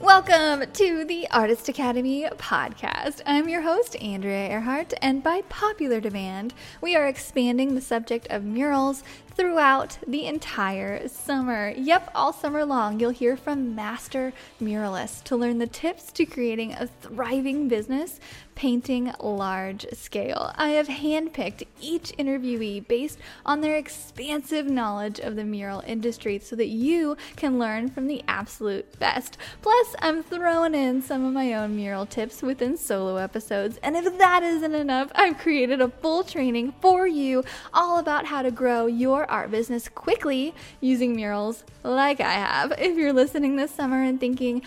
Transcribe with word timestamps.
Welcome 0.00 0.70
to 0.74 1.06
the 1.06 1.26
Artist 1.30 1.70
Academy 1.70 2.28
podcast. 2.36 3.22
I'm 3.24 3.48
your 3.48 3.62
host, 3.62 3.96
Andrea 4.02 4.50
Earhart, 4.50 4.92
and 5.00 5.22
by 5.22 5.40
popular 5.48 6.00
demand, 6.00 6.52
we 6.82 6.94
are 6.94 7.06
expanding 7.06 7.74
the 7.74 7.80
subject 7.80 8.26
of 8.28 8.44
murals 8.44 9.02
throughout 9.34 9.96
the 10.06 10.26
entire 10.26 11.08
summer. 11.08 11.72
Yep, 11.74 12.10
all 12.14 12.34
summer 12.34 12.66
long, 12.66 13.00
you'll 13.00 13.08
hear 13.08 13.38
from 13.38 13.74
master 13.74 14.34
muralists 14.60 15.24
to 15.24 15.36
learn 15.36 15.56
the 15.56 15.66
tips 15.66 16.12
to 16.12 16.26
creating 16.26 16.74
a 16.74 16.88
thriving 17.00 17.66
business 17.66 18.20
painting 18.56 19.12
large 19.20 19.86
scale. 19.92 20.50
I 20.56 20.70
have 20.70 20.88
handpicked 20.88 21.66
each 21.80 22.12
interviewee 22.18 22.88
based 22.88 23.18
on 23.44 23.60
their 23.60 23.76
expansive 23.76 24.66
knowledge 24.66 25.20
of 25.20 25.36
the 25.36 25.44
mural 25.44 25.84
industry 25.86 26.40
so 26.40 26.56
that 26.56 26.68
you 26.68 27.16
can 27.36 27.58
learn 27.58 27.88
from 27.88 28.08
the 28.08 28.24
absolute 28.26 28.98
best. 28.98 29.36
Plus, 29.62 29.94
I'm 30.00 30.22
throwing 30.24 30.74
in 30.74 31.02
some 31.02 31.24
of 31.24 31.32
my 31.32 31.52
own 31.54 31.76
mural 31.76 32.06
tips 32.06 32.42
within 32.42 32.76
solo 32.76 33.16
episodes. 33.16 33.78
And 33.82 33.94
if 33.94 34.18
that 34.18 34.42
isn't 34.42 34.74
enough, 34.74 35.12
I've 35.14 35.38
created 35.38 35.80
a 35.80 35.88
full 35.88 36.24
training 36.24 36.74
for 36.80 37.06
you 37.06 37.44
all 37.72 37.98
about 37.98 38.26
how 38.26 38.42
to 38.42 38.50
grow 38.50 38.86
your 38.86 39.30
art 39.30 39.50
business 39.50 39.88
quickly 39.88 40.54
using 40.80 41.14
murals 41.14 41.62
like 41.82 42.20
I 42.20 42.32
have. 42.32 42.72
If 42.78 42.96
you're 42.96 43.12
listening 43.12 43.56
this 43.56 43.70
summer 43.70 44.02
and 44.02 44.18
thinking, 44.18 44.62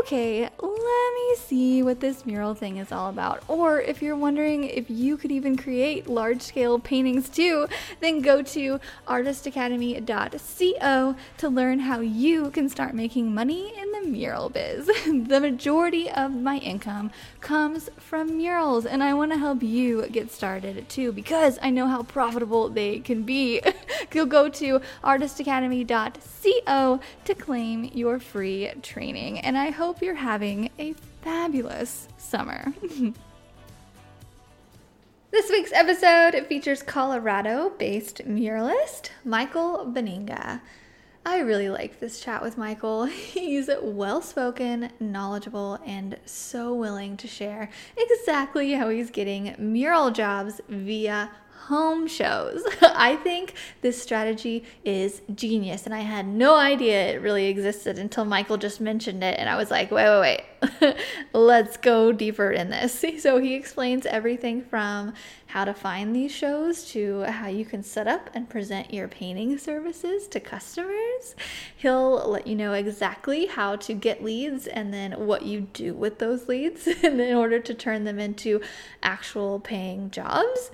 okay, 0.00 0.42
let 0.42 1.14
me 1.14 1.36
see 1.36 1.82
what 1.82 2.00
this 2.00 2.24
mural 2.24 2.54
thing 2.54 2.78
is 2.78 2.92
all 2.92 3.10
about. 3.10 3.42
Or 3.48 3.80
if 3.80 4.00
you're 4.02 4.16
wondering 4.16 4.64
if 4.64 4.88
you 4.88 5.16
could 5.16 5.32
even 5.32 5.56
create 5.56 6.08
large 6.08 6.42
scale 6.42 6.78
paintings 6.78 7.28
too, 7.28 7.66
then 8.00 8.20
go 8.20 8.42
to 8.42 8.78
artistacademy.co 9.06 11.16
to 11.38 11.48
learn 11.48 11.80
how 11.80 11.98
you 12.00 12.50
can 12.50 12.68
start 12.68 12.94
making 12.94 13.34
money 13.34 13.72
in 13.76 13.90
the 13.92 14.02
mural 14.08 14.48
biz. 14.48 14.86
the 15.06 15.40
majority 15.40 16.08
of 16.10 16.32
my 16.32 16.58
income 16.58 17.10
comes 17.40 17.90
from 17.98 18.36
murals, 18.36 18.86
and 18.86 19.02
I 19.02 19.14
want 19.14 19.32
to 19.32 19.38
help 19.38 19.62
you 19.62 20.06
get 20.08 20.30
started 20.30 20.88
too 20.88 21.10
because 21.12 21.58
I 21.62 21.70
know 21.70 21.86
how 21.86 22.02
profitable 22.02 22.68
they 22.68 23.00
can 23.00 23.22
be. 23.22 23.62
You'll 24.12 24.26
go 24.26 24.48
to 24.48 24.80
artistacademy.co 25.04 27.00
to 27.24 27.34
claim 27.34 27.84
your 27.92 28.18
free 28.18 28.70
training, 28.82 29.38
and 29.40 29.58
I 29.58 29.69
hope 29.70 30.02
you're 30.02 30.14
having 30.14 30.70
a 30.78 30.94
fabulous 31.22 32.08
summer. 32.18 32.72
This 35.32 35.48
week's 35.48 35.72
episode 35.72 36.44
features 36.48 36.82
Colorado 36.82 37.70
based 37.78 38.26
muralist 38.26 39.10
Michael 39.24 39.86
Beenenga. 39.86 40.60
I 41.24 41.38
really 41.38 41.68
like 41.70 42.00
this 42.00 42.18
chat 42.18 42.42
with 42.42 42.58
Michael. 42.58 43.04
He's 43.04 43.70
well 43.80 44.22
spoken, 44.22 44.90
knowledgeable, 44.98 45.78
and 45.86 46.18
so 46.24 46.74
willing 46.74 47.16
to 47.18 47.28
share 47.28 47.70
exactly 47.96 48.72
how 48.72 48.88
he's 48.88 49.10
getting 49.10 49.54
mural 49.56 50.10
jobs 50.10 50.60
via 50.68 51.30
home 51.70 52.08
shows. 52.08 52.62
I 52.82 53.16
think 53.16 53.54
this 53.80 54.00
strategy 54.02 54.64
is 54.84 55.22
genius, 55.34 55.86
and 55.86 55.94
I 55.94 56.00
had 56.00 56.26
no 56.26 56.56
idea 56.56 57.14
it 57.14 57.22
really 57.22 57.46
existed 57.46 57.96
until 57.96 58.24
Michael 58.24 58.56
just 58.56 58.80
mentioned 58.80 59.22
it, 59.22 59.38
and 59.38 59.48
I 59.48 59.56
was 59.56 59.70
like, 59.70 59.92
wait, 59.92 60.04
wait, 60.04 60.20
wait, 60.20 60.42
let's 61.32 61.76
go 61.76 62.12
deeper 62.12 62.50
in 62.50 62.70
this. 62.70 63.04
So 63.20 63.38
he 63.38 63.54
explains 63.54 64.06
everything 64.06 64.62
from 64.62 65.14
how 65.46 65.64
to 65.64 65.74
find 65.74 66.14
these 66.14 66.32
shows 66.32 66.84
to 66.92 67.22
how 67.22 67.48
you 67.48 67.64
can 67.64 67.82
set 67.82 68.06
up 68.06 68.30
and 68.34 68.48
present 68.48 68.94
your 68.94 69.08
painting 69.08 69.58
services 69.58 70.26
to 70.28 70.40
customers. 70.40 71.34
He'll 71.76 72.30
let 72.30 72.46
you 72.46 72.54
know 72.54 72.72
exactly 72.72 73.46
how 73.46 73.76
to 73.76 73.94
get 73.94 74.24
leads 74.24 74.66
and 74.66 74.94
then 74.94 75.26
what 75.26 75.42
you 75.42 75.62
do 75.72 75.92
with 75.92 76.18
those 76.18 76.48
leads 76.48 76.86
in 77.02 77.20
order 77.34 77.58
to 77.58 77.74
turn 77.74 78.04
them 78.04 78.18
into 78.18 78.60
actual 79.02 79.60
paying 79.60 80.10
jobs. 80.10 80.70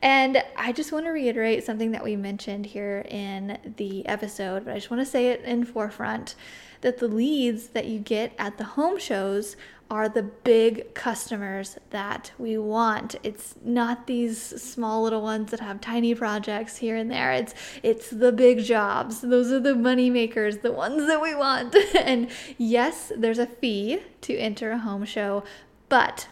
And 0.00 0.42
I 0.56 0.72
just 0.72 0.92
want 0.92 1.04
to 1.04 1.10
reiterate 1.10 1.64
something 1.64 1.90
that 1.90 2.02
we 2.04 2.16
mentioned 2.16 2.66
here 2.66 3.04
in 3.08 3.58
the 3.76 4.06
episode, 4.06 4.64
but 4.64 4.72
I 4.72 4.74
just 4.76 4.90
want 4.90 5.02
to 5.02 5.10
say 5.10 5.28
it 5.28 5.42
in 5.42 5.64
forefront 5.64 6.34
that 6.80 6.98
the 6.98 7.08
leads 7.08 7.68
that 7.68 7.86
you 7.86 7.98
get 7.98 8.32
at 8.38 8.58
the 8.58 8.64
home 8.64 8.98
shows 8.98 9.56
are 9.90 10.08
the 10.08 10.22
big 10.22 10.94
customers 10.94 11.76
that 11.90 12.30
we 12.38 12.56
want. 12.56 13.16
It's 13.24 13.56
not 13.64 14.06
these 14.06 14.40
small 14.40 15.02
little 15.02 15.20
ones 15.20 15.50
that 15.50 15.58
have 15.58 15.80
tiny 15.80 16.14
projects 16.14 16.76
here 16.76 16.94
and 16.94 17.10
there. 17.10 17.32
It's 17.32 17.54
it's 17.82 18.08
the 18.10 18.30
big 18.30 18.62
jobs. 18.62 19.20
Those 19.20 19.50
are 19.50 19.58
the 19.58 19.74
money 19.74 20.08
makers, 20.08 20.58
the 20.58 20.70
ones 20.70 21.08
that 21.08 21.20
we 21.20 21.34
want. 21.34 21.74
and 21.96 22.30
yes, 22.56 23.10
there's 23.16 23.40
a 23.40 23.46
fee 23.46 24.00
to 24.20 24.36
enter 24.36 24.70
a 24.70 24.78
home 24.78 25.04
show, 25.04 25.42
but 25.88 26.28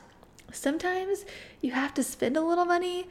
sometimes 0.52 1.24
you 1.60 1.72
have 1.72 1.92
to 1.94 2.04
spend 2.04 2.36
a 2.36 2.42
little 2.42 2.64
money 2.64 3.08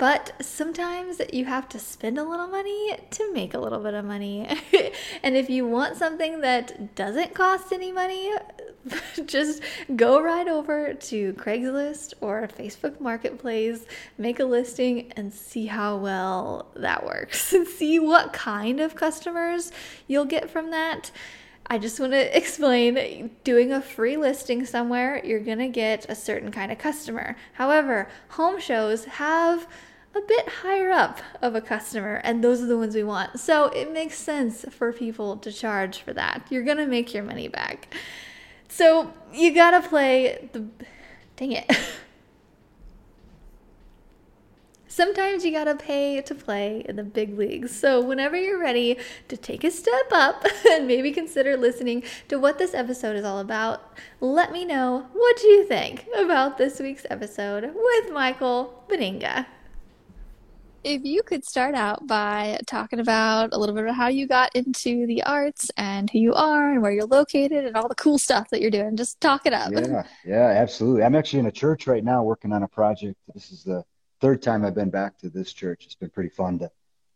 but 0.00 0.32
sometimes 0.40 1.20
you 1.30 1.44
have 1.44 1.68
to 1.68 1.78
spend 1.78 2.16
a 2.16 2.24
little 2.24 2.46
money 2.46 2.96
to 3.10 3.32
make 3.34 3.52
a 3.52 3.58
little 3.58 3.80
bit 3.80 3.92
of 3.92 4.02
money. 4.02 4.48
and 5.22 5.36
if 5.36 5.50
you 5.50 5.66
want 5.66 5.94
something 5.94 6.40
that 6.40 6.94
doesn't 6.94 7.34
cost 7.34 7.70
any 7.70 7.92
money, 7.92 8.32
just 9.26 9.62
go 9.96 10.22
right 10.22 10.48
over 10.48 10.94
to 10.94 11.34
Craigslist 11.34 12.14
or 12.22 12.48
Facebook 12.48 12.98
Marketplace, 12.98 13.84
make 14.16 14.40
a 14.40 14.46
listing, 14.46 15.12
and 15.16 15.34
see 15.34 15.66
how 15.66 15.98
well 15.98 16.70
that 16.76 17.04
works. 17.04 17.54
see 17.76 17.98
what 17.98 18.32
kind 18.32 18.80
of 18.80 18.96
customers 18.96 19.70
you'll 20.06 20.24
get 20.24 20.48
from 20.48 20.70
that. 20.70 21.10
I 21.66 21.76
just 21.76 22.00
want 22.00 22.12
to 22.12 22.34
explain 22.34 23.32
doing 23.44 23.70
a 23.70 23.82
free 23.82 24.16
listing 24.16 24.64
somewhere, 24.64 25.20
you're 25.22 25.40
going 25.40 25.58
to 25.58 25.68
get 25.68 26.06
a 26.08 26.14
certain 26.14 26.50
kind 26.50 26.72
of 26.72 26.78
customer. 26.78 27.36
However, 27.52 28.08
home 28.30 28.58
shows 28.58 29.04
have 29.04 29.68
a 30.14 30.20
bit 30.20 30.48
higher 30.48 30.90
up 30.90 31.20
of 31.40 31.54
a 31.54 31.60
customer, 31.60 32.20
and 32.24 32.42
those 32.42 32.60
are 32.60 32.66
the 32.66 32.76
ones 32.76 32.94
we 32.94 33.04
want. 33.04 33.38
So 33.38 33.66
it 33.66 33.92
makes 33.92 34.18
sense 34.18 34.64
for 34.70 34.92
people 34.92 35.36
to 35.38 35.52
charge 35.52 35.98
for 35.98 36.12
that. 36.14 36.46
You're 36.50 36.64
to 36.64 36.86
make 36.86 37.14
your 37.14 37.22
money 37.22 37.48
back. 37.48 37.94
So 38.68 39.12
you 39.32 39.54
got 39.54 39.70
to 39.70 39.88
play 39.88 40.48
the. 40.52 40.66
Dang 41.36 41.52
it. 41.52 41.70
Sometimes 44.90 45.44
you 45.44 45.52
gotta 45.52 45.76
pay 45.76 46.20
to 46.20 46.34
play 46.34 46.84
in 46.86 46.96
the 46.96 47.04
big 47.04 47.38
leagues. 47.38 47.74
So, 47.74 48.00
whenever 48.02 48.36
you're 48.36 48.60
ready 48.60 48.98
to 49.28 49.36
take 49.36 49.62
a 49.62 49.70
step 49.70 50.10
up 50.10 50.44
and 50.70 50.88
maybe 50.88 51.12
consider 51.12 51.56
listening 51.56 52.02
to 52.26 52.40
what 52.40 52.58
this 52.58 52.74
episode 52.74 53.14
is 53.14 53.24
all 53.24 53.38
about, 53.38 53.96
let 54.20 54.50
me 54.50 54.64
know 54.64 55.06
what 55.12 55.42
you 55.44 55.64
think 55.64 56.08
about 56.14 56.58
this 56.58 56.80
week's 56.80 57.06
episode 57.08 57.72
with 57.72 58.12
Michael 58.12 58.84
Beenenga. 58.88 59.46
If 60.82 61.02
you 61.04 61.22
could 61.22 61.44
start 61.44 61.74
out 61.74 62.06
by 62.06 62.58
talking 62.66 63.00
about 63.00 63.50
a 63.52 63.58
little 63.58 63.74
bit 63.74 63.86
of 63.86 63.94
how 63.94 64.08
you 64.08 64.26
got 64.26 64.54
into 64.56 65.06
the 65.06 65.22
arts 65.24 65.70
and 65.76 66.08
who 66.08 66.18
you 66.18 66.32
are 66.32 66.72
and 66.72 66.80
where 66.80 66.90
you're 66.90 67.04
located 67.04 67.66
and 67.66 67.76
all 67.76 67.86
the 67.86 67.94
cool 67.94 68.16
stuff 68.16 68.48
that 68.48 68.62
you're 68.62 68.70
doing, 68.70 68.96
just 68.96 69.20
talk 69.20 69.44
it 69.44 69.52
up. 69.52 69.70
Yeah, 69.72 70.04
yeah, 70.24 70.46
absolutely. 70.46 71.02
I'm 71.02 71.14
actually 71.14 71.40
in 71.40 71.46
a 71.46 71.52
church 71.52 71.86
right 71.86 72.02
now 72.02 72.22
working 72.22 72.52
on 72.54 72.62
a 72.62 72.68
project. 72.68 73.18
This 73.34 73.52
is 73.52 73.62
the 73.62 73.84
third 74.22 74.40
time 74.40 74.64
I've 74.64 74.74
been 74.74 74.88
back 74.88 75.18
to 75.18 75.28
this 75.28 75.52
church. 75.52 75.84
It's 75.84 75.94
been 75.94 76.10
pretty 76.10 76.30
fun 76.30 76.58
to 76.60 76.70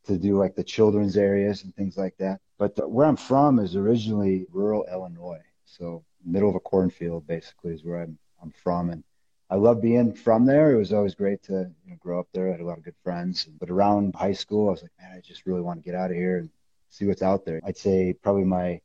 to 0.05 0.19
do 0.19 0.39
like 0.39 0.55
the 0.55 0.65
children's 0.65 1.17
areas 1.17 1.65
and 1.65 1.75
things 1.75 1.97
like 1.97 2.15
that. 2.19 2.39
But 2.59 2.77
the, 2.77 2.87
where 2.87 3.07
I'm 3.07 3.17
from 3.17 3.59
is 3.59 3.75
originally 3.75 4.47
rural 4.53 4.85
Illinois, 4.93 5.41
so 5.65 6.05
middle 6.23 6.51
of 6.51 6.55
a 6.55 6.61
cornfield 6.61 7.27
basically 7.27 7.73
is 7.73 7.83
where 7.83 8.03
I'm 8.03 8.19
I'm 8.43 8.51
from, 8.51 8.91
and 8.91 9.03
I 9.51 9.57
love 9.57 9.83
being 9.83 10.13
from 10.13 10.47
there. 10.47 10.73
It 10.73 10.79
was 10.79 10.93
always 10.93 11.15
great 11.15 11.43
to 11.45 11.71
you 11.85 11.91
know, 11.91 11.97
grow 12.01 12.19
up 12.19 12.29
there. 12.33 12.49
I 12.49 12.53
had 12.53 12.61
a 12.61 12.65
lot 12.65 12.79
of 12.79 12.85
good 12.85 12.97
friends. 13.03 13.45
But 13.45 13.71
around 13.71 14.15
high 14.15 14.33
school, 14.33 14.69
I 14.69 14.73
was 14.73 14.83
like, 14.83 14.93
man, 14.99 15.13
I 15.17 15.21
just 15.21 15.47
really 15.47 15.61
want 15.61 15.79
to 15.79 15.85
get 15.85 15.95
out 15.95 16.11
of 16.11 16.17
here 16.17 16.39
and 16.39 16.51
see 16.89 17.07
what's 17.07 17.23
out 17.23 17.45
there. 17.45 17.61
I'd 17.65 17.77
say 17.77 18.15
probably 18.15 18.45
my 18.45 18.81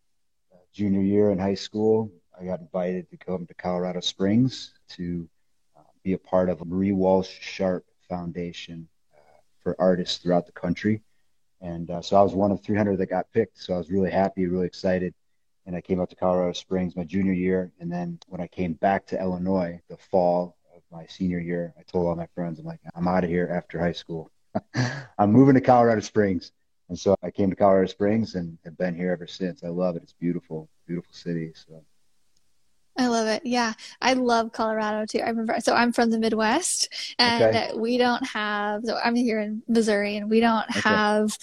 uh, 0.53 0.57
junior 0.73 1.01
year 1.01 1.31
in 1.31 1.39
high 1.39 1.55
school, 1.55 2.11
I 2.39 2.45
got 2.45 2.59
invited 2.59 3.09
to 3.09 3.17
come 3.17 3.45
to 3.45 3.53
Colorado 3.53 3.99
Springs 4.01 4.73
to 4.89 5.27
uh, 5.77 5.81
be 6.03 6.13
a 6.13 6.17
part 6.17 6.49
of 6.49 6.65
Marie 6.65 6.91
Walsh 6.91 7.37
Sharpe 7.39 7.85
foundation 8.07 8.87
uh, 9.13 9.19
for 9.61 9.75
artists 9.79 10.17
throughout 10.17 10.45
the 10.45 10.51
country. 10.51 11.01
And 11.61 11.89
uh, 11.89 12.01
so 12.01 12.17
I 12.17 12.21
was 12.21 12.33
one 12.33 12.51
of 12.51 12.61
300 12.61 12.97
that 12.97 13.07
got 13.07 13.31
picked. 13.31 13.61
So 13.61 13.73
I 13.73 13.77
was 13.77 13.91
really 13.91 14.11
happy, 14.11 14.47
really 14.47 14.67
excited. 14.67 15.13
And 15.69 15.77
I 15.77 15.81
came 15.81 16.01
out 16.01 16.09
to 16.09 16.15
Colorado 16.15 16.53
Springs 16.53 16.95
my 16.95 17.03
junior 17.03 17.31
year. 17.31 17.71
And 17.79 17.91
then 17.91 18.17
when 18.27 18.41
I 18.41 18.47
came 18.47 18.73
back 18.73 19.05
to 19.05 19.21
Illinois, 19.21 19.79
the 19.87 19.97
fall 19.97 20.57
of 20.75 20.81
my 20.91 21.05
senior 21.05 21.37
year, 21.37 21.75
I 21.77 21.83
told 21.83 22.07
all 22.07 22.15
my 22.15 22.25
friends, 22.33 22.57
I'm 22.57 22.65
like, 22.65 22.79
I'm 22.95 23.07
out 23.07 23.23
of 23.23 23.29
here 23.29 23.51
after 23.53 23.79
high 23.79 23.91
school. 23.91 24.31
I'm 25.19 25.31
moving 25.31 25.53
to 25.53 25.61
Colorado 25.61 26.01
Springs. 26.01 26.53
And 26.89 26.97
so 26.97 27.15
I 27.21 27.29
came 27.29 27.51
to 27.51 27.55
Colorado 27.55 27.85
Springs 27.85 28.33
and 28.33 28.57
have 28.65 28.79
been 28.79 28.95
here 28.95 29.11
ever 29.11 29.27
since. 29.27 29.63
I 29.63 29.67
love 29.67 29.95
it. 29.95 30.01
It's 30.01 30.13
beautiful, 30.13 30.67
beautiful 30.87 31.13
city. 31.13 31.51
So 31.53 31.83
I 32.97 33.05
love 33.05 33.27
it. 33.27 33.45
Yeah. 33.45 33.73
I 34.01 34.13
love 34.13 34.51
Colorado 34.51 35.05
too. 35.05 35.19
I 35.19 35.29
remember, 35.29 35.57
so 35.59 35.75
I'm 35.75 35.93
from 35.93 36.09
the 36.09 36.17
Midwest 36.17 37.13
and 37.19 37.43
okay. 37.43 37.71
we 37.75 37.99
don't 37.99 38.25
have, 38.25 38.81
so 38.85 38.97
I'm 38.97 39.13
here 39.13 39.39
in 39.39 39.61
Missouri 39.67 40.17
and 40.17 40.31
we 40.31 40.39
don't 40.39 40.67
okay. 40.71 40.79
have 40.79 41.37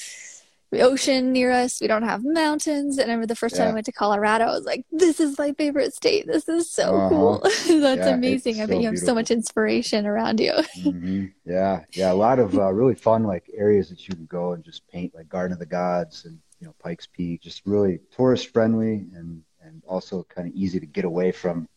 ocean 0.81 1.33
near 1.33 1.51
us. 1.51 1.81
We 1.81 1.87
don't 1.87 2.03
have 2.03 2.25
mountains. 2.25 2.99
And 2.99 3.11
I 3.11 3.15
remember 3.15 3.27
the 3.27 3.37
first 3.37 3.57
time 3.57 3.69
I 3.69 3.73
went 3.73 3.87
to 3.87 3.93
Colorado, 3.93 4.45
I 4.45 4.51
was 4.51 4.65
like, 4.65 4.85
this 4.91 5.21
is 5.21 5.39
my 5.39 5.53
favorite 5.53 5.95
state. 5.95 6.27
This 6.27 6.49
is 6.49 6.71
so 6.71 6.97
uh-huh. 6.97 7.09
cool. 7.09 7.39
That's 7.43 7.67
yeah, 7.69 8.09
amazing. 8.09 8.61
I 8.61 8.67
bet 8.67 8.77
so 8.77 8.81
you 8.81 8.85
have 8.85 8.93
beautiful. 8.93 9.07
so 9.07 9.15
much 9.15 9.31
inspiration 9.31 10.07
around 10.07 10.41
you. 10.41 10.53
mm-hmm. 10.79 11.27
Yeah. 11.45 11.85
Yeah. 11.93 12.13
A 12.13 12.15
lot 12.15 12.39
of 12.39 12.57
uh, 12.59 12.73
really 12.73 12.95
fun 12.95 13.25
like 13.25 13.51
areas 13.55 13.89
that 13.91 14.09
you 14.09 14.15
can 14.15 14.27
go 14.27 14.53
and 14.53 14.65
just 14.65 14.87
paint 14.89 15.15
like 15.15 15.29
Garden 15.29 15.53
of 15.53 15.59
the 15.59 15.67
Gods 15.67 16.25
and, 16.25 16.39
you 16.61 16.67
know, 16.67 16.75
Pikes 16.83 17.07
Peak, 17.07 17.43
just 17.43 17.63
really 17.67 18.01
tourist 18.15 18.53
friendly 18.53 19.07
and, 19.15 19.43
and 19.63 19.83
also 19.87 20.25
kind 20.29 20.49
of 20.49 20.55
easy 20.55 20.81
to 20.81 20.87
get 20.87 21.05
away 21.05 21.33
from 21.33 21.69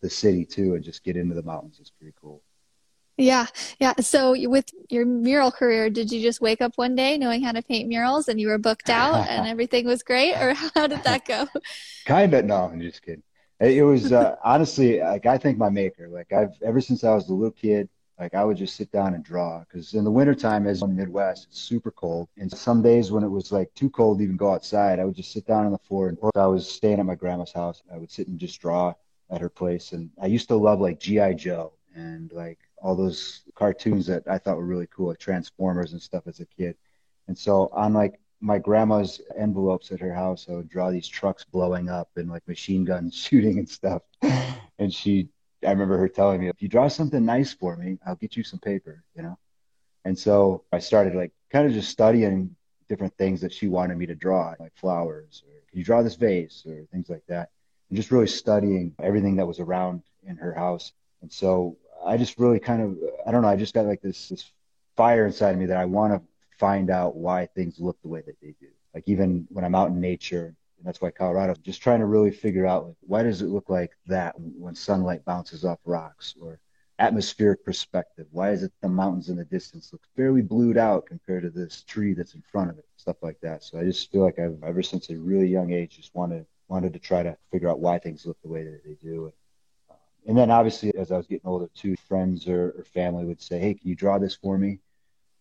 the 0.00 0.10
city 0.10 0.44
too 0.44 0.74
and 0.74 0.84
just 0.84 1.04
get 1.04 1.16
into 1.16 1.34
the 1.34 1.42
mountains. 1.42 1.78
It's 1.80 1.90
pretty 1.90 2.14
cool. 2.20 2.42
Yeah, 3.20 3.46
yeah. 3.78 3.94
So 4.00 4.34
with 4.48 4.70
your 4.88 5.04
mural 5.04 5.52
career, 5.52 5.90
did 5.90 6.10
you 6.10 6.22
just 6.22 6.40
wake 6.40 6.62
up 6.62 6.72
one 6.76 6.94
day 6.94 7.18
knowing 7.18 7.42
how 7.42 7.52
to 7.52 7.62
paint 7.62 7.86
murals 7.88 8.28
and 8.28 8.40
you 8.40 8.48
were 8.48 8.58
booked 8.58 8.88
out 8.88 9.28
and 9.28 9.46
everything 9.54 9.86
was 9.86 10.02
great, 10.02 10.34
or 10.36 10.54
how 10.74 10.86
did 10.86 11.02
that 11.04 11.26
go? 11.26 11.46
kind 12.06 12.32
of. 12.32 12.46
No, 12.46 12.64
I'm 12.64 12.80
just 12.80 13.02
kidding. 13.02 13.22
It 13.60 13.84
was 13.84 14.10
uh, 14.12 14.36
honestly 14.44 15.00
like 15.00 15.26
I 15.26 15.36
think 15.36 15.58
my 15.58 15.68
maker. 15.68 16.08
Like 16.08 16.32
I've 16.32 16.54
ever 16.62 16.80
since 16.80 17.04
I 17.04 17.14
was 17.14 17.28
a 17.28 17.34
little 17.34 17.50
kid, 17.50 17.90
like 18.18 18.34
I 18.34 18.42
would 18.42 18.56
just 18.56 18.74
sit 18.74 18.90
down 18.90 19.12
and 19.12 19.22
draw 19.22 19.60
because 19.60 19.92
in 19.92 20.04
the 20.04 20.10
wintertime 20.10 20.66
as 20.66 20.80
in 20.80 20.88
the 20.88 20.94
Midwest, 20.94 21.48
it's 21.50 21.60
super 21.60 21.90
cold. 21.90 22.28
And 22.38 22.50
some 22.50 22.80
days 22.80 23.12
when 23.12 23.22
it 23.22 23.28
was 23.28 23.52
like 23.52 23.72
too 23.74 23.90
cold 23.90 24.18
to 24.18 24.24
even 24.24 24.36
go 24.36 24.52
outside, 24.54 24.98
I 24.98 25.04
would 25.04 25.14
just 25.14 25.32
sit 25.32 25.46
down 25.46 25.66
on 25.66 25.72
the 25.72 25.78
floor. 25.78 26.08
And 26.08 26.16
or 26.22 26.30
if 26.34 26.40
I 26.40 26.46
was 26.46 26.66
staying 26.66 27.00
at 27.00 27.06
my 27.06 27.16
grandma's 27.16 27.52
house, 27.52 27.82
I 27.92 27.98
would 27.98 28.10
sit 28.10 28.28
and 28.28 28.38
just 28.38 28.60
draw 28.62 28.94
at 29.30 29.42
her 29.42 29.50
place. 29.50 29.92
And 29.92 30.10
I 30.20 30.26
used 30.26 30.48
to 30.48 30.56
love 30.56 30.80
like 30.80 31.00
G.I. 31.00 31.34
Joe 31.34 31.74
and 31.94 32.32
like 32.32 32.58
all 32.82 32.96
those 32.96 33.42
cartoons 33.54 34.06
that 34.06 34.26
I 34.28 34.38
thought 34.38 34.56
were 34.56 34.64
really 34.64 34.88
cool, 34.94 35.08
like 35.08 35.18
Transformers 35.18 35.92
and 35.92 36.00
stuff 36.00 36.24
as 36.26 36.40
a 36.40 36.46
kid. 36.46 36.76
And 37.28 37.36
so 37.36 37.68
on 37.72 37.92
like 37.92 38.18
my 38.40 38.58
grandma's 38.58 39.20
envelopes 39.36 39.92
at 39.92 40.00
her 40.00 40.14
house, 40.14 40.46
I 40.48 40.52
would 40.52 40.68
draw 40.68 40.90
these 40.90 41.06
trucks 41.06 41.44
blowing 41.44 41.88
up 41.88 42.08
and 42.16 42.30
like 42.30 42.46
machine 42.48 42.84
guns 42.84 43.14
shooting 43.28 43.58
and 43.58 43.68
stuff. 43.68 44.02
And 44.78 44.92
she, 44.92 45.28
I 45.64 45.70
remember 45.70 45.98
her 45.98 46.08
telling 46.08 46.40
me, 46.40 46.48
if 46.48 46.62
you 46.62 46.68
draw 46.68 46.88
something 46.88 47.24
nice 47.24 47.52
for 47.52 47.76
me, 47.76 47.98
I'll 48.06 48.16
get 48.16 48.36
you 48.36 48.42
some 48.42 48.58
paper, 48.60 49.04
you 49.14 49.22
know? 49.22 49.38
And 50.06 50.18
so 50.18 50.64
I 50.72 50.78
started 50.78 51.14
like 51.14 51.32
kind 51.50 51.66
of 51.66 51.72
just 51.72 51.90
studying 51.90 52.56
different 52.88 53.16
things 53.18 53.42
that 53.42 53.52
she 53.52 53.68
wanted 53.68 53.98
me 53.98 54.06
to 54.06 54.14
draw, 54.14 54.54
like 54.58 54.74
flowers, 54.74 55.44
or 55.46 55.60
can 55.68 55.78
you 55.78 55.84
draw 55.84 56.02
this 56.02 56.16
vase, 56.16 56.64
or 56.66 56.86
things 56.90 57.10
like 57.10 57.22
that. 57.28 57.50
And 57.88 57.96
just 57.96 58.10
really 58.10 58.26
studying 58.26 58.94
everything 59.02 59.36
that 59.36 59.46
was 59.46 59.60
around 59.60 60.02
in 60.26 60.36
her 60.36 60.54
house. 60.54 60.92
And 61.20 61.30
so 61.30 61.76
I 62.04 62.16
just 62.16 62.38
really 62.38 62.60
kind 62.60 62.82
of 62.82 62.98
I 63.26 63.30
don't 63.30 63.42
know 63.42 63.48
I 63.48 63.56
just 63.56 63.74
got 63.74 63.86
like 63.86 64.02
this 64.02 64.28
this 64.28 64.52
fire 64.96 65.26
inside 65.26 65.50
of 65.52 65.58
me 65.58 65.66
that 65.66 65.76
I 65.76 65.84
want 65.84 66.12
to 66.12 66.22
find 66.58 66.90
out 66.90 67.16
why 67.16 67.46
things 67.46 67.80
look 67.80 68.00
the 68.02 68.08
way 68.08 68.22
that 68.26 68.40
they 68.40 68.54
do. 68.60 68.68
Like 68.94 69.04
even 69.06 69.46
when 69.50 69.64
I'm 69.64 69.74
out 69.74 69.90
in 69.90 70.00
nature, 70.00 70.46
and 70.78 70.86
that's 70.86 71.00
why 71.00 71.10
Colorado, 71.10 71.54
just 71.62 71.82
trying 71.82 72.00
to 72.00 72.06
really 72.06 72.30
figure 72.30 72.66
out 72.66 72.86
like 72.86 72.96
why 73.00 73.22
does 73.22 73.42
it 73.42 73.46
look 73.46 73.68
like 73.68 73.92
that 74.06 74.34
when 74.36 74.74
sunlight 74.74 75.24
bounces 75.24 75.64
off 75.64 75.78
rocks 75.84 76.34
or 76.40 76.60
atmospheric 77.00 77.64
perspective. 77.64 78.26
Why 78.30 78.50
is 78.50 78.62
it 78.62 78.72
the 78.82 78.88
mountains 78.88 79.30
in 79.30 79.36
the 79.36 79.44
distance 79.44 79.90
look 79.90 80.02
fairly 80.16 80.42
blued 80.42 80.76
out 80.76 81.06
compared 81.06 81.42
to 81.44 81.50
this 81.50 81.82
tree 81.82 82.12
that's 82.12 82.34
in 82.34 82.42
front 82.42 82.70
of 82.70 82.78
it? 82.78 82.84
Stuff 82.96 83.16
like 83.22 83.40
that. 83.40 83.64
So 83.64 83.80
I 83.80 83.84
just 83.84 84.12
feel 84.12 84.22
like 84.22 84.38
I've 84.38 84.62
ever 84.62 84.82
since 84.82 85.08
a 85.08 85.16
really 85.16 85.48
young 85.48 85.72
age 85.72 85.96
just 85.96 86.14
wanted 86.14 86.46
wanted 86.68 86.92
to 86.92 86.98
try 87.00 87.22
to 87.22 87.36
figure 87.50 87.68
out 87.68 87.80
why 87.80 87.98
things 87.98 88.26
look 88.26 88.40
the 88.42 88.48
way 88.48 88.62
that 88.62 88.84
they 88.84 88.94
do 89.02 89.24
and 89.24 89.32
then 90.26 90.50
obviously 90.50 90.94
as 90.96 91.10
I 91.12 91.16
was 91.16 91.26
getting 91.26 91.48
older 91.48 91.68
too, 91.74 91.96
friends 91.96 92.46
or, 92.48 92.74
or, 92.78 92.84
family 92.84 93.24
would 93.24 93.40
say, 93.40 93.58
"Hey, 93.58 93.74
can 93.74 93.88
you 93.88 93.94
draw 93.94 94.18
this 94.18 94.34
for 94.34 94.58
me?" 94.58 94.80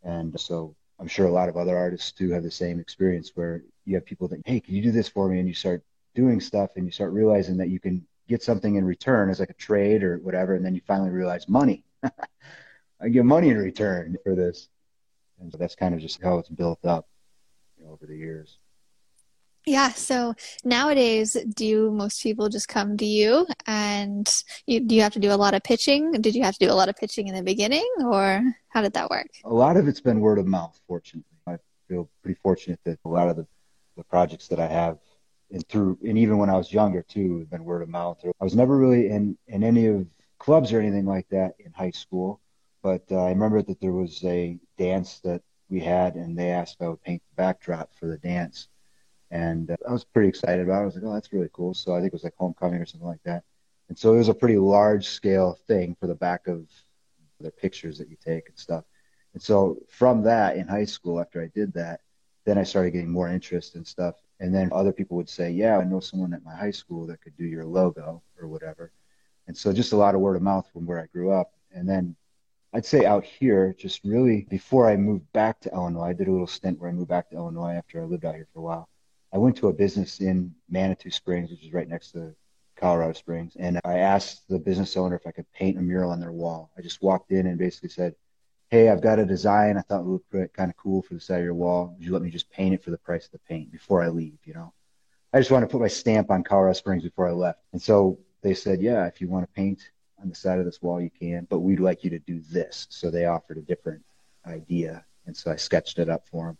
And 0.03 0.39
so 0.39 0.75
I'm 0.99 1.07
sure 1.07 1.27
a 1.27 1.31
lot 1.31 1.49
of 1.49 1.57
other 1.57 1.77
artists 1.77 2.11
too 2.11 2.31
have 2.31 2.43
the 2.43 2.51
same 2.51 2.79
experience 2.79 3.31
where 3.35 3.63
you 3.85 3.95
have 3.95 4.05
people 4.05 4.27
that, 4.29 4.41
"Hey, 4.45 4.59
can 4.59 4.75
you 4.75 4.81
do 4.81 4.91
this 4.91 5.09
for 5.09 5.29
me?" 5.29 5.39
And 5.39 5.47
you 5.47 5.53
start 5.53 5.83
doing 6.15 6.39
stuff, 6.39 6.71
and 6.75 6.85
you 6.85 6.91
start 6.91 7.13
realizing 7.13 7.57
that 7.57 7.69
you 7.69 7.79
can 7.79 8.05
get 8.27 8.43
something 8.43 8.75
in 8.75 8.85
return 8.85 9.29
as 9.29 9.39
like 9.39 9.49
a 9.49 9.53
trade 9.53 10.03
or 10.03 10.19
whatever, 10.19 10.55
and 10.55 10.65
then 10.65 10.75
you 10.75 10.81
finally 10.87 11.09
realize 11.09 11.49
money. 11.49 11.83
I 13.01 13.09
get 13.09 13.25
money 13.25 13.49
in 13.49 13.57
return 13.57 14.17
for 14.23 14.35
this, 14.35 14.69
and 15.39 15.51
so 15.51 15.57
that's 15.57 15.75
kind 15.75 15.95
of 15.95 16.01
just 16.01 16.21
how 16.21 16.37
it's 16.37 16.49
built 16.49 16.85
up 16.85 17.07
you 17.77 17.85
know, 17.85 17.91
over 17.91 18.05
the 18.05 18.15
years. 18.17 18.57
Yeah. 19.69 19.89
So 19.89 20.33
nowadays, 20.63 21.37
do 21.53 21.91
most 21.91 22.23
people 22.23 22.49
just 22.49 22.67
come 22.67 22.97
to 22.97 23.05
you 23.05 23.45
and 23.67 24.27
you, 24.65 24.79
do 24.79 24.95
you 24.95 25.03
have 25.03 25.13
to 25.13 25.19
do 25.19 25.31
a 25.31 25.37
lot 25.37 25.53
of 25.53 25.61
pitching? 25.61 26.11
Did 26.13 26.33
you 26.33 26.41
have 26.41 26.55
to 26.57 26.65
do 26.65 26.71
a 26.71 26.73
lot 26.73 26.89
of 26.89 26.95
pitching 26.95 27.27
in 27.27 27.35
the 27.35 27.43
beginning 27.43 27.87
or 28.03 28.41
how 28.69 28.81
did 28.81 28.93
that 28.93 29.11
work? 29.11 29.27
A 29.45 29.53
lot 29.53 29.77
of 29.77 29.87
it's 29.87 30.01
been 30.01 30.21
word 30.21 30.39
of 30.39 30.47
mouth, 30.47 30.75
fortunately. 30.87 31.37
I 31.45 31.57
feel 31.87 32.09
pretty 32.23 32.39
fortunate 32.41 32.79
that 32.85 32.97
a 33.05 33.09
lot 33.09 33.29
of 33.29 33.35
the, 33.35 33.45
the 33.95 34.03
projects 34.05 34.47
that 34.47 34.59
I 34.59 34.65
have 34.65 34.97
and 35.51 35.63
through, 35.67 35.99
and 36.03 36.17
even 36.17 36.39
when 36.39 36.49
I 36.49 36.57
was 36.57 36.73
younger 36.73 37.03
too, 37.03 37.37
have 37.37 37.51
been 37.51 37.63
word 37.63 37.83
of 37.83 37.89
mouth. 37.89 38.17
I 38.25 38.43
was 38.43 38.55
never 38.55 38.75
really 38.75 39.09
in, 39.09 39.37
in 39.45 39.63
any 39.63 39.85
of 39.85 40.07
clubs 40.39 40.73
or 40.73 40.79
anything 40.79 41.05
like 41.05 41.27
that 41.29 41.53
in 41.59 41.71
high 41.73 41.91
school, 41.91 42.41
but 42.81 43.03
uh, 43.11 43.23
I 43.23 43.29
remember 43.29 43.61
that 43.61 43.79
there 43.81 43.93
was 43.93 44.23
a 44.23 44.57
dance 44.79 45.19
that 45.19 45.43
we 45.69 45.79
had 45.79 46.15
and 46.15 46.35
they 46.35 46.49
asked 46.49 46.77
if 46.79 46.87
I 46.87 46.89
would 46.89 47.03
paint 47.03 47.21
the 47.29 47.35
backdrop 47.43 47.91
for 47.93 48.07
the 48.07 48.17
dance 48.17 48.67
and 49.31 49.71
uh, 49.71 49.77
I 49.87 49.91
was 49.91 50.03
pretty 50.03 50.29
excited 50.29 50.61
about 50.61 50.79
it. 50.79 50.81
I 50.81 50.85
was 50.85 50.95
like, 50.95 51.03
oh, 51.05 51.13
that's 51.13 51.33
really 51.33 51.49
cool. 51.53 51.73
So 51.73 51.93
I 51.93 51.99
think 51.99 52.07
it 52.07 52.13
was 52.13 52.23
like 52.23 52.35
homecoming 52.37 52.81
or 52.81 52.85
something 52.85 53.07
like 53.07 53.23
that. 53.23 53.43
And 53.89 53.97
so 53.97 54.13
it 54.13 54.17
was 54.17 54.29
a 54.29 54.33
pretty 54.33 54.57
large 54.57 55.07
scale 55.07 55.57
thing 55.67 55.95
for 55.99 56.07
the 56.07 56.15
back 56.15 56.47
of 56.47 56.67
the 57.39 57.51
pictures 57.51 57.97
that 57.97 58.09
you 58.09 58.17
take 58.23 58.47
and 58.49 58.57
stuff. 58.57 58.85
And 59.33 59.41
so 59.41 59.77
from 59.87 60.23
that 60.23 60.57
in 60.57 60.67
high 60.67 60.85
school, 60.85 61.19
after 61.19 61.41
I 61.41 61.47
did 61.53 61.73
that, 61.73 62.01
then 62.45 62.57
I 62.57 62.63
started 62.63 62.91
getting 62.91 63.11
more 63.11 63.29
interest 63.29 63.75
and 63.75 63.85
stuff. 63.85 64.15
And 64.39 64.53
then 64.53 64.69
other 64.71 64.91
people 64.91 65.17
would 65.17 65.29
say, 65.29 65.51
yeah, 65.51 65.77
I 65.77 65.83
know 65.83 65.99
someone 65.99 66.33
at 66.33 66.43
my 66.43 66.55
high 66.55 66.71
school 66.71 67.05
that 67.07 67.21
could 67.21 67.35
do 67.37 67.45
your 67.45 67.65
logo 67.65 68.21
or 68.39 68.47
whatever. 68.47 68.91
And 69.47 69.57
so 69.57 69.73
just 69.73 69.93
a 69.93 69.97
lot 69.97 70.15
of 70.15 70.21
word 70.21 70.35
of 70.35 70.41
mouth 70.41 70.67
from 70.71 70.85
where 70.85 70.99
I 70.99 71.07
grew 71.07 71.31
up. 71.31 71.53
And 71.71 71.87
then 71.87 72.15
I'd 72.73 72.85
say 72.85 73.05
out 73.05 73.23
here, 73.23 73.75
just 73.77 74.03
really 74.03 74.45
before 74.49 74.89
I 74.89 74.95
moved 74.95 75.31
back 75.33 75.59
to 75.61 75.71
Illinois, 75.71 76.09
I 76.09 76.13
did 76.13 76.27
a 76.27 76.31
little 76.31 76.47
stint 76.47 76.79
where 76.79 76.89
I 76.89 76.93
moved 76.93 77.09
back 77.09 77.29
to 77.29 77.35
Illinois 77.35 77.73
after 77.73 78.01
I 78.01 78.05
lived 78.05 78.25
out 78.25 78.35
here 78.35 78.47
for 78.53 78.59
a 78.59 78.63
while. 78.63 78.89
I 79.31 79.37
went 79.37 79.57
to 79.57 79.67
a 79.67 79.73
business 79.73 80.21
in 80.21 80.55
Manitou 80.69 81.11
Springs, 81.11 81.51
which 81.51 81.63
is 81.63 81.71
right 81.71 81.87
next 81.87 82.11
to 82.13 82.35
Colorado 82.75 83.13
Springs, 83.13 83.55
and 83.57 83.79
I 83.85 83.99
asked 83.99 84.47
the 84.47 84.57
business 84.57 84.97
owner 84.97 85.15
if 85.15 85.27
I 85.27 85.31
could 85.31 85.51
paint 85.53 85.77
a 85.77 85.81
mural 85.81 86.11
on 86.11 86.19
their 86.19 86.31
wall. 86.31 86.71
I 86.77 86.81
just 86.81 87.03
walked 87.03 87.31
in 87.31 87.45
and 87.45 87.57
basically 87.57 87.89
said, 87.89 88.15
"Hey, 88.69 88.89
I've 88.89 89.01
got 89.01 89.19
a 89.19 89.25
design 89.25 89.77
I 89.77 89.81
thought 89.81 90.05
would 90.05 90.21
look 90.31 90.53
kind 90.53 90.71
of 90.71 90.77
cool 90.77 91.03
for 91.03 91.13
the 91.13 91.19
side 91.19 91.39
of 91.39 91.45
your 91.45 91.53
wall. 91.53 91.93
Would 91.95 92.05
you 92.05 92.11
let 92.11 92.23
me 92.23 92.31
just 92.31 92.49
paint 92.49 92.73
it 92.73 92.83
for 92.83 92.89
the 92.89 92.97
price 92.97 93.25
of 93.25 93.31
the 93.31 93.39
paint 93.39 93.71
before 93.71 94.01
I 94.01 94.07
leave?" 94.07 94.39
You 94.45 94.55
know, 94.55 94.73
I 95.31 95.39
just 95.39 95.51
wanted 95.51 95.67
to 95.67 95.71
put 95.71 95.81
my 95.81 95.87
stamp 95.87 96.31
on 96.31 96.43
Colorado 96.43 96.73
Springs 96.73 97.03
before 97.03 97.27
I 97.27 97.33
left. 97.33 97.59
And 97.73 97.81
so 97.81 98.17
they 98.41 98.55
said, 98.55 98.81
"Yeah, 98.81 99.05
if 99.05 99.21
you 99.21 99.29
want 99.29 99.45
to 99.45 99.53
paint 99.53 99.91
on 100.19 100.29
the 100.29 100.35
side 100.35 100.57
of 100.57 100.65
this 100.65 100.81
wall, 100.81 100.99
you 100.99 101.11
can, 101.11 101.45
but 101.49 101.59
we'd 101.59 101.79
like 101.79 102.03
you 102.03 102.09
to 102.09 102.19
do 102.19 102.39
this." 102.39 102.87
So 102.89 103.11
they 103.11 103.25
offered 103.25 103.57
a 103.57 103.61
different 103.61 104.03
idea, 104.45 105.05
and 105.27 105.37
so 105.37 105.51
I 105.51 105.57
sketched 105.57 105.99
it 105.99 106.09
up 106.09 106.25
for 106.25 106.47
them 106.47 106.57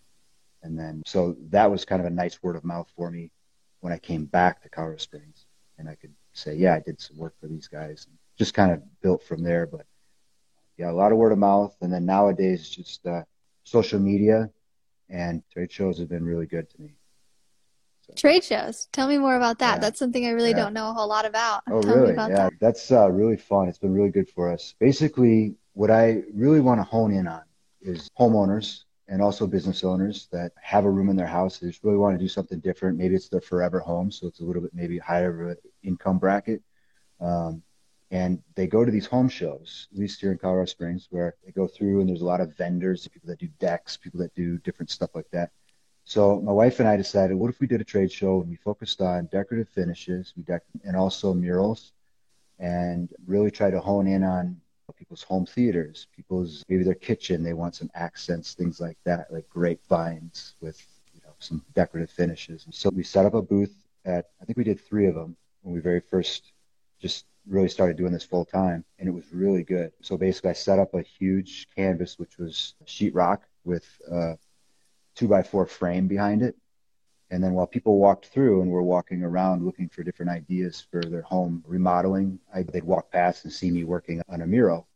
and 0.63 0.77
then, 0.77 1.03
so 1.05 1.35
that 1.49 1.71
was 1.71 1.85
kind 1.85 2.01
of 2.01 2.05
a 2.05 2.11
nice 2.11 2.41
word 2.43 2.55
of 2.55 2.63
mouth 2.63 2.91
for 2.95 3.09
me 3.09 3.31
when 3.79 3.93
I 3.93 3.97
came 3.97 4.25
back 4.25 4.61
to 4.61 4.69
Colorado 4.69 4.97
Springs. 4.97 5.45
And 5.77 5.87
I 5.87 5.95
could 5.95 6.13
say, 6.33 6.55
yeah, 6.55 6.75
I 6.75 6.79
did 6.79 6.99
some 6.99 7.17
work 7.17 7.35
for 7.39 7.47
these 7.47 7.67
guys. 7.67 8.05
And 8.09 8.17
just 8.37 8.53
kind 8.53 8.71
of 8.71 8.81
built 9.01 9.23
from 9.23 9.43
there. 9.43 9.65
But 9.65 9.85
yeah, 10.77 10.91
a 10.91 10.93
lot 10.93 11.11
of 11.11 11.17
word 11.17 11.31
of 11.31 11.37
mouth. 11.37 11.75
And 11.81 11.91
then 11.91 12.05
nowadays, 12.05 12.69
just 12.69 13.05
uh, 13.07 13.23
social 13.63 13.99
media 13.99 14.49
and 15.09 15.41
trade 15.51 15.71
shows 15.71 15.99
have 15.99 16.09
been 16.09 16.25
really 16.25 16.45
good 16.45 16.69
to 16.71 16.81
me. 16.81 16.95
So, 18.01 18.13
trade 18.15 18.43
shows. 18.43 18.89
Tell 18.91 19.07
me 19.07 19.17
more 19.17 19.35
about 19.35 19.59
that. 19.59 19.75
Yeah, 19.75 19.79
That's 19.79 19.99
something 19.99 20.25
I 20.25 20.31
really 20.31 20.49
yeah. 20.49 20.57
don't 20.57 20.73
know 20.73 20.89
a 20.89 20.93
whole 20.93 21.07
lot 21.07 21.25
about. 21.25 21.63
Oh, 21.71 21.81
Tell 21.81 21.95
really? 21.95 22.15
yeah, 22.15 22.27
that. 22.27 22.53
that's 22.59 22.91
uh, 22.91 23.09
really 23.09 23.37
fun. 23.37 23.69
It's 23.69 23.77
been 23.77 23.93
really 23.93 24.09
good 24.09 24.29
for 24.29 24.51
us. 24.51 24.75
Basically, 24.79 25.55
what 25.73 25.91
I 25.91 26.23
really 26.33 26.59
want 26.59 26.79
to 26.79 26.83
hone 26.83 27.13
in 27.13 27.27
on 27.27 27.43
is 27.81 28.09
homeowners 28.19 28.83
and 29.09 29.21
also 29.21 29.47
business 29.47 29.83
owners 29.83 30.27
that 30.31 30.51
have 30.61 30.85
a 30.85 30.89
room 30.89 31.09
in 31.09 31.15
their 31.15 31.27
house. 31.27 31.57
They 31.57 31.67
just 31.67 31.83
really 31.83 31.97
want 31.97 32.17
to 32.17 32.23
do 32.23 32.29
something 32.29 32.59
different. 32.59 32.97
Maybe 32.97 33.15
it's 33.15 33.27
their 33.27 33.41
forever 33.41 33.79
home, 33.79 34.11
so 34.11 34.27
it's 34.27 34.39
a 34.39 34.43
little 34.43 34.61
bit 34.61 34.71
maybe 34.73 34.99
higher 34.99 35.57
income 35.83 36.19
bracket. 36.19 36.61
Um, 37.19 37.63
and 38.11 38.41
they 38.55 38.67
go 38.67 38.85
to 38.85 38.91
these 38.91 39.05
home 39.05 39.29
shows, 39.29 39.87
at 39.91 39.99
least 39.99 40.21
here 40.21 40.31
in 40.31 40.37
Colorado 40.37 40.65
Springs, 40.65 41.07
where 41.09 41.35
they 41.45 41.51
go 41.51 41.67
through 41.67 41.99
and 41.99 42.09
there's 42.09 42.21
a 42.21 42.25
lot 42.25 42.41
of 42.41 42.55
vendors, 42.55 43.07
people 43.07 43.27
that 43.27 43.39
do 43.39 43.47
decks, 43.59 43.97
people 43.97 44.19
that 44.19 44.33
do 44.35 44.57
different 44.59 44.89
stuff 44.89 45.11
like 45.13 45.29
that. 45.31 45.51
So 46.05 46.41
my 46.41 46.51
wife 46.51 46.79
and 46.79 46.89
I 46.89 46.97
decided, 46.97 47.35
what 47.35 47.49
if 47.49 47.59
we 47.59 47.67
did 47.67 47.81
a 47.81 47.83
trade 47.83 48.11
show 48.11 48.41
and 48.41 48.49
we 48.49 48.55
focused 48.55 49.01
on 49.01 49.27
decorative 49.31 49.69
finishes, 49.69 50.33
we 50.35 50.43
and 50.83 50.95
also 50.95 51.33
murals, 51.33 51.93
and 52.57 53.09
really 53.27 53.51
try 53.51 53.69
to 53.69 53.79
hone 53.79 54.07
in 54.07 54.23
on 54.23 54.59
people's 55.09 55.23
home 55.23 55.45
theaters, 55.47 56.05
people's 56.15 56.63
maybe 56.69 56.83
their 56.83 56.93
kitchen. 56.93 57.41
They 57.41 57.53
want 57.53 57.73
some 57.73 57.89
accents, 57.95 58.53
things 58.53 58.79
like 58.79 58.97
that, 59.05 59.33
like 59.33 59.49
grapevines 59.49 60.53
with 60.61 60.79
you 61.15 61.21
know 61.25 61.33
some 61.39 61.63
decorative 61.73 62.11
finishes. 62.11 62.65
And 62.65 62.73
so 62.75 62.91
we 62.93 63.01
set 63.01 63.25
up 63.25 63.33
a 63.33 63.41
booth 63.41 63.73
at 64.05 64.29
I 64.39 64.45
think 64.45 64.55
we 64.55 64.63
did 64.63 64.79
three 64.79 65.07
of 65.07 65.15
them 65.15 65.35
when 65.63 65.73
we 65.73 65.81
very 65.81 65.99
first 65.99 66.53
just 67.01 67.25
really 67.47 67.69
started 67.69 67.97
doing 67.97 68.13
this 68.13 68.23
full 68.23 68.45
time, 68.45 68.85
and 68.99 69.09
it 69.09 69.11
was 69.11 69.23
really 69.33 69.63
good. 69.63 69.91
So 70.01 70.15
basically, 70.15 70.51
I 70.51 70.53
set 70.53 70.77
up 70.77 70.93
a 70.93 71.01
huge 71.01 71.67
canvas, 71.75 72.19
which 72.19 72.37
was 72.37 72.75
sheetrock 72.85 73.39
with 73.65 73.87
a 74.11 74.37
two 75.15 75.27
by 75.27 75.41
four 75.41 75.65
frame 75.65 76.07
behind 76.07 76.43
it. 76.43 76.55
And 77.31 77.43
then 77.43 77.53
while 77.53 77.67
people 77.67 77.97
walked 77.97 78.27
through 78.27 78.61
and 78.61 78.69
were 78.69 78.83
walking 78.83 79.23
around 79.23 79.65
looking 79.65 79.89
for 79.89 80.03
different 80.03 80.31
ideas 80.31 80.85
for 80.91 81.01
their 81.01 81.23
home 81.23 81.63
remodeling, 81.65 82.39
I, 82.53 82.61
they'd 82.61 82.83
walk 82.83 83.11
past 83.11 83.43
and 83.45 83.51
see 83.51 83.71
me 83.71 83.83
working 83.83 84.21
on 84.29 84.41
a 84.41 84.47
mural. 84.47 84.88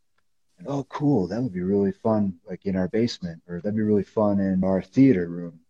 And, 0.58 0.68
oh, 0.68 0.84
cool. 0.84 1.26
That 1.26 1.42
would 1.42 1.52
be 1.52 1.62
really 1.62 1.92
fun, 1.92 2.38
like 2.48 2.66
in 2.66 2.76
our 2.76 2.88
basement, 2.88 3.42
or 3.48 3.60
that'd 3.60 3.76
be 3.76 3.82
really 3.82 4.04
fun 4.04 4.40
in 4.40 4.62
our 4.64 4.82
theater 4.82 5.28
room. 5.28 5.60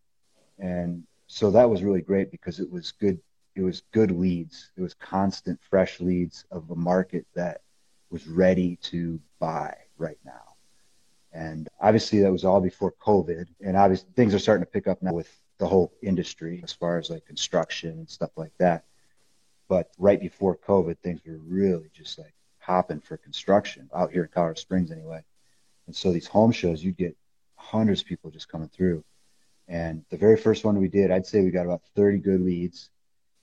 And 0.58 1.04
so 1.26 1.50
that 1.50 1.68
was 1.68 1.82
really 1.82 2.02
great 2.02 2.30
because 2.30 2.60
it 2.60 2.70
was 2.70 2.92
good. 2.92 3.18
It 3.56 3.62
was 3.62 3.82
good 3.92 4.10
leads. 4.10 4.70
It 4.76 4.82
was 4.82 4.94
constant, 4.94 5.60
fresh 5.62 6.00
leads 6.00 6.44
of 6.50 6.70
a 6.70 6.76
market 6.76 7.24
that 7.34 7.62
was 8.10 8.26
ready 8.26 8.76
to 8.76 9.20
buy 9.38 9.76
right 9.96 10.18
now. 10.24 10.54
And 11.32 11.68
obviously, 11.80 12.20
that 12.20 12.32
was 12.32 12.44
all 12.44 12.60
before 12.60 12.92
COVID. 13.00 13.46
And 13.60 13.76
obviously, 13.76 14.08
things 14.14 14.34
are 14.34 14.38
starting 14.38 14.64
to 14.64 14.70
pick 14.70 14.86
up 14.86 15.02
now 15.02 15.12
with 15.12 15.28
the 15.58 15.66
whole 15.66 15.92
industry 16.02 16.60
as 16.62 16.72
far 16.72 16.98
as 16.98 17.10
like 17.10 17.26
construction 17.26 17.90
and 17.90 18.08
stuff 18.08 18.30
like 18.36 18.52
that. 18.58 18.84
But 19.68 19.90
right 19.98 20.20
before 20.20 20.56
COVID, 20.56 20.98
things 20.98 21.20
were 21.26 21.38
really 21.38 21.90
just 21.92 22.18
like 22.18 22.34
hopping 22.64 23.00
for 23.00 23.16
construction 23.16 23.90
out 23.94 24.10
here 24.10 24.22
in 24.22 24.28
Colorado 24.28 24.58
Springs, 24.58 24.90
anyway. 24.90 25.22
And 25.86 25.94
so 25.94 26.12
these 26.12 26.26
home 26.26 26.52
shows, 26.52 26.82
you'd 26.82 26.96
get 26.96 27.16
hundreds 27.56 28.00
of 28.00 28.06
people 28.06 28.30
just 28.30 28.48
coming 28.48 28.68
through. 28.68 29.04
And 29.68 30.04
the 30.10 30.16
very 30.16 30.36
first 30.36 30.64
one 30.64 30.78
we 30.78 30.88
did, 30.88 31.10
I'd 31.10 31.26
say 31.26 31.42
we 31.42 31.50
got 31.50 31.66
about 31.66 31.82
30 31.94 32.18
good 32.18 32.40
leads. 32.40 32.90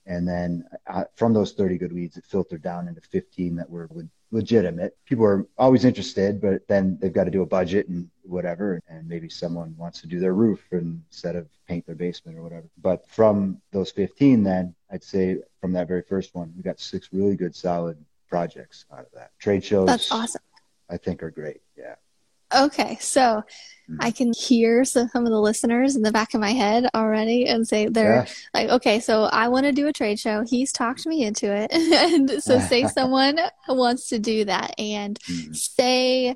And 0.06 0.26
then 0.26 0.64
uh, 0.86 1.04
from 1.14 1.32
those 1.32 1.52
30 1.52 1.78
good 1.78 1.92
leads, 1.92 2.16
it 2.16 2.24
filtered 2.24 2.62
down 2.62 2.88
into 2.88 3.00
15 3.00 3.56
that 3.56 3.70
were 3.70 3.88
legitimate. 4.32 4.96
People 5.04 5.24
are 5.24 5.46
always 5.56 5.84
interested, 5.84 6.40
but 6.40 6.66
then 6.66 6.98
they've 7.00 7.12
got 7.12 7.24
to 7.24 7.30
do 7.30 7.42
a 7.42 7.46
budget 7.46 7.88
and 7.88 8.08
whatever. 8.22 8.80
And 8.88 9.08
maybe 9.08 9.28
someone 9.28 9.76
wants 9.76 10.00
to 10.00 10.08
do 10.08 10.18
their 10.18 10.34
roof 10.34 10.64
instead 10.72 11.36
of 11.36 11.46
paint 11.68 11.86
their 11.86 11.94
basement 11.94 12.38
or 12.38 12.42
whatever. 12.42 12.66
But 12.78 13.06
from 13.08 13.60
those 13.72 13.92
15, 13.92 14.42
then 14.42 14.74
I'd 14.90 15.04
say 15.04 15.38
from 15.60 15.72
that 15.74 15.86
very 15.88 16.02
first 16.02 16.34
one, 16.34 16.52
we 16.56 16.62
got 16.62 16.80
six 16.80 17.10
really 17.12 17.36
good, 17.36 17.54
solid 17.54 17.96
projects 18.32 18.86
out 18.90 19.00
of 19.00 19.12
that. 19.12 19.30
Trade 19.38 19.62
shows. 19.62 19.86
That's 19.86 20.10
awesome. 20.10 20.40
I 20.88 20.96
think 20.96 21.22
are 21.22 21.30
great. 21.30 21.60
Yeah. 21.76 21.96
Okay, 22.54 22.96
so 22.98 23.42
mm. 23.90 23.96
I 24.00 24.10
can 24.10 24.32
hear 24.32 24.86
some, 24.86 25.08
of 25.14 25.24
the 25.24 25.40
listeners 25.40 25.96
in 25.96 26.02
the 26.02 26.12
back 26.12 26.32
of 26.32 26.40
my 26.40 26.52
head 26.52 26.88
already 26.94 27.46
and 27.46 27.68
say 27.68 27.88
they're 27.88 28.26
like, 28.54 28.70
okay, 28.70 29.00
so 29.00 29.24
I 29.24 29.48
want 29.48 29.66
to 29.66 29.72
do 29.72 29.86
a 29.86 29.92
trade 29.92 30.18
show. 30.18 30.44
He's 30.46 30.72
talked 30.72 31.06
me 31.06 31.24
into 31.24 31.54
it. 31.54 31.70
and 31.72 32.42
so 32.42 32.58
say 32.58 32.86
someone 32.88 33.38
wants 33.68 34.08
to 34.08 34.18
do 34.18 34.46
that 34.46 34.74
and 34.78 35.18
mm. 35.20 35.54
say 35.54 36.34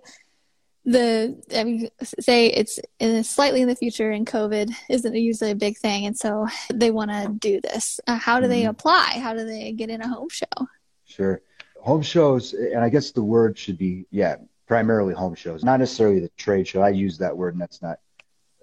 the 0.84 1.42
I 1.54 1.64
mean 1.64 1.88
say 2.20 2.46
it's 2.46 2.78
in 3.00 3.24
slightly 3.24 3.60
in 3.60 3.68
the 3.68 3.74
future 3.74 4.10
and 4.12 4.24
COVID 4.24 4.72
isn't 4.88 5.16
usually 5.16 5.50
a 5.50 5.56
big 5.56 5.76
thing 5.78 6.06
and 6.06 6.16
so 6.16 6.46
they 6.72 6.90
want 6.90 7.10
to 7.10 7.34
do 7.40 7.60
this. 7.60 8.00
Uh, 8.06 8.16
how 8.16 8.38
do 8.38 8.46
mm. 8.46 8.50
they 8.50 8.60
mm-hmm. 8.60 8.70
apply? 8.70 9.18
How 9.20 9.32
do 9.32 9.44
they 9.46 9.72
get 9.72 9.90
in 9.90 10.02
a 10.02 10.08
home 10.08 10.28
show? 10.28 10.68
Sure. 11.06 11.40
Home 11.86 12.02
shows 12.02 12.52
and 12.52 12.80
I 12.80 12.88
guess 12.88 13.12
the 13.12 13.22
word 13.22 13.56
should 13.56 13.78
be 13.78 14.06
yeah, 14.10 14.36
primarily 14.66 15.14
home 15.14 15.36
shows, 15.36 15.62
not 15.62 15.78
necessarily 15.78 16.18
the 16.18 16.30
trade 16.36 16.66
show. 16.66 16.82
I 16.82 16.88
use 16.88 17.16
that 17.18 17.36
word, 17.36 17.54
and 17.54 17.62
that's 17.62 17.80
not 17.80 18.00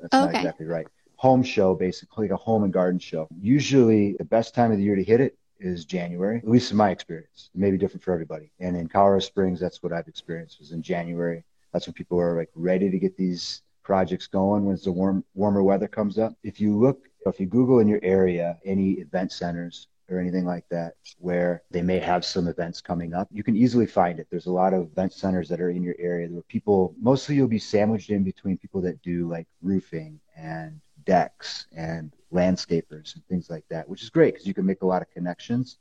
that's 0.02 0.14
okay. 0.14 0.34
not 0.34 0.36
exactly 0.36 0.66
right. 0.66 0.88
Home 1.16 1.42
show, 1.42 1.74
basically, 1.74 2.28
like 2.28 2.34
a 2.34 2.44
home 2.44 2.66
and 2.66 2.74
garden 2.74 3.00
show. 3.00 3.30
Usually, 3.40 4.18
the 4.20 4.26
best 4.26 4.54
time 4.54 4.72
of 4.72 4.78
the 4.78 4.84
year 4.84 4.98
to 4.98 5.04
hit 5.04 5.22
it 5.22 5.38
is 5.58 5.86
January, 5.86 6.40
at 6.40 6.50
least 6.50 6.72
in 6.72 6.78
my 6.78 6.92
experience. 6.92 7.50
It 7.56 7.60
may 7.62 7.72
be 7.72 7.78
different 7.78 8.04
for 8.04 8.12
everybody. 8.12 8.52
And 8.60 8.76
in 8.76 8.90
Colorado 8.90 9.22
Springs, 9.22 9.60
that's 9.62 9.82
what 9.82 9.94
I've 9.94 10.10
experienced. 10.10 10.60
Was 10.60 10.74
in 10.74 10.82
January. 10.82 11.46
That's 11.72 11.88
when 11.88 11.94
people 11.94 12.20
are 12.20 12.36
like 12.38 12.50
ready 12.56 12.92
to 12.92 13.00
get 13.00 13.16
these 13.16 13.62
projects 13.84 14.28
going 14.28 14.66
when 14.66 14.78
the 14.84 14.92
warm 14.92 15.24
warmer 15.34 15.64
weather 15.64 15.88
comes 15.88 16.20
up. 16.20 16.34
If 16.44 16.60
you 16.60 16.78
look, 16.78 17.08
if 17.26 17.40
you 17.40 17.46
Google 17.46 17.80
in 17.80 17.88
your 17.88 18.02
area 18.04 18.58
any 18.66 18.92
event 18.94 19.32
centers 19.32 19.88
or 20.10 20.20
anything 20.20 20.46
like 20.46 20.68
that 20.70 20.94
where 21.18 21.64
they 21.72 21.82
may 21.82 22.00
have 22.00 22.26
some 22.26 22.48
events 22.48 22.82
coming 22.82 23.14
up. 23.14 23.28
You 23.32 23.44
can 23.44 23.56
easily 23.56 23.86
find 23.86 24.20
it. 24.20 24.28
There's 24.30 24.48
a 24.48 24.52
lot 24.52 24.74
of 24.74 24.84
event 24.84 25.14
centers 25.14 25.48
that 25.50 25.62
are 25.62 25.70
in 25.70 25.84
your 25.84 25.96
area 25.98 26.28
where 26.28 26.44
people, 26.44 26.94
mostly 27.00 27.36
you'll 27.36 27.48
be 27.48 27.60
sandwiched 27.60 28.10
in 28.10 28.24
between 28.24 28.58
people 28.58 28.82
that 28.82 29.02
do 29.02 29.30
like 29.30 29.48
roofing 29.62 30.20
and 30.36 30.80
decks 31.06 31.68
and 31.76 32.14
landscapers 32.34 33.16
and 33.16 33.26
things 33.28 33.50
like 33.50 33.64
that, 33.70 33.88
which 33.88 34.04
is 34.04 34.10
great 34.10 34.34
because 34.34 34.48
you 34.48 34.54
can 34.54 34.66
make 34.66 34.82
a 34.82 34.88
lot 34.88 35.02
of 35.02 35.10
connections. 35.12 35.78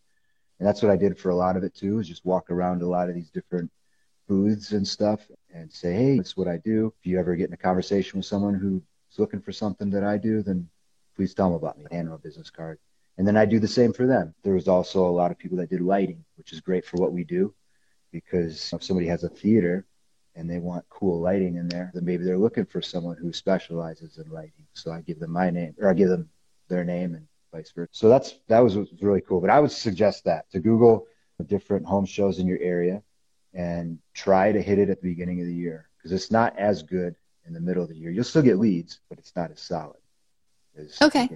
And 0.59 0.69
that's 0.69 0.83
what 0.83 0.93
I 0.93 0.97
did 0.97 1.19
for 1.19 1.31
a 1.31 1.35
lot 1.35 1.57
of 1.57 1.65
it 1.65 1.75
too, 1.75 1.99
is 1.99 2.09
just 2.09 2.25
walk 2.25 2.51
around 2.51 2.83
a 2.83 2.89
lot 2.89 3.09
of 3.09 3.15
these 3.15 3.31
different 3.31 3.71
booths 4.29 4.73
and 4.73 4.87
stuff 4.87 5.27
and 5.53 5.73
say, 5.73 5.93
hey, 5.93 6.19
this 6.19 6.29
is 6.29 6.37
what 6.37 6.49
I 6.49 6.59
do. 6.59 6.95
If 7.01 7.07
you 7.07 7.19
ever 7.19 7.35
get 7.35 7.49
in 7.49 7.55
a 7.55 7.59
conversation 7.59 8.19
with 8.19 8.27
someone 8.27 8.55
who's 8.55 8.83
looking 9.19 9.41
for 9.41 9.53
something 9.53 9.91
that 9.91 10.05
I 10.05 10.17
do, 10.17 10.43
then 10.43 10.69
please 11.17 11.35
tell 11.35 11.49
them 11.49 11.57
about 11.57 11.79
me. 11.79 11.87
Hand 11.91 12.07
them 12.07 12.15
a 12.15 12.19
business 12.19 12.51
card. 12.51 12.79
And 13.19 13.27
then 13.27 13.37
I 13.37 13.45
do 13.45 13.59
the 13.59 13.69
same 13.69 13.93
for 13.93 14.07
them. 14.07 14.35
There 14.43 14.55
was 14.55 14.69
also 14.69 15.07
a 15.07 15.11
lot 15.11 15.31
of 15.31 15.39
people 15.39 15.59
that 15.59 15.71
did 15.71 15.81
lighting, 15.81 16.25
which 16.37 16.53
is 16.53 16.61
great 16.61 16.85
for 16.85 16.97
what 16.97 17.13
we 17.13 17.25
do 17.25 17.55
because 18.11 18.73
if 18.73 18.83
somebody 18.83 19.07
has 19.07 19.25
a 19.25 19.29
theater 19.29 19.87
and 20.35 20.49
they 20.49 20.59
want 20.59 20.85
cool 20.89 21.21
lighting 21.21 21.57
in 21.57 21.69
there, 21.69 21.91
then 21.95 22.05
maybe 22.05 22.25
they're 22.25 22.39
looking 22.39 22.65
for 22.65 22.81
someone 22.81 23.17
who 23.17 23.33
specializes 23.33 24.19
in 24.19 24.31
lighting. 24.31 24.67
So 24.75 24.93
I 24.93 25.01
give 25.01 25.19
them 25.19 25.31
my 25.31 25.51
name 25.51 25.75
or 25.81 25.91
I 25.91 25.95
give 25.95 26.09
them 26.09 26.29
their 26.69 26.85
name 26.85 27.15
and 27.15 27.27
vice 27.53 27.71
versa. 27.73 27.91
So 27.93 28.09
that's 28.09 28.35
that 28.49 28.61
was, 28.61 28.77
was 28.77 28.89
really 29.01 29.21
cool. 29.21 29.41
But 29.41 29.51
I 29.51 29.61
would 29.61 29.73
suggest 29.73 30.25
that 30.25 30.51
to 30.53 30.61
Google 30.61 31.07
different 31.47 31.85
home 31.85 32.07
shows 32.07 32.39
in 32.39 32.47
your 32.47 32.61
area 32.61 33.03
and 33.53 33.99
try 34.15 34.53
to 34.53 34.63
hit 34.63 34.79
it 34.79 34.89
at 34.89 35.01
the 35.01 35.09
beginning 35.09 35.41
of 35.41 35.47
the 35.47 35.55
year 35.55 35.89
because 35.97 36.13
it's 36.13 36.31
not 36.31 36.57
as 36.59 36.83
good 36.83 37.17
in 37.47 37.53
the 37.53 37.61
middle 37.61 37.83
of 37.83 37.89
the 37.89 37.97
year. 37.97 38.11
You'll 38.11 38.25
still 38.25 38.43
get 38.43 38.59
leads, 38.59 39.01
but 39.09 39.19
it's 39.19 39.35
not 39.35 39.51
as 39.51 39.61
solid 39.61 39.99
as 40.77 40.97
okay. 41.03 41.29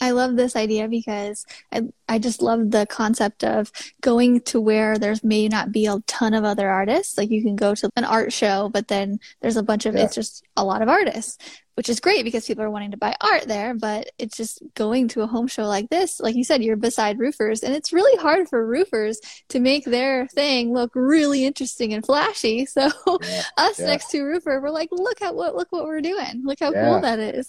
I 0.00 0.12
love 0.12 0.36
this 0.36 0.54
idea 0.54 0.88
because 0.88 1.44
I, 1.72 1.82
I 2.08 2.18
just 2.18 2.40
love 2.40 2.70
the 2.70 2.86
concept 2.86 3.42
of 3.42 3.72
going 4.00 4.40
to 4.42 4.60
where 4.60 4.96
there's 4.98 5.24
may 5.24 5.48
not 5.48 5.72
be 5.72 5.86
a 5.86 5.98
ton 6.06 6.34
of 6.34 6.44
other 6.44 6.68
artists. 6.68 7.18
Like 7.18 7.30
you 7.30 7.42
can 7.42 7.56
go 7.56 7.74
to 7.74 7.90
an 7.96 8.04
art 8.04 8.32
show, 8.32 8.68
but 8.68 8.88
then 8.88 9.18
there's 9.40 9.56
a 9.56 9.62
bunch 9.62 9.86
of, 9.86 9.94
yeah. 9.94 10.04
it's 10.04 10.14
just 10.14 10.44
a 10.56 10.64
lot 10.64 10.82
of 10.82 10.88
artists 10.88 11.38
which 11.78 11.88
is 11.88 12.00
great 12.00 12.24
because 12.24 12.44
people 12.44 12.64
are 12.64 12.70
wanting 12.70 12.90
to 12.90 12.96
buy 12.96 13.14
art 13.20 13.46
there, 13.46 13.72
but 13.72 14.10
it's 14.18 14.36
just 14.36 14.60
going 14.74 15.06
to 15.06 15.22
a 15.22 15.28
home 15.28 15.46
show 15.46 15.62
like 15.62 15.88
this. 15.90 16.18
Like 16.18 16.34
you 16.34 16.42
said, 16.42 16.60
you're 16.60 16.74
beside 16.74 17.20
roofers, 17.20 17.62
and 17.62 17.72
it's 17.72 17.92
really 17.92 18.20
hard 18.20 18.48
for 18.48 18.66
roofers 18.66 19.20
to 19.50 19.60
make 19.60 19.84
their 19.84 20.26
thing 20.26 20.74
look 20.74 20.90
really 20.96 21.44
interesting 21.44 21.94
and 21.94 22.04
flashy. 22.04 22.66
So 22.78 22.90
yeah, 23.22 23.42
us 23.56 23.78
yeah. 23.78 23.86
next 23.86 24.10
to 24.10 24.22
roofer, 24.22 24.60
we're 24.60 24.70
like, 24.70 24.88
look 24.90 25.22
at 25.22 25.36
what 25.36 25.54
look 25.54 25.68
what 25.70 25.84
we're 25.84 26.00
doing. 26.00 26.42
Look 26.44 26.58
how 26.58 26.72
yeah. 26.72 26.90
cool 26.90 27.00
that 27.00 27.20
is. 27.20 27.48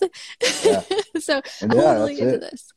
so 1.25 1.41
I'm 1.63 1.69
really 1.69 2.19
into 2.19 2.35
it. 2.35 2.41
this. 2.41 2.71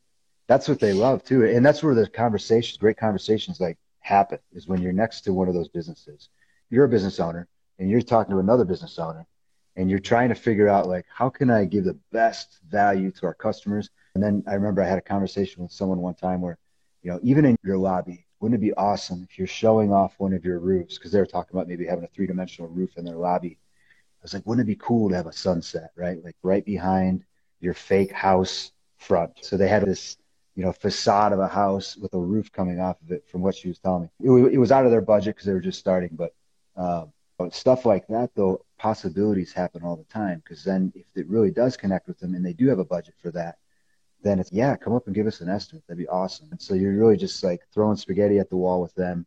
That's 0.47 0.67
what 0.67 0.79
they 0.79 0.93
love 0.93 1.23
too, 1.23 1.45
and 1.45 1.63
that's 1.63 1.83
where 1.83 1.93
the 1.93 2.07
conversations, 2.07 2.77
great 2.77 2.97
conversations, 2.97 3.59
like 3.59 3.77
happen. 3.99 4.39
Is 4.53 4.67
when 4.67 4.81
you're 4.81 4.91
next 4.91 5.21
to 5.21 5.33
one 5.33 5.47
of 5.47 5.53
those 5.53 5.69
businesses. 5.69 6.29
You're 6.71 6.85
a 6.85 6.89
business 6.89 7.19
owner, 7.19 7.47
and 7.77 7.91
you're 7.91 8.01
talking 8.01 8.33
to 8.33 8.39
another 8.39 8.65
business 8.65 8.97
owner 8.97 9.27
and 9.75 9.89
you're 9.89 9.99
trying 9.99 10.29
to 10.29 10.35
figure 10.35 10.67
out 10.67 10.87
like 10.87 11.05
how 11.13 11.29
can 11.29 11.49
I 11.49 11.65
give 11.65 11.85
the 11.85 11.97
best 12.11 12.59
value 12.69 13.11
to 13.11 13.25
our 13.25 13.33
customers. 13.33 13.89
And 14.15 14.23
then 14.23 14.43
I 14.47 14.53
remember 14.53 14.81
I 14.81 14.87
had 14.87 14.99
a 14.99 15.01
conversation 15.01 15.63
with 15.63 15.71
someone 15.71 15.99
one 15.99 16.15
time 16.15 16.41
where, 16.41 16.57
you 17.01 17.11
know, 17.11 17.19
even 17.23 17.45
in 17.45 17.57
your 17.63 17.77
lobby, 17.77 18.25
wouldn't 18.39 18.61
it 18.61 18.65
be 18.65 18.73
awesome 18.73 19.25
if 19.29 19.37
you're 19.37 19.47
showing 19.47 19.91
off 19.91 20.13
one 20.17 20.33
of 20.33 20.45
your 20.45 20.59
roofs? 20.59 20.97
Because 20.97 21.11
they 21.11 21.19
were 21.19 21.25
talking 21.25 21.55
about 21.55 21.67
maybe 21.67 21.85
having 21.85 22.03
a 22.03 22.07
three 22.07 22.27
dimensional 22.27 22.69
roof 22.69 22.97
in 22.97 23.05
their 23.05 23.15
lobby. 23.15 23.57
I 23.57 24.23
was 24.23 24.33
like, 24.33 24.45
wouldn't 24.45 24.67
it 24.67 24.71
be 24.71 24.79
cool 24.79 25.09
to 25.09 25.15
have 25.15 25.27
a 25.27 25.33
sunset, 25.33 25.91
right? 25.95 26.23
Like 26.23 26.35
right 26.43 26.63
behind 26.63 27.23
your 27.59 27.73
fake 27.73 28.11
house 28.11 28.71
front. 28.97 29.31
So 29.41 29.57
they 29.57 29.67
had 29.67 29.85
this, 29.85 30.17
you 30.55 30.63
know, 30.63 30.71
facade 30.71 31.33
of 31.33 31.39
a 31.39 31.47
house 31.47 31.97
with 31.97 32.13
a 32.13 32.19
roof 32.19 32.51
coming 32.51 32.79
off 32.79 33.01
of 33.01 33.11
it 33.11 33.27
from 33.27 33.41
what 33.41 33.55
she 33.55 33.69
was 33.69 33.79
telling 33.79 34.03
me. 34.03 34.09
It, 34.21 34.53
it 34.53 34.57
was 34.57 34.71
out 34.71 34.85
of 34.85 34.91
their 34.91 35.01
budget 35.01 35.35
because 35.35 35.47
they 35.47 35.53
were 35.53 35.59
just 35.59 35.79
starting, 35.79 36.11
but 36.13 36.33
um, 36.75 37.11
stuff 37.51 37.85
like 37.85 38.07
that, 38.07 38.31
though, 38.35 38.65
possibilities 38.77 39.53
happen 39.53 39.83
all 39.83 39.95
the 39.95 40.03
time. 40.05 40.41
Because 40.43 40.63
then, 40.63 40.91
if 40.95 41.05
it 41.15 41.29
really 41.29 41.51
does 41.51 41.77
connect 41.77 42.07
with 42.07 42.19
them 42.19 42.35
and 42.35 42.45
they 42.45 42.53
do 42.53 42.67
have 42.69 42.79
a 42.79 42.85
budget 42.85 43.15
for 43.21 43.31
that, 43.31 43.57
then 44.21 44.39
it's 44.39 44.51
yeah, 44.51 44.75
come 44.75 44.93
up 44.93 45.05
and 45.07 45.15
give 45.15 45.27
us 45.27 45.41
an 45.41 45.49
estimate. 45.49 45.83
That'd 45.87 45.97
be 45.97 46.07
awesome. 46.07 46.47
And 46.51 46.61
so 46.61 46.73
you're 46.73 46.93
really 46.97 47.17
just 47.17 47.43
like 47.43 47.61
throwing 47.73 47.97
spaghetti 47.97 48.39
at 48.39 48.49
the 48.49 48.57
wall 48.57 48.81
with 48.81 48.95
them, 48.95 49.25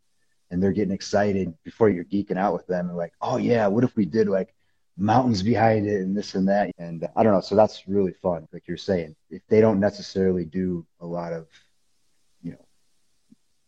and 0.50 0.62
they're 0.62 0.72
getting 0.72 0.94
excited 0.94 1.52
before 1.64 1.88
you're 1.90 2.04
geeking 2.04 2.38
out 2.38 2.54
with 2.54 2.66
them 2.66 2.88
and 2.88 2.96
like, 2.96 3.12
oh 3.20 3.36
yeah, 3.36 3.66
what 3.66 3.84
if 3.84 3.94
we 3.96 4.06
did 4.06 4.28
like 4.28 4.54
mountains 4.96 5.42
behind 5.42 5.86
it 5.86 6.00
and 6.00 6.16
this 6.16 6.34
and 6.34 6.48
that 6.48 6.70
and 6.78 7.04
uh, 7.04 7.08
i 7.16 7.22
don't 7.22 7.34
know 7.34 7.40
so 7.40 7.54
that's 7.54 7.86
really 7.86 8.12
fun 8.12 8.48
like 8.52 8.66
you're 8.66 8.78
saying 8.78 9.14
if 9.28 9.42
they 9.48 9.60
don't 9.60 9.78
necessarily 9.78 10.44
do 10.44 10.86
a 11.00 11.06
lot 11.06 11.34
of 11.34 11.46
you 12.42 12.52
know 12.52 12.66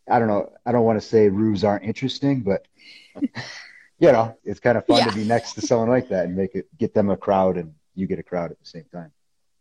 i 0.09 0.17
don't 0.17 0.27
know 0.27 0.51
i 0.65 0.71
don't 0.71 0.85
want 0.85 0.99
to 0.99 1.07
say 1.07 1.29
roofs 1.29 1.63
aren't 1.63 1.85
interesting 1.85 2.41
but 2.41 2.65
you 3.99 4.11
know, 4.11 4.37
it's 4.43 4.59
kind 4.59 4.77
of 4.77 4.85
fun 4.85 4.97
yeah. 4.97 5.05
to 5.09 5.15
be 5.15 5.25
next 5.25 5.53
to 5.53 5.61
someone 5.61 5.89
like 5.89 6.09
that 6.09 6.25
and 6.25 6.35
make 6.35 6.55
it 6.55 6.67
get 6.77 6.93
them 6.93 7.09
a 7.09 7.17
crowd 7.17 7.57
and 7.57 7.73
you 7.95 8.07
get 8.07 8.19
a 8.19 8.23
crowd 8.23 8.51
at 8.51 8.59
the 8.59 8.65
same 8.65 8.85
time. 8.91 9.11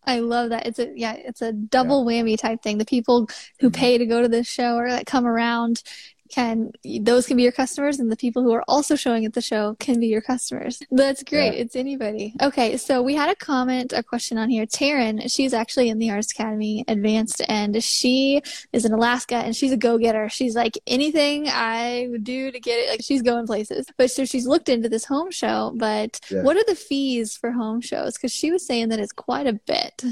I 0.04 0.20
love 0.20 0.50
that. 0.50 0.66
It's 0.66 0.78
a 0.78 0.90
yeah, 0.94 1.12
it's 1.12 1.42
a 1.42 1.52
double 1.52 2.10
yeah. 2.10 2.22
whammy 2.22 2.38
type 2.38 2.62
thing. 2.62 2.78
The 2.78 2.86
people 2.86 3.28
who 3.60 3.68
mm-hmm. 3.68 3.80
pay 3.80 3.98
to 3.98 4.06
go 4.06 4.22
to 4.22 4.28
this 4.28 4.46
show 4.46 4.76
or 4.76 4.88
that 4.88 5.06
come 5.06 5.26
around 5.26 5.82
can 6.28 6.72
those 7.00 7.26
can 7.26 7.36
be 7.36 7.42
your 7.42 7.52
customers 7.52 7.98
and 7.98 8.10
the 8.10 8.16
people 8.16 8.42
who 8.42 8.52
are 8.52 8.64
also 8.68 8.96
showing 8.96 9.24
at 9.24 9.32
the 9.32 9.40
show 9.40 9.76
can 9.78 10.00
be 10.00 10.06
your 10.06 10.20
customers. 10.20 10.80
That's 10.90 11.22
great. 11.22 11.54
Yeah. 11.54 11.62
it's 11.62 11.76
anybody. 11.76 12.34
Okay 12.40 12.76
so 12.76 13.02
we 13.02 13.14
had 13.14 13.28
a 13.28 13.34
comment 13.34 13.92
a 13.92 14.02
question 14.02 14.38
on 14.38 14.48
here. 14.48 14.66
Taryn 14.66 15.30
she's 15.34 15.54
actually 15.54 15.88
in 15.88 15.98
the 15.98 16.10
arts 16.10 16.32
academy 16.32 16.84
advanced 16.88 17.42
and 17.48 17.82
she 17.82 18.42
is 18.72 18.84
in 18.84 18.92
alaska 18.92 19.36
and 19.36 19.54
she's 19.54 19.72
a 19.72 19.76
go-getter. 19.76 20.28
She's 20.28 20.54
like 20.54 20.78
anything 20.86 21.48
i 21.48 22.06
would 22.10 22.24
do 22.24 22.50
to 22.50 22.60
get 22.60 22.78
it 22.78 22.90
like 22.90 23.00
she's 23.02 23.22
going 23.22 23.46
places. 23.46 23.86
But 23.96 24.10
so 24.10 24.24
she's 24.24 24.46
looked 24.46 24.68
into 24.68 24.88
this 24.88 25.04
home 25.04 25.30
show 25.30 25.72
but 25.76 26.20
yeah. 26.30 26.42
what 26.42 26.56
are 26.56 26.64
the 26.66 26.74
fees 26.74 27.36
for 27.36 27.52
home 27.52 27.80
shows? 27.80 28.14
Because 28.14 28.32
she 28.32 28.50
was 28.50 28.66
saying 28.66 28.88
that 28.90 29.00
it's 29.00 29.12
quite 29.12 29.46
a 29.46 29.52
bit 29.52 30.02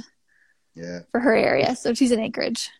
yeah. 0.74 1.00
for 1.10 1.20
her 1.20 1.34
area. 1.34 1.74
So 1.76 1.94
she's 1.94 2.12
in 2.12 2.20
anchorage 2.20 2.70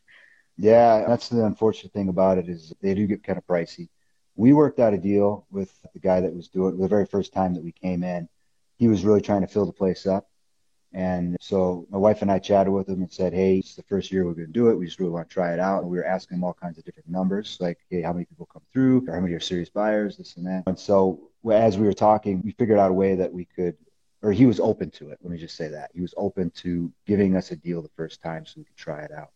yeah, 0.56 1.04
that's 1.06 1.28
the 1.28 1.44
unfortunate 1.44 1.92
thing 1.92 2.08
about 2.08 2.38
it 2.38 2.48
is 2.48 2.72
they 2.80 2.94
do 2.94 3.06
get 3.06 3.22
kind 3.22 3.38
of 3.38 3.46
pricey. 3.46 3.88
We 4.36 4.52
worked 4.52 4.78
out 4.78 4.94
a 4.94 4.98
deal 4.98 5.46
with 5.50 5.72
the 5.92 5.98
guy 5.98 6.20
that 6.20 6.34
was 6.34 6.48
doing 6.48 6.74
it 6.74 6.80
the 6.80 6.88
very 6.88 7.06
first 7.06 7.32
time 7.32 7.54
that 7.54 7.64
we 7.64 7.72
came 7.72 8.02
in. 8.04 8.28
He 8.76 8.88
was 8.88 9.04
really 9.04 9.20
trying 9.22 9.40
to 9.42 9.46
fill 9.46 9.66
the 9.66 9.72
place 9.72 10.06
up. 10.06 10.28
And 10.92 11.36
so 11.40 11.86
my 11.90 11.98
wife 11.98 12.22
and 12.22 12.30
I 12.30 12.38
chatted 12.38 12.72
with 12.72 12.88
him 12.88 13.02
and 13.02 13.12
said, 13.12 13.34
Hey, 13.34 13.58
it's 13.58 13.74
the 13.74 13.82
first 13.82 14.10
year 14.10 14.24
we're 14.24 14.32
going 14.32 14.46
to 14.46 14.52
do 14.52 14.70
it. 14.70 14.76
We 14.76 14.86
just 14.86 14.98
really 14.98 15.12
want 15.12 15.28
to 15.28 15.32
try 15.32 15.52
it 15.52 15.60
out. 15.60 15.82
And 15.82 15.90
we 15.90 15.98
were 15.98 16.06
asking 16.06 16.38
him 16.38 16.44
all 16.44 16.54
kinds 16.54 16.78
of 16.78 16.84
different 16.84 17.08
numbers, 17.08 17.58
like, 17.60 17.78
Hey, 17.90 18.00
how 18.00 18.12
many 18.12 18.24
people 18.24 18.48
come 18.50 18.62
through? 18.72 19.04
Or 19.06 19.14
how 19.14 19.20
many 19.20 19.34
are 19.34 19.40
serious 19.40 19.68
buyers? 19.68 20.16
This 20.16 20.36
and 20.36 20.46
that. 20.46 20.64
And 20.66 20.78
so 20.78 21.30
as 21.50 21.76
we 21.76 21.86
were 21.86 21.92
talking, 21.92 22.40
we 22.42 22.52
figured 22.52 22.78
out 22.78 22.90
a 22.90 22.94
way 22.94 23.14
that 23.14 23.32
we 23.32 23.44
could, 23.44 23.76
or 24.22 24.32
he 24.32 24.46
was 24.46 24.58
open 24.58 24.90
to 24.92 25.10
it. 25.10 25.18
Let 25.22 25.30
me 25.30 25.38
just 25.38 25.56
say 25.56 25.68
that. 25.68 25.90
He 25.92 26.00
was 26.00 26.14
open 26.16 26.50
to 26.62 26.90
giving 27.06 27.36
us 27.36 27.50
a 27.50 27.56
deal 27.56 27.82
the 27.82 27.90
first 27.96 28.22
time 28.22 28.46
so 28.46 28.54
we 28.56 28.64
could 28.64 28.76
try 28.76 29.02
it 29.02 29.12
out. 29.12 29.30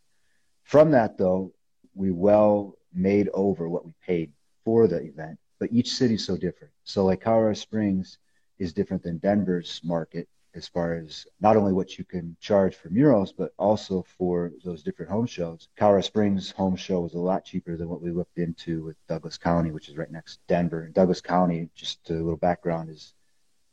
From 0.70 0.92
that, 0.92 1.18
though, 1.18 1.52
we 1.96 2.12
well 2.12 2.76
made 2.94 3.28
over 3.34 3.68
what 3.68 3.84
we 3.84 3.92
paid 4.06 4.30
for 4.64 4.86
the 4.86 5.02
event, 5.02 5.36
but 5.58 5.72
each 5.72 5.90
city 5.90 6.14
is 6.14 6.24
so 6.24 6.36
different. 6.36 6.72
So, 6.84 7.04
like 7.04 7.22
Colorado 7.22 7.54
Springs 7.54 8.18
is 8.60 8.72
different 8.72 9.02
than 9.02 9.18
Denver's 9.18 9.80
market 9.82 10.28
as 10.54 10.68
far 10.68 10.94
as 10.94 11.26
not 11.40 11.56
only 11.56 11.72
what 11.72 11.98
you 11.98 12.04
can 12.04 12.36
charge 12.38 12.76
for 12.76 12.88
murals, 12.88 13.32
but 13.32 13.52
also 13.58 14.04
for 14.16 14.52
those 14.64 14.84
different 14.84 15.10
home 15.10 15.26
shows. 15.26 15.66
Colorado 15.76 16.02
Springs 16.02 16.52
home 16.52 16.76
show 16.76 17.00
was 17.00 17.14
a 17.14 17.18
lot 17.18 17.44
cheaper 17.44 17.76
than 17.76 17.88
what 17.88 18.00
we 18.00 18.12
looked 18.12 18.38
into 18.38 18.84
with 18.84 19.06
Douglas 19.08 19.38
County, 19.38 19.72
which 19.72 19.88
is 19.88 19.96
right 19.96 20.12
next 20.12 20.36
to 20.36 20.40
Denver. 20.46 20.82
And 20.84 20.94
Douglas 20.94 21.20
County, 21.20 21.68
just 21.74 22.08
a 22.10 22.12
little 22.12 22.36
background, 22.36 22.90
is 22.90 23.12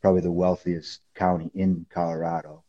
probably 0.01 0.21
the 0.21 0.31
wealthiest 0.31 1.01
county 1.13 1.51
in 1.53 1.85
Colorado, 1.91 2.63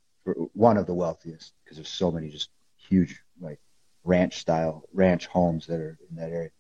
one 0.52 0.76
of 0.76 0.85
the 0.85 0.92
wealthiest, 0.92 1.54
because 1.64 1.78
there's 1.78 1.88
so 1.88 2.11
many 2.11 2.28
just 2.28 2.50
huge 2.76 3.23
like 3.40 3.58
ranch 4.08 4.40
style 4.40 4.82
ranch 4.92 5.26
homes 5.26 5.66
that 5.66 5.78
are 5.78 5.98
in 6.08 6.16
that 6.16 6.30
area. 6.30 6.50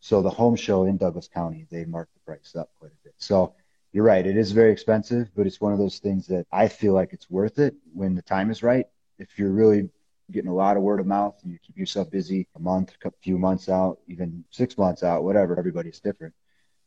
So 0.00 0.22
the 0.22 0.30
home 0.30 0.56
show 0.56 0.84
in 0.84 0.96
Douglas 0.96 1.28
County, 1.28 1.66
they 1.70 1.84
mark 1.84 2.08
the 2.14 2.20
price 2.20 2.56
up 2.56 2.70
quite 2.78 2.92
a 2.92 3.04
bit. 3.04 3.14
So 3.18 3.54
you're 3.92 4.04
right, 4.04 4.26
it 4.26 4.36
is 4.36 4.52
very 4.52 4.72
expensive, 4.72 5.30
but 5.36 5.46
it's 5.46 5.60
one 5.60 5.72
of 5.72 5.78
those 5.78 5.98
things 5.98 6.26
that 6.28 6.46
I 6.50 6.68
feel 6.68 6.94
like 6.94 7.12
it's 7.12 7.30
worth 7.30 7.58
it 7.58 7.74
when 7.92 8.14
the 8.14 8.22
time 8.22 8.50
is 8.50 8.62
right. 8.62 8.86
If 9.18 9.38
you're 9.38 9.52
really 9.52 9.88
getting 10.30 10.50
a 10.50 10.54
lot 10.54 10.76
of 10.76 10.82
word 10.82 10.98
of 10.98 11.06
mouth 11.06 11.38
and 11.42 11.52
you 11.52 11.58
keep 11.64 11.76
yourself 11.76 12.10
busy 12.10 12.48
a 12.56 12.58
month, 12.58 12.94
a 13.04 13.10
few 13.22 13.38
months 13.38 13.68
out, 13.68 13.98
even 14.08 14.44
six 14.50 14.76
months 14.78 15.02
out, 15.02 15.24
whatever, 15.24 15.58
everybody's 15.58 16.00
different. 16.00 16.34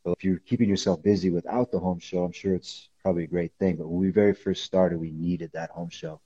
But 0.03 0.13
if 0.17 0.23
you're 0.23 0.39
keeping 0.39 0.67
yourself 0.67 1.01
busy 1.03 1.29
without 1.29 1.71
the 1.71 1.79
home 1.79 1.99
show, 1.99 2.23
I'm 2.23 2.31
sure 2.31 2.55
it's 2.55 2.89
probably 3.03 3.23
a 3.23 3.27
great 3.35 3.53
thing. 3.59 3.77
But 3.77 3.87
when 3.87 3.99
we 3.99 4.09
very 4.09 4.33
first 4.33 4.63
started, 4.63 4.99
we 4.99 5.11
needed 5.11 5.51
that 5.53 5.69
home 5.69 5.89
show 5.89 6.19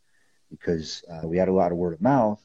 because 0.50 1.04
uh, 1.12 1.28
we 1.28 1.38
had 1.38 1.50
a 1.50 1.54
lot 1.54 1.72
of 1.72 1.78
word 1.78 1.94
of 1.94 2.02
mouth 2.02 2.42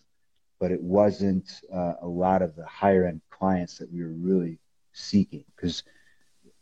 but 0.58 0.70
it 0.70 0.82
wasn't 0.82 1.60
uh, 1.72 1.94
a 2.00 2.06
lot 2.06 2.42
of 2.42 2.56
the 2.56 2.66
higher 2.66 3.06
end 3.06 3.20
clients 3.30 3.78
that 3.78 3.92
we 3.92 4.02
were 4.02 4.12
really 4.12 4.58
seeking. 4.92 5.44
Because, 5.54 5.82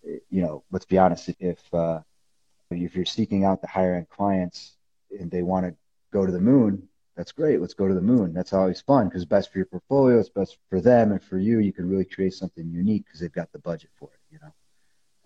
you 0.02 0.42
know, 0.42 0.64
let's 0.70 0.84
be 0.84 0.98
honest, 0.98 1.30
if 1.38 1.62
uh, 1.72 2.00
if 2.70 2.96
you're 2.96 3.04
seeking 3.04 3.44
out 3.44 3.60
the 3.60 3.68
higher 3.68 3.94
end 3.94 4.08
clients 4.08 4.76
and 5.18 5.30
they 5.30 5.42
want 5.42 5.66
to 5.66 5.74
go 6.12 6.26
to 6.26 6.32
the 6.32 6.40
moon, 6.40 6.88
that's 7.16 7.32
great. 7.32 7.60
Let's 7.60 7.74
go 7.74 7.86
to 7.86 7.94
the 7.94 8.00
moon. 8.00 8.32
That's 8.32 8.52
always 8.52 8.80
fun 8.80 9.08
because 9.08 9.24
best 9.24 9.52
for 9.52 9.58
your 9.58 9.66
portfolio. 9.66 10.18
It's 10.18 10.28
best 10.28 10.58
for 10.68 10.80
them 10.80 11.12
and 11.12 11.22
for 11.22 11.38
you. 11.38 11.60
You 11.60 11.72
can 11.72 11.88
really 11.88 12.04
create 12.04 12.34
something 12.34 12.68
unique 12.72 13.04
because 13.04 13.20
they've 13.20 13.32
got 13.32 13.52
the 13.52 13.60
budget 13.60 13.90
for 13.99 14.10
it. 14.12 14.21
You 14.32 14.38
know. 14.42 14.52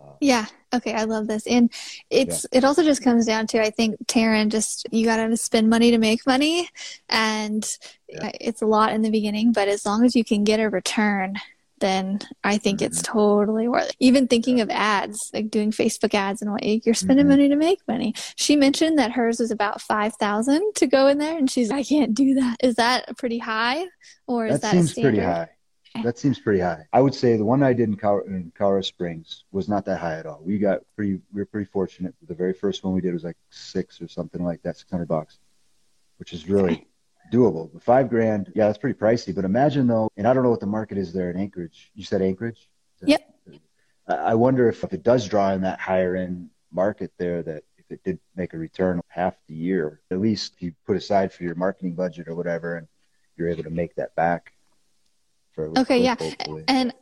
Uh, 0.01 0.13
yeah. 0.21 0.47
Okay. 0.75 0.93
I 0.93 1.05
love 1.05 1.27
this. 1.27 1.47
And 1.47 1.73
it's, 2.11 2.47
yeah. 2.53 2.59
it 2.59 2.65
also 2.65 2.83
just 2.83 3.03
comes 3.03 3.27
down 3.27 3.47
to, 3.49 3.63
I 3.63 3.71
think, 3.71 3.97
Taryn, 4.07 4.51
just 4.51 4.87
you 4.91 5.05
got 5.05 5.17
to 5.17 5.37
spend 5.37 5.71
money 5.71 5.91
to 5.91 5.99
make 5.99 6.27
money. 6.27 6.69
And 7.09 7.65
yeah. 8.09 8.31
it's 8.41 8.63
a 8.63 8.67
lot 8.67 8.93
in 8.93 9.03
the 9.03 9.11
beginning, 9.11 9.53
but 9.53 9.69
as 9.69 9.85
long 9.85 10.05
as 10.05 10.15
you 10.15 10.25
can 10.25 10.45
get 10.45 10.61
a 10.61 10.69
return, 10.69 11.37
then 11.81 12.19
I 12.45 12.59
think 12.59 12.79
mm-hmm. 12.79 12.87
it's 12.87 13.03
totally 13.03 13.69
worth 13.69 13.91
it. 13.91 13.97
Even 14.01 14.27
thinking 14.27 14.59
yeah. 14.59 14.65
of 14.65 14.71
ads, 14.71 15.31
like 15.33 15.51
doing 15.51 15.71
Facebook 15.71 16.15
ads 16.15 16.43
and 16.43 16.51
what 16.53 16.65
you're 16.65 16.95
spending 16.95 17.25
mm-hmm. 17.25 17.31
money 17.31 17.49
to 17.49 17.57
make 17.57 17.81
money. 17.89 18.15
She 18.37 18.57
mentioned 18.57 18.99
that 18.99 19.13
hers 19.13 19.41
was 19.41 19.51
about 19.51 19.81
5,000 19.81 20.73
to 20.77 20.87
go 20.87 21.07
in 21.07 21.19
there 21.19 21.37
and 21.37 21.51
she's, 21.51 21.71
I 21.71 21.83
can't 21.83 22.15
do 22.15 22.35
that. 22.35 22.57
Is 22.63 22.77
that 22.77 23.17
pretty 23.17 23.39
high 23.39 23.87
or 24.27 24.47
is 24.47 24.61
that, 24.61 24.73
that 24.73 24.85
seems 24.85 24.95
pretty 24.95 25.21
high? 25.21 25.49
That 26.03 26.19
seems 26.19 26.39
pretty 26.39 26.61
high. 26.61 26.87
I 26.93 27.01
would 27.01 27.15
say 27.15 27.37
the 27.37 27.45
one 27.45 27.63
I 27.63 27.73
did 27.73 27.89
in, 27.89 27.97
Colorado, 27.97 28.29
in 28.29 28.53
Colorado 28.57 28.83
Springs 28.83 29.45
was 29.53 29.69
not 29.69 29.85
that 29.87 29.99
high 29.99 30.19
at 30.19 30.27
all. 30.27 30.41
We 30.43 30.59
got 30.59 30.81
pretty, 30.95 31.21
we 31.33 31.41
were 31.41 31.47
pretty 31.47 31.69
fortunate. 31.71 32.15
The 32.27 32.35
very 32.35 32.53
first 32.53 32.85
one 32.85 32.95
we 32.95 33.01
did 33.01 33.13
was 33.13 33.25
like 33.25 33.37
six 33.51 34.01
or 34.01 34.09
something 34.09 34.43
like 34.43 34.63
that, 34.63 34.77
600 34.77 35.07
bucks, 35.07 35.39
which 36.19 36.33
is 36.33 36.49
really 36.49 36.87
doable. 37.33 37.71
But 37.73 37.83
five 37.83 38.09
grand, 38.09 38.53
yeah, 38.55 38.67
that's 38.67 38.79
pretty 38.79 38.99
pricey. 38.99 39.35
But 39.35 39.45
imagine 39.45 39.87
though, 39.87 40.11
and 40.17 40.27
I 40.27 40.33
don't 40.33 40.43
know 40.43 40.51
what 40.51 40.61
the 40.61 40.67
market 40.67 40.99
is 40.99 41.13
there 41.13 41.31
in 41.31 41.37
Anchorage. 41.37 41.91
You 41.95 42.05
said 42.05 42.23
Anchorage? 42.23 42.69
Yep. 43.03 43.23
I 44.09 44.35
wonder 44.35 44.69
if, 44.69 44.83
if 44.85 44.93
it 44.93 45.03
does 45.03 45.29
draw 45.29 45.53
in 45.53 45.61
that 45.63 45.81
higher 45.81 46.17
end 46.17 46.51
market 46.73 47.13
there 47.19 47.43
that 47.43 47.65
if 47.77 47.91
it 47.91 48.03
did 48.05 48.19
make 48.37 48.55
a 48.55 48.59
return 48.59 49.01
half 49.09 49.35
the 49.49 49.55
year, 49.55 50.01
at 50.11 50.21
least 50.21 50.55
you 50.61 50.73
put 50.87 50.97
aside 50.97 51.33
for 51.33 51.45
your 51.45 51.55
marketing 51.55 51.95
budget 51.95 52.29
or 52.29 52.35
whatever 52.35 52.77
and 52.77 52.89
you're 53.37 53.49
able 53.49 53.63
to 53.63 53.71
make 53.71 53.95
that 53.95 54.15
back 54.15 54.53
okay 55.77 56.01
yeah 56.03 56.17
and 56.69 56.93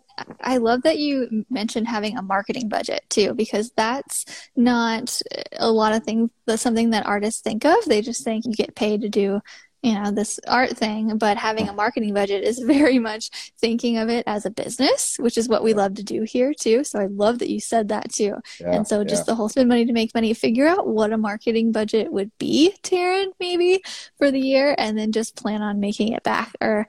I 0.40 0.56
love 0.56 0.82
that 0.82 0.98
you 0.98 1.44
mentioned 1.50 1.88
having 1.88 2.16
a 2.16 2.22
marketing 2.22 2.68
budget 2.68 3.04
too, 3.10 3.34
because 3.34 3.70
that's 3.76 4.24
not 4.56 5.20
a 5.58 5.70
lot 5.70 5.92
of 5.92 6.04
things. 6.04 6.30
That's 6.46 6.62
something 6.62 6.90
that 6.90 7.06
artists 7.06 7.42
think 7.42 7.64
of. 7.64 7.84
They 7.84 8.00
just 8.00 8.24
think 8.24 8.46
you 8.46 8.54
get 8.54 8.74
paid 8.74 9.02
to 9.02 9.10
do, 9.10 9.42
you 9.82 9.94
know, 9.94 10.10
this 10.10 10.40
art 10.48 10.74
thing. 10.74 11.18
But 11.18 11.36
having 11.36 11.68
a 11.68 11.74
marketing 11.74 12.14
budget 12.14 12.44
is 12.44 12.58
very 12.66 12.98
much 12.98 13.52
thinking 13.58 13.98
of 13.98 14.08
it 14.08 14.24
as 14.26 14.46
a 14.46 14.50
business, 14.50 15.16
which 15.18 15.36
is 15.36 15.50
what 15.50 15.62
we 15.62 15.74
love 15.74 15.94
to 15.96 16.02
do 16.02 16.22
here 16.22 16.54
too. 16.54 16.82
So 16.82 16.98
I 16.98 17.06
love 17.06 17.40
that 17.40 17.50
you 17.50 17.60
said 17.60 17.88
that 17.88 18.10
too. 18.10 18.36
Yeah, 18.58 18.72
and 18.72 18.88
so 18.88 19.04
just 19.04 19.22
yeah. 19.22 19.32
the 19.32 19.34
whole 19.34 19.50
spend 19.50 19.68
money 19.68 19.84
to 19.84 19.92
make 19.92 20.14
money, 20.14 20.32
figure 20.32 20.66
out 20.66 20.88
what 20.88 21.12
a 21.12 21.18
marketing 21.18 21.72
budget 21.72 22.10
would 22.10 22.30
be, 22.38 22.74
Taryn, 22.82 23.32
maybe 23.38 23.82
for 24.16 24.30
the 24.30 24.40
year, 24.40 24.74
and 24.78 24.96
then 24.96 25.12
just 25.12 25.36
plan 25.36 25.60
on 25.60 25.78
making 25.78 26.14
it 26.14 26.22
back 26.22 26.52
or 26.60 26.88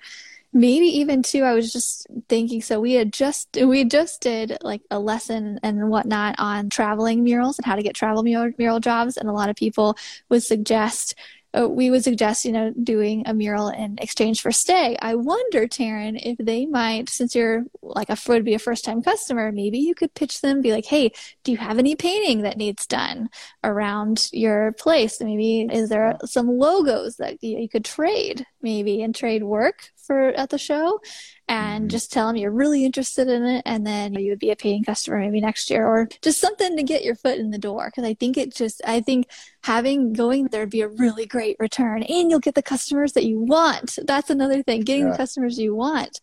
maybe 0.53 0.85
even 0.85 1.21
too 1.21 1.43
i 1.43 1.53
was 1.53 1.71
just 1.71 2.07
thinking 2.29 2.61
so 2.61 2.79
we 2.79 2.93
had 2.93 3.11
just 3.11 3.57
we 3.61 3.83
just 3.83 4.21
did 4.21 4.57
like 4.61 4.81
a 4.89 4.99
lesson 4.99 5.59
and 5.61 5.89
whatnot 5.89 6.35
on 6.37 6.69
traveling 6.69 7.23
murals 7.23 7.57
and 7.57 7.65
how 7.65 7.75
to 7.75 7.83
get 7.83 7.93
travel 7.93 8.23
mural, 8.23 8.51
mural 8.57 8.79
jobs 8.79 9.17
and 9.17 9.29
a 9.29 9.33
lot 9.33 9.49
of 9.49 9.55
people 9.55 9.97
would 10.29 10.41
suggest 10.41 11.15
uh, 11.57 11.67
we 11.67 11.89
would 11.89 12.03
suggest, 12.03 12.45
you 12.45 12.51
know, 12.51 12.73
doing 12.83 13.23
a 13.25 13.33
mural 13.33 13.69
in 13.69 13.97
exchange 13.99 14.41
for 14.41 14.51
stay. 14.51 14.97
I 15.01 15.15
wonder, 15.15 15.67
Taryn, 15.67 16.19
if 16.21 16.37
they 16.37 16.65
might, 16.65 17.09
since 17.09 17.35
you're 17.35 17.63
like 17.81 18.09
a 18.09 18.17
would 18.27 18.43
be 18.43 18.53
a 18.53 18.59
first 18.59 18.85
time 18.85 19.01
customer, 19.01 19.51
maybe 19.51 19.79
you 19.79 19.95
could 19.95 20.13
pitch 20.13 20.41
them, 20.41 20.61
be 20.61 20.71
like, 20.71 20.85
hey, 20.85 21.11
do 21.43 21.51
you 21.51 21.57
have 21.57 21.79
any 21.79 21.95
painting 21.95 22.41
that 22.41 22.57
needs 22.57 22.85
done 22.85 23.29
around 23.63 24.29
your 24.31 24.73
place? 24.73 25.21
Maybe 25.21 25.61
is 25.61 25.89
there 25.89 26.17
some 26.25 26.47
logos 26.47 27.17
that 27.17 27.41
you, 27.41 27.59
you 27.59 27.69
could 27.69 27.85
trade, 27.85 28.45
maybe, 28.61 29.01
and 29.01 29.15
trade 29.15 29.43
work 29.43 29.89
for 29.95 30.29
at 30.29 30.49
the 30.49 30.57
show? 30.57 30.99
And 31.47 31.83
mm-hmm. 31.83 31.89
just 31.89 32.11
tell 32.11 32.27
them 32.27 32.35
you're 32.35 32.51
really 32.51 32.83
interested 32.83 33.27
in 33.27 33.45
it 33.45 33.61
and 33.65 33.85
then 33.85 34.13
you 34.13 34.31
would 34.31 34.39
be 34.39 34.51
a 34.51 34.55
paying 34.55 34.83
customer 34.83 35.19
maybe 35.19 35.39
next 35.39 35.69
year 35.69 35.87
or 35.87 36.07
just 36.21 36.39
something 36.39 36.75
to 36.75 36.83
get 36.83 37.03
your 37.03 37.15
foot 37.15 37.37
in 37.37 37.51
the 37.51 37.57
door 37.57 37.87
because 37.87 38.07
i 38.07 38.13
think 38.13 38.37
it 38.37 38.53
just 38.53 38.81
i 38.85 38.99
think 38.99 39.27
having 39.63 40.13
going 40.13 40.45
there 40.47 40.61
would 40.61 40.69
be 40.69 40.81
a 40.81 40.87
really 40.87 41.25
great 41.25 41.55
return 41.59 42.03
and 42.03 42.29
you'll 42.29 42.39
get 42.39 42.55
the 42.55 42.61
customers 42.61 43.13
that 43.13 43.25
you 43.25 43.39
want 43.39 43.97
that's 44.05 44.29
another 44.29 44.61
thing 44.63 44.81
getting 44.81 45.05
yeah. 45.05 45.11
the 45.11 45.17
customers 45.17 45.57
you 45.57 45.75
want 45.75 46.19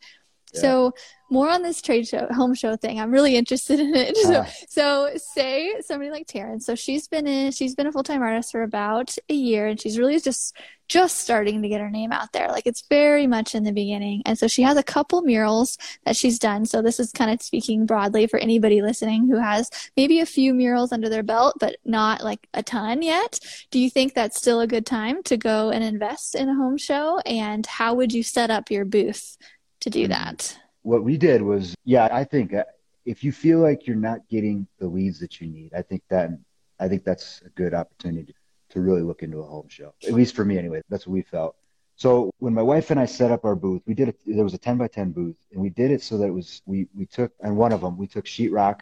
yeah. 0.53 0.61
so 0.61 0.93
more 1.35 1.51
on 1.51 1.63
this 1.63 1.83
trade 1.83 2.07
show 2.07 2.29
home 2.31 2.55
show 2.55 2.77
thing. 2.77 3.01
I'm 3.01 3.11
really 3.11 3.35
interested 3.37 3.81
in 3.81 3.95
it. 3.95 4.17
So, 4.25 4.33
uh. 4.33 4.47
so 4.69 5.11
say 5.17 5.75
somebody 5.81 6.11
like 6.11 6.27
taryn. 6.27 6.63
So 6.63 6.75
she's 6.75 7.09
been 7.09 7.27
in 7.27 7.51
she's 7.51 7.75
been 7.75 7.89
a 7.89 7.93
full-time 7.93 8.23
artist 8.23 8.53
for 8.53 8.63
about 8.63 9.15
a 9.29 9.35
year 9.35 9.67
and 9.67 9.79
she's 9.79 9.99
really 9.99 10.19
just 10.21 10.57
just 10.89 11.19
starting 11.19 11.63
to 11.63 11.69
get 11.69 11.81
her 11.81 11.91
name 11.91 12.13
out 12.13 12.33
there. 12.33 12.49
Like 12.49 12.67
it's 12.67 12.85
very 12.89 13.27
much 13.27 13.55
in 13.55 13.65
the 13.65 13.73
beginning. 13.73 14.23
And 14.25 14.39
so 14.39 14.47
she 14.47 14.63
has 14.63 14.77
a 14.77 14.83
couple 14.83 15.23
murals 15.23 15.77
that 16.05 16.17
she's 16.17 16.39
done. 16.39 16.65
So 16.65 16.81
this 16.81 17.01
is 17.01 17.11
kind 17.11 17.31
of 17.31 17.43
speaking 17.43 17.85
broadly 17.85 18.27
for 18.27 18.39
anybody 18.39 18.81
listening 18.81 19.27
who 19.27 19.39
has 19.39 19.71
maybe 19.97 20.21
a 20.21 20.27
few 20.27 20.55
murals 20.55 20.93
under 20.93 21.09
their 21.09 21.23
belt 21.23 21.57
but 21.59 21.77
not 21.85 22.23
like 22.23 22.47
a 22.55 22.63
ton 22.63 23.03
yet. 23.03 23.41
Do 23.71 23.79
you 23.81 23.91
think 23.91 24.15
that's 24.15 24.39
still 24.39 24.61
a 24.61 24.67
good 24.67 24.87
time 24.87 25.23
to 25.25 25.37
go 25.37 25.71
and 25.71 25.83
invest 25.83 26.35
in 26.35 26.49
a 26.49 26.55
home 26.55 26.79
show? 26.79 27.19
And 27.27 27.67
how 27.67 27.95
would 27.95 28.13
you 28.13 28.23
set 28.23 28.51
up 28.51 28.71
your 28.71 28.85
booth 28.85 29.37
to 29.81 29.91
do 29.91 30.05
hmm. 30.05 30.13
that 30.13 30.57
what 30.85 31.03
we 31.03 31.17
did 31.17 31.43
was, 31.43 31.75
yeah, 31.85 32.09
I 32.13 32.25
think 32.25 32.55
uh, 32.55 32.65
if 33.05 33.25
you 33.25 33.33
feel 33.33 33.59
like 33.59 33.87
you're 33.87 33.97
not 33.97 34.21
getting 34.29 34.67
the 34.79 34.87
leads 34.87 35.19
that 35.21 35.41
you 35.41 35.49
need, 35.49 35.73
I 35.75 35.83
think 35.83 36.03
that 36.11 36.31
I 36.79 36.89
think 36.89 37.05
that's 37.05 37.43
a 37.45 37.49
good 37.51 37.75
opportunity 37.75 38.35
to 38.71 38.81
really 38.81 39.03
look 39.03 39.23
into 39.23 39.39
a 39.39 39.45
home 39.45 39.69
show. 39.69 39.95
At 40.07 40.13
least 40.13 40.35
for 40.35 40.45
me, 40.45 40.59
anyway. 40.59 40.83
That's 40.89 41.07
what 41.07 41.15
we 41.15 41.23
felt. 41.23 41.57
So 41.97 42.31
when 42.39 42.55
my 42.55 42.63
wife 42.63 42.91
and 42.91 42.99
I 42.99 43.07
set 43.07 43.31
up 43.31 43.45
our 43.45 43.55
booth, 43.55 43.83
we 43.87 43.95
did 43.95 44.09
it. 44.09 44.21
There 44.27 44.45
was 44.45 44.55
a 44.55 44.59
10 44.59 44.77
by 44.77 44.89
10 44.89 45.13
booth, 45.13 45.37
and 45.53 45.61
we 45.61 45.71
did 45.71 45.91
it 45.91 46.03
so 46.03 46.19
that 46.19 46.27
it 46.27 46.35
was 46.35 46.61
we 46.67 46.89
we 46.95 47.07
took 47.07 47.33
and 47.41 47.57
one 47.57 47.73
of 47.73 47.81
them 47.81 47.97
we 47.97 48.07
took 48.07 48.27
sheetrock, 48.27 48.81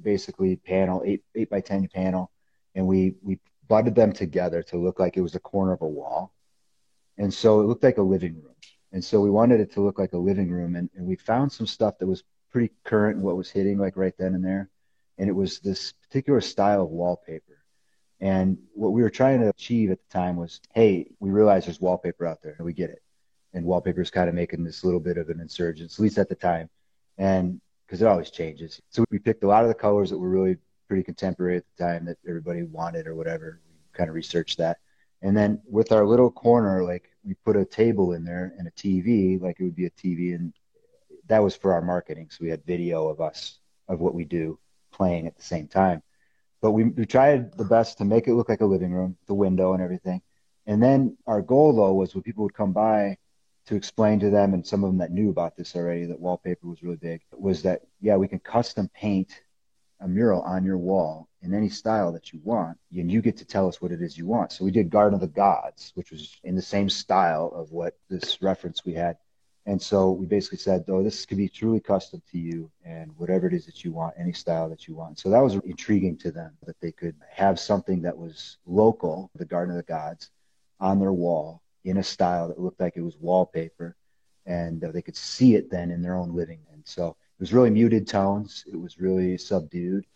basically 0.00 0.56
panel 0.56 1.02
eight 1.04 1.22
eight 1.34 1.50
by 1.50 1.60
10 1.60 1.88
panel, 1.88 2.30
and 2.74 2.86
we 2.86 3.14
we 3.22 3.38
butted 3.68 3.94
them 3.94 4.12
together 4.12 4.62
to 4.62 4.76
look 4.76 5.00
like 5.00 5.16
it 5.16 5.22
was 5.22 5.32
the 5.32 5.40
corner 5.40 5.72
of 5.72 5.82
a 5.82 5.86
wall, 5.86 6.32
and 7.18 7.34
so 7.34 7.60
it 7.60 7.64
looked 7.64 7.82
like 7.82 7.98
a 7.98 8.02
living 8.02 8.34
room. 8.34 8.54
And 8.92 9.04
so 9.04 9.20
we 9.20 9.30
wanted 9.30 9.60
it 9.60 9.72
to 9.72 9.80
look 9.80 9.98
like 9.98 10.12
a 10.12 10.18
living 10.18 10.50
room, 10.50 10.76
and, 10.76 10.90
and 10.94 11.06
we 11.06 11.16
found 11.16 11.50
some 11.50 11.66
stuff 11.66 11.98
that 11.98 12.06
was 12.06 12.24
pretty 12.50 12.70
current 12.84 13.18
in 13.18 13.22
what 13.22 13.36
was 13.36 13.50
hitting 13.50 13.78
like 13.78 13.96
right 13.96 14.14
then 14.18 14.34
and 14.34 14.44
there, 14.44 14.68
and 15.18 15.28
it 15.28 15.32
was 15.32 15.60
this 15.60 15.92
particular 15.92 16.40
style 16.40 16.82
of 16.82 16.90
wallpaper 16.90 17.62
and 18.22 18.56
what 18.74 18.92
we 18.92 19.02
were 19.02 19.10
trying 19.10 19.40
to 19.40 19.48
achieve 19.48 19.90
at 19.90 19.98
the 19.98 20.16
time 20.16 20.36
was, 20.36 20.60
hey, 20.74 21.08
we 21.18 21.30
realize 21.30 21.64
there's 21.64 21.80
wallpaper 21.80 22.24
out 22.24 22.40
there, 22.40 22.54
and 22.56 22.64
we 22.64 22.72
get 22.72 22.88
it. 22.88 23.02
And 23.52 23.66
wallpaper 23.66 24.00
is 24.00 24.12
kind 24.12 24.28
of 24.28 24.34
making 24.36 24.62
this 24.62 24.84
little 24.84 25.00
bit 25.00 25.18
of 25.18 25.28
an 25.28 25.40
insurgence, 25.40 25.98
at 25.98 26.02
least 26.02 26.18
at 26.18 26.28
the 26.28 26.36
time, 26.36 26.70
and 27.18 27.60
because 27.84 28.00
it 28.00 28.06
always 28.06 28.30
changes. 28.30 28.80
So 28.90 29.04
we 29.10 29.18
picked 29.18 29.42
a 29.42 29.48
lot 29.48 29.64
of 29.64 29.68
the 29.68 29.74
colors 29.74 30.08
that 30.10 30.18
were 30.18 30.28
really 30.28 30.56
pretty 30.86 31.02
contemporary 31.02 31.56
at 31.56 31.64
the 31.76 31.84
time 31.84 32.04
that 32.04 32.16
everybody 32.26 32.62
wanted 32.62 33.08
or 33.08 33.16
whatever. 33.16 33.60
We 33.66 33.74
kind 33.92 34.08
of 34.08 34.14
researched 34.14 34.58
that. 34.58 34.78
And 35.22 35.36
then 35.36 35.60
with 35.68 35.92
our 35.92 36.04
little 36.04 36.30
corner, 36.30 36.82
like 36.82 37.08
we 37.24 37.34
put 37.34 37.56
a 37.56 37.64
table 37.64 38.12
in 38.12 38.24
there 38.24 38.54
and 38.58 38.66
a 38.66 38.72
TV, 38.72 39.40
like 39.40 39.60
it 39.60 39.64
would 39.64 39.76
be 39.76 39.86
a 39.86 39.90
TV, 39.90 40.34
and 40.34 40.52
that 41.28 41.42
was 41.42 41.54
for 41.54 41.72
our 41.72 41.82
marketing. 41.82 42.28
So 42.30 42.38
we 42.42 42.50
had 42.50 42.64
video 42.66 43.08
of 43.08 43.20
us 43.20 43.58
of 43.88 44.00
what 44.00 44.14
we 44.14 44.24
do 44.24 44.58
playing 44.92 45.26
at 45.26 45.36
the 45.36 45.42
same 45.42 45.68
time. 45.68 46.02
But 46.60 46.72
we, 46.72 46.84
we 46.84 47.06
tried 47.06 47.56
the 47.56 47.64
best 47.64 47.98
to 47.98 48.04
make 48.04 48.26
it 48.26 48.34
look 48.34 48.48
like 48.48 48.60
a 48.60 48.66
living 48.66 48.92
room, 48.92 49.16
the 49.26 49.34
window 49.34 49.72
and 49.72 49.82
everything. 49.82 50.22
And 50.66 50.82
then 50.82 51.16
our 51.26 51.42
goal, 51.42 51.74
though, 51.74 51.94
was 51.94 52.14
when 52.14 52.22
people 52.22 52.44
would 52.44 52.54
come 52.54 52.72
by 52.72 53.16
to 53.66 53.76
explain 53.76 54.18
to 54.20 54.30
them, 54.30 54.54
and 54.54 54.66
some 54.66 54.82
of 54.82 54.90
them 54.90 54.98
that 54.98 55.12
knew 55.12 55.30
about 55.30 55.56
this 55.56 55.76
already, 55.76 56.04
that 56.06 56.20
wallpaper 56.20 56.66
was 56.66 56.82
really 56.82 56.96
big, 56.96 57.20
was 57.32 57.62
that, 57.62 57.82
yeah, 58.00 58.16
we 58.16 58.28
can 58.28 58.40
custom 58.40 58.88
paint 58.92 59.40
a 60.02 60.08
mural 60.08 60.42
on 60.42 60.64
your 60.64 60.78
wall 60.78 61.28
in 61.42 61.54
any 61.54 61.68
style 61.68 62.12
that 62.12 62.32
you 62.32 62.40
want, 62.44 62.78
and 62.92 63.10
you 63.10 63.22
get 63.22 63.36
to 63.38 63.44
tell 63.44 63.68
us 63.68 63.80
what 63.80 63.92
it 63.92 64.02
is 64.02 64.18
you 64.18 64.26
want. 64.26 64.52
So 64.52 64.64
we 64.64 64.70
did 64.70 64.90
Garden 64.90 65.14
of 65.14 65.20
the 65.20 65.26
Gods, 65.26 65.92
which 65.94 66.10
was 66.10 66.38
in 66.44 66.54
the 66.54 66.62
same 66.62 66.88
style 66.88 67.52
of 67.54 67.72
what 67.72 67.98
this 68.08 68.42
reference 68.42 68.84
we 68.84 68.94
had 68.94 69.16
and 69.64 69.80
so 69.80 70.10
we 70.10 70.26
basically 70.26 70.58
said, 70.58 70.84
oh, 70.88 71.02
this 71.02 71.24
could 71.24 71.38
be 71.38 71.48
truly 71.48 71.78
custom 71.78 72.20
to 72.32 72.38
you 72.38 72.70
and 72.84 73.12
whatever 73.16 73.46
it 73.46 73.54
is 73.54 73.64
that 73.66 73.84
you 73.84 73.92
want, 73.92 74.14
any 74.18 74.32
style 74.32 74.68
that 74.70 74.88
you 74.88 74.96
want. 74.96 75.20
So 75.20 75.30
that 75.30 75.42
was 75.42 75.54
intriguing 75.54 76.16
to 76.18 76.32
them 76.32 76.52
that 76.66 76.80
they 76.80 76.90
could 76.90 77.14
have 77.30 77.60
something 77.60 78.02
that 78.02 78.16
was 78.16 78.58
local, 78.66 79.30
the 79.36 79.44
Garden 79.44 79.76
of 79.76 79.76
the 79.76 79.90
Gods, 79.90 80.30
on 80.80 80.98
their 80.98 81.12
wall 81.12 81.62
in 81.84 81.98
a 81.98 82.02
style 82.02 82.48
that 82.48 82.60
looked 82.60 82.80
like 82.80 82.96
it 82.96 83.02
was 83.02 83.16
wallpaper 83.18 83.94
and 84.46 84.80
they 84.80 85.02
could 85.02 85.16
see 85.16 85.54
it 85.54 85.70
then 85.70 85.92
in 85.92 86.02
their 86.02 86.16
own 86.16 86.34
living. 86.34 86.58
And 86.72 86.82
so 86.84 87.16
was 87.42 87.52
really 87.52 87.70
muted 87.70 88.06
tones. 88.06 88.64
It 88.72 88.76
was 88.76 89.00
really 89.00 89.36
subdued. 89.36 90.06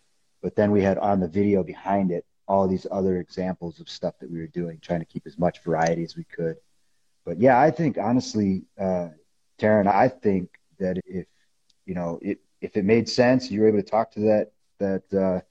But 0.41 0.55
then 0.55 0.71
we 0.71 0.81
had 0.81 0.97
on 0.97 1.19
the 1.19 1.27
video 1.27 1.61
behind 1.61 2.09
it 2.09 2.25
all 2.47 2.69
these 2.69 2.87
other 2.89 3.17
examples 3.17 3.81
of 3.81 3.89
stuff 3.89 4.15
that 4.21 4.31
we 4.31 4.39
were 4.39 4.47
doing, 4.47 4.79
trying 4.79 5.01
to 5.01 5.05
keep 5.05 5.27
as 5.27 5.37
much 5.37 5.61
variety 5.61 6.05
as 6.05 6.15
we 6.15 6.23
could. 6.23 6.55
But 7.25 7.41
yeah, 7.41 7.59
I 7.59 7.69
think 7.69 7.97
honestly, 7.97 8.63
uh, 8.79 9.09
Taryn, 9.59 9.87
I 9.87 10.07
think 10.07 10.51
that 10.79 11.01
if 11.05 11.25
you 11.85 11.95
know 11.95 12.17
it, 12.21 12.39
if 12.61 12.77
it 12.77 12.85
made 12.85 13.09
sense, 13.09 13.51
you 13.51 13.59
were 13.59 13.67
able 13.67 13.81
to 13.81 13.83
talk 13.83 14.09
to 14.13 14.21
that 14.21 14.51
that 14.79 15.13
uh, 15.13 15.41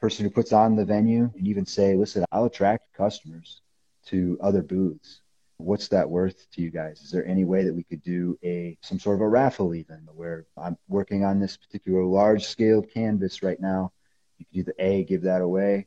person 0.00 0.24
who 0.24 0.30
puts 0.30 0.52
on 0.52 0.76
the 0.76 0.84
venue 0.84 1.32
and 1.36 1.48
even 1.48 1.66
say, 1.66 1.96
"Listen, 1.96 2.24
I'll 2.30 2.44
attract 2.44 2.94
customers 2.94 3.60
to 4.06 4.38
other 4.40 4.62
booths." 4.62 5.22
What's 5.58 5.88
that 5.88 6.08
worth 6.08 6.50
to 6.52 6.62
you 6.62 6.70
guys? 6.70 7.00
Is 7.00 7.10
there 7.10 7.26
any 7.26 7.44
way 7.44 7.64
that 7.64 7.74
we 7.74 7.82
could 7.82 8.02
do 8.02 8.38
a 8.44 8.78
some 8.80 8.98
sort 8.98 9.16
of 9.16 9.22
a 9.22 9.28
raffle 9.28 9.74
even 9.74 10.06
where 10.14 10.46
I'm 10.56 10.76
working 10.88 11.24
on 11.24 11.40
this 11.40 11.56
particular 11.56 12.04
large 12.04 12.44
scale 12.44 12.82
canvas 12.82 13.42
right 13.42 13.60
now? 13.60 13.92
You 14.38 14.46
could 14.46 14.58
either 14.58 14.74
a 14.78 15.04
give 15.04 15.22
that 15.22 15.42
away 15.42 15.86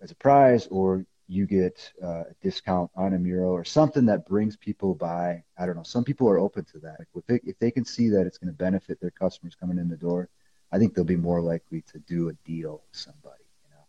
as 0.00 0.10
a 0.10 0.14
prize, 0.14 0.66
or 0.70 1.06
you 1.26 1.46
get 1.46 1.92
uh, 2.02 2.24
a 2.30 2.34
discount 2.42 2.90
on 2.94 3.12
a 3.12 3.18
mural 3.18 3.52
or 3.52 3.64
something 3.64 4.06
that 4.06 4.26
brings 4.26 4.56
people 4.56 4.94
by. 4.94 5.42
I 5.58 5.66
don't 5.66 5.76
know. 5.76 5.82
Some 5.82 6.04
people 6.04 6.28
are 6.28 6.38
open 6.38 6.64
to 6.72 6.78
that. 6.80 6.98
If 7.14 7.26
they, 7.26 7.40
if 7.44 7.58
they 7.58 7.70
can 7.70 7.84
see 7.84 8.08
that 8.10 8.26
it's 8.26 8.38
going 8.38 8.52
to 8.52 8.56
benefit 8.56 9.00
their 9.00 9.10
customers 9.10 9.54
coming 9.54 9.78
in 9.78 9.88
the 9.88 9.96
door, 9.96 10.28
I 10.72 10.78
think 10.78 10.94
they'll 10.94 11.04
be 11.04 11.16
more 11.16 11.40
likely 11.40 11.82
to 11.92 11.98
do 12.00 12.30
a 12.30 12.32
deal 12.46 12.82
with 12.86 12.98
somebody. 12.98 13.44
You 13.64 13.70
know. 13.70 13.86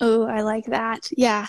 Oh, 0.00 0.26
I 0.26 0.40
like 0.42 0.66
that. 0.66 1.10
Yeah. 1.16 1.46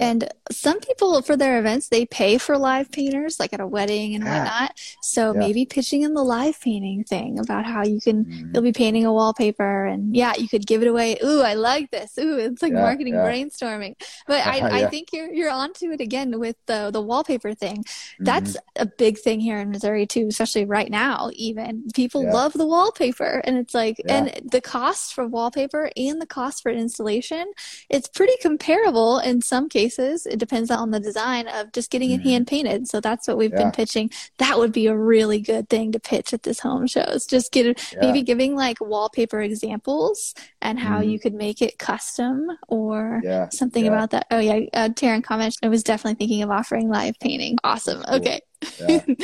And 0.00 0.28
some 0.50 0.80
people 0.80 1.22
for 1.22 1.36
their 1.36 1.58
events 1.58 1.88
they 1.88 2.06
pay 2.06 2.38
for 2.38 2.58
live 2.58 2.90
painters, 2.90 3.38
like 3.38 3.52
at 3.52 3.60
a 3.60 3.66
wedding 3.66 4.14
and 4.14 4.24
yeah. 4.24 4.38
whatnot. 4.38 4.80
So 5.02 5.32
yeah. 5.32 5.38
maybe 5.38 5.64
pitching 5.64 6.02
in 6.02 6.14
the 6.14 6.22
live 6.22 6.60
painting 6.60 7.04
thing 7.04 7.38
about 7.38 7.64
how 7.64 7.84
you 7.84 8.00
can 8.00 8.24
mm-hmm. 8.24 8.50
you'll 8.52 8.62
be 8.62 8.72
painting 8.72 9.06
a 9.06 9.12
wallpaper 9.12 9.86
and 9.86 10.14
yeah, 10.14 10.34
you 10.36 10.48
could 10.48 10.66
give 10.66 10.82
it 10.82 10.88
away. 10.88 11.16
Ooh, 11.24 11.42
I 11.42 11.54
like 11.54 11.90
this. 11.90 12.18
Ooh, 12.18 12.38
it's 12.38 12.62
like 12.62 12.72
marketing 12.72 13.14
brainstorming. 13.14 13.94
But 14.26 14.46
I, 14.46 14.60
I 14.84 14.86
think 14.86 15.08
you're 15.12 15.32
you're 15.32 15.50
onto 15.50 15.90
it 15.90 16.00
again 16.00 16.38
with 16.38 16.56
the 16.66 16.90
the 16.92 17.02
wallpaper 17.02 17.54
thing. 17.54 17.84
That's 18.18 18.52
mm-hmm. 18.52 18.82
a 18.82 18.86
big 18.86 19.18
thing 19.18 19.40
here 19.40 19.58
in 19.58 19.70
Missouri 19.70 20.06
too, 20.06 20.26
especially 20.28 20.64
right 20.64 20.90
now. 20.90 21.30
Even 21.34 21.84
people 21.94 22.28
love 22.30 22.52
the 22.52 22.66
wallpaper, 22.66 23.40
and 23.44 23.56
it's 23.56 23.74
like 23.74 24.00
and 24.08 24.32
the 24.50 24.60
cost 24.60 25.14
for 25.14 25.26
wallpaper 25.26 25.90
and 25.96 26.20
the 26.20 26.26
cost 26.26 26.62
for 26.62 26.70
installation, 26.70 27.52
it's 27.88 28.08
pretty 28.08 28.36
comparable 28.40 29.18
in 29.18 29.40
some 29.40 29.68
cases. 29.68 29.75
It 29.76 30.38
depends 30.38 30.70
on 30.70 30.90
the 30.90 31.00
design 31.00 31.48
of 31.48 31.72
just 31.72 31.90
getting 31.90 32.10
it 32.10 32.20
mm-hmm. 32.20 32.28
hand 32.28 32.46
painted. 32.46 32.88
So 32.88 33.00
that's 33.00 33.28
what 33.28 33.36
we've 33.36 33.50
yeah. 33.52 33.64
been 33.64 33.72
pitching. 33.72 34.10
That 34.38 34.58
would 34.58 34.72
be 34.72 34.86
a 34.86 34.96
really 34.96 35.40
good 35.40 35.68
thing 35.68 35.92
to 35.92 36.00
pitch 36.00 36.32
at 36.32 36.42
this 36.42 36.60
home 36.60 36.86
shows. 36.86 37.26
Just 37.26 37.52
get 37.52 37.66
yeah. 37.92 37.98
maybe 38.00 38.22
giving 38.22 38.54
like 38.54 38.80
wallpaper 38.80 39.40
examples 39.40 40.34
and 40.62 40.78
how 40.78 41.00
mm-hmm. 41.00 41.10
you 41.10 41.18
could 41.20 41.34
make 41.34 41.62
it 41.62 41.78
custom 41.78 42.48
or 42.68 43.20
yeah. 43.22 43.48
something 43.50 43.86
about 43.86 44.10
that. 44.10 44.26
Oh 44.30 44.38
yeah, 44.38 44.60
uh, 44.72 44.88
Taryn 44.88 45.22
comments. 45.22 45.58
I 45.62 45.68
was 45.68 45.82
definitely 45.82 46.16
thinking 46.16 46.42
of 46.42 46.50
offering 46.50 46.88
live 46.88 47.18
painting. 47.20 47.56
Awesome. 47.62 48.02
Cool. 48.02 48.16
Okay. 48.16 48.40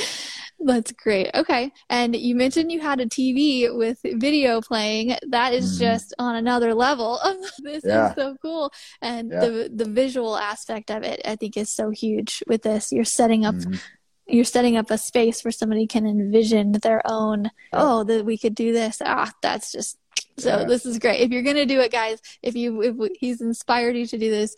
That's 0.64 0.92
great. 0.92 1.30
Okay. 1.34 1.72
And 1.90 2.14
you 2.14 2.34
mentioned 2.34 2.70
you 2.70 2.80
had 2.80 3.00
a 3.00 3.06
TV 3.06 3.74
with 3.76 3.98
video 4.04 4.60
playing. 4.60 5.16
That 5.28 5.52
is 5.52 5.76
mm. 5.76 5.80
just 5.80 6.14
on 6.18 6.36
another 6.36 6.74
level. 6.74 7.18
this 7.62 7.82
yeah. 7.84 8.10
is 8.10 8.14
so 8.14 8.36
cool. 8.40 8.72
And 9.00 9.30
yeah. 9.30 9.40
the 9.40 9.70
the 9.74 9.84
visual 9.84 10.36
aspect 10.36 10.90
of 10.90 11.02
it 11.02 11.20
I 11.24 11.36
think 11.36 11.56
is 11.56 11.72
so 11.72 11.90
huge 11.90 12.42
with 12.46 12.62
this. 12.62 12.92
You're 12.92 13.04
setting 13.04 13.44
up 13.44 13.56
mm. 13.56 13.80
you're 14.26 14.44
setting 14.44 14.76
up 14.76 14.90
a 14.90 14.98
space 14.98 15.44
where 15.44 15.52
somebody 15.52 15.86
can 15.86 16.06
envision 16.06 16.72
their 16.72 17.02
own, 17.04 17.50
oh, 17.72 18.04
that 18.04 18.24
we 18.24 18.38
could 18.38 18.54
do 18.54 18.72
this. 18.72 19.02
Ah, 19.04 19.32
that's 19.42 19.72
just 19.72 19.98
so 20.38 20.60
yeah. 20.60 20.64
this 20.64 20.86
is 20.86 20.98
great. 20.98 21.20
If 21.20 21.30
you're 21.30 21.42
gonna 21.42 21.66
do 21.66 21.80
it, 21.80 21.92
guys, 21.92 22.20
if 22.42 22.54
you 22.54 22.82
if 22.82 23.12
he's 23.18 23.40
inspired 23.40 23.96
you 23.96 24.06
to 24.06 24.18
do 24.18 24.30
this, 24.30 24.56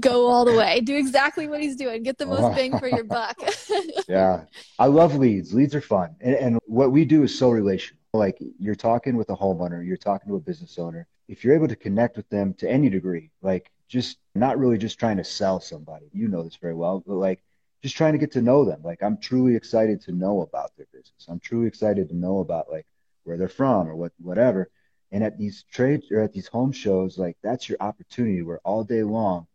go 0.00 0.26
all 0.26 0.44
the 0.44 0.52
way. 0.52 0.80
Do 0.80 0.96
exactly 0.96 1.46
what 1.46 1.60
he's 1.60 1.76
doing. 1.76 2.02
Get 2.02 2.18
the 2.18 2.26
most 2.26 2.42
oh. 2.42 2.54
bang 2.54 2.78
for 2.78 2.88
your 2.88 3.04
buck. 3.04 3.36
yeah. 4.08 4.44
I 4.78 4.86
love 4.86 5.16
leads. 5.16 5.54
Leads 5.54 5.74
are 5.74 5.80
fun. 5.80 6.16
And, 6.20 6.34
and 6.34 6.58
what 6.66 6.92
we 6.92 7.04
do 7.04 7.22
is 7.22 7.36
so 7.36 7.50
relational. 7.50 8.00
Like 8.12 8.38
you're 8.58 8.76
talking 8.76 9.16
with 9.16 9.28
a 9.30 9.36
homeowner, 9.36 9.84
you're 9.84 9.96
talking 9.96 10.28
to 10.28 10.36
a 10.36 10.40
business 10.40 10.78
owner. 10.78 11.06
If 11.26 11.42
you're 11.42 11.54
able 11.54 11.68
to 11.68 11.76
connect 11.76 12.16
with 12.16 12.28
them 12.28 12.54
to 12.54 12.70
any 12.70 12.88
degree, 12.88 13.30
like 13.42 13.70
just 13.88 14.18
not 14.34 14.58
really 14.58 14.78
just 14.78 14.98
trying 14.98 15.16
to 15.16 15.24
sell 15.24 15.60
somebody, 15.60 16.06
you 16.12 16.28
know 16.28 16.42
this 16.42 16.56
very 16.56 16.74
well, 16.74 17.02
but 17.04 17.14
like 17.14 17.42
just 17.82 17.96
trying 17.96 18.12
to 18.12 18.18
get 18.18 18.30
to 18.32 18.42
know 18.42 18.64
them. 18.64 18.80
Like 18.84 19.02
I'm 19.02 19.18
truly 19.18 19.56
excited 19.56 20.00
to 20.02 20.12
know 20.12 20.42
about 20.42 20.76
their 20.76 20.86
business. 20.92 21.26
I'm 21.28 21.40
truly 21.40 21.66
excited 21.66 22.08
to 22.08 22.16
know 22.16 22.38
about 22.38 22.70
like 22.70 22.86
where 23.24 23.36
they're 23.36 23.48
from 23.48 23.88
or 23.88 23.96
what 23.96 24.12
whatever. 24.18 24.70
And 25.10 25.24
at 25.24 25.36
these 25.36 25.64
trades 25.70 26.10
or 26.10 26.20
at 26.20 26.32
these 26.32 26.46
home 26.46 26.72
shows, 26.72 27.18
like 27.18 27.36
that's 27.42 27.68
your 27.68 27.78
opportunity 27.80 28.42
where 28.42 28.60
all 28.64 28.84
day 28.84 29.02
long 29.02 29.46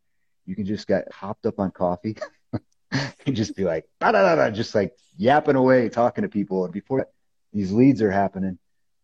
you 0.49 0.55
can 0.55 0.65
just 0.65 0.88
get 0.88 1.12
hopped 1.12 1.45
up 1.45 1.59
on 1.59 1.69
coffee 1.69 2.17
and 2.91 3.35
just 3.35 3.55
be 3.55 3.65
like, 3.65 3.85
just 4.01 4.73
like 4.73 4.95
yapping 5.15 5.55
away, 5.55 5.89
talking 5.89 6.23
to 6.23 6.27
people. 6.27 6.63
And 6.63 6.73
before 6.73 7.05
these 7.53 7.71
leads 7.71 8.01
are 8.01 8.09
happening, 8.09 8.57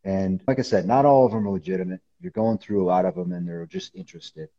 and 0.03 0.41
like 0.47 0.57
I 0.57 0.63
said, 0.63 0.87
not 0.87 1.05
all 1.05 1.27
of 1.27 1.31
them 1.31 1.47
are 1.47 1.51
legitimate. 1.51 2.01
You're 2.19 2.31
going 2.31 2.57
through 2.57 2.83
a 2.83 2.89
lot 2.89 3.05
of 3.05 3.13
them 3.13 3.31
and 3.31 3.47
they're 3.47 3.67
just 3.67 3.93
interested. 3.93 4.49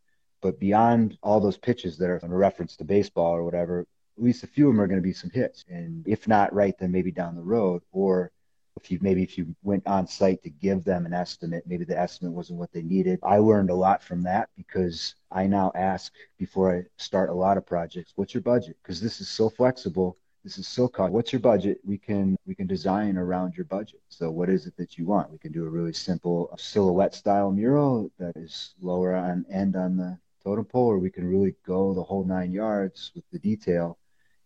But 0.41 0.61
beyond 0.61 1.17
all 1.21 1.41
those 1.41 1.57
pitches 1.57 1.97
that 1.97 2.09
are 2.09 2.17
in 2.23 2.33
reference 2.33 2.77
to 2.77 2.85
baseball 2.85 3.33
or 3.33 3.43
whatever, 3.43 3.81
at 3.81 4.23
least 4.23 4.45
a 4.45 4.47
few 4.47 4.69
of 4.69 4.73
them 4.73 4.81
are 4.81 4.87
going 4.87 5.01
to 5.01 5.03
be 5.03 5.11
some 5.11 5.29
hits. 5.29 5.65
And 5.67 6.07
if 6.07 6.25
not 6.25 6.53
right, 6.53 6.75
then 6.79 6.93
maybe 6.93 7.11
down 7.11 7.35
the 7.35 7.41
road, 7.41 7.81
or 7.91 8.31
if 8.77 8.91
you 8.91 8.99
maybe 9.01 9.23
if 9.23 9.37
you 9.37 9.55
went 9.63 9.85
on 9.87 10.07
site 10.07 10.41
to 10.43 10.49
give 10.49 10.83
them 10.83 11.05
an 11.05 11.13
estimate, 11.13 11.63
maybe 11.67 11.85
the 11.85 11.99
estimate 11.99 12.33
wasn't 12.33 12.59
what 12.59 12.71
they 12.71 12.81
needed. 12.83 13.19
I 13.23 13.37
learned 13.37 13.69
a 13.69 13.75
lot 13.75 14.03
from 14.03 14.21
that 14.23 14.49
because 14.55 15.15
I 15.31 15.47
now 15.47 15.71
ask 15.75 16.13
before 16.37 16.75
I 16.75 16.83
start 16.97 17.29
a 17.29 17.33
lot 17.33 17.57
of 17.57 17.65
projects, 17.65 18.13
what's 18.15 18.33
your 18.33 18.43
budget? 18.43 18.77
Because 18.81 19.01
this 19.01 19.21
is 19.21 19.29
so 19.29 19.49
flexible. 19.49 20.17
this 20.43 20.57
is 20.57 20.67
so 20.67 20.87
cost. 20.87 21.11
What's 21.13 21.33
your 21.33 21.41
budget? 21.41 21.79
We 21.85 21.97
can 21.97 22.37
we 22.45 22.55
can 22.55 22.67
design 22.67 23.17
around 23.17 23.55
your 23.57 23.65
budget. 23.65 24.01
So 24.09 24.31
what 24.31 24.49
is 24.49 24.65
it 24.67 24.77
that 24.77 24.97
you 24.97 25.05
want? 25.05 25.31
We 25.31 25.37
can 25.37 25.51
do 25.51 25.65
a 25.65 25.69
really 25.69 25.93
simple 25.93 26.53
silhouette 26.57 27.15
style 27.15 27.51
mural 27.51 28.11
that 28.19 28.37
is 28.37 28.75
lower 28.81 29.15
on 29.15 29.45
end 29.51 29.75
on 29.75 29.97
the 29.97 30.17
totem 30.43 30.65
pole, 30.65 30.87
or 30.91 30.99
we 30.99 31.09
can 31.11 31.27
really 31.27 31.55
go 31.65 31.93
the 31.93 32.03
whole 32.03 32.23
nine 32.23 32.51
yards 32.51 33.11
with 33.15 33.25
the 33.31 33.39
detail, 33.39 33.97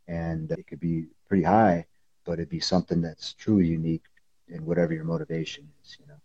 and 0.08 0.52
it 0.52 0.68
could 0.68 0.80
be 0.80 1.06
pretty 1.28 1.44
high, 1.44 1.86
but 2.26 2.34
it'd 2.34 2.50
be 2.50 2.60
something 2.60 3.02
that's 3.02 3.34
truly 3.34 3.68
unique 3.68 4.04
in 4.52 4.66
whatever 4.66 4.94
your 4.94 5.04
motivation 5.04 5.68
is. 5.84 5.98
You 6.00 6.08
know. 6.08 6.20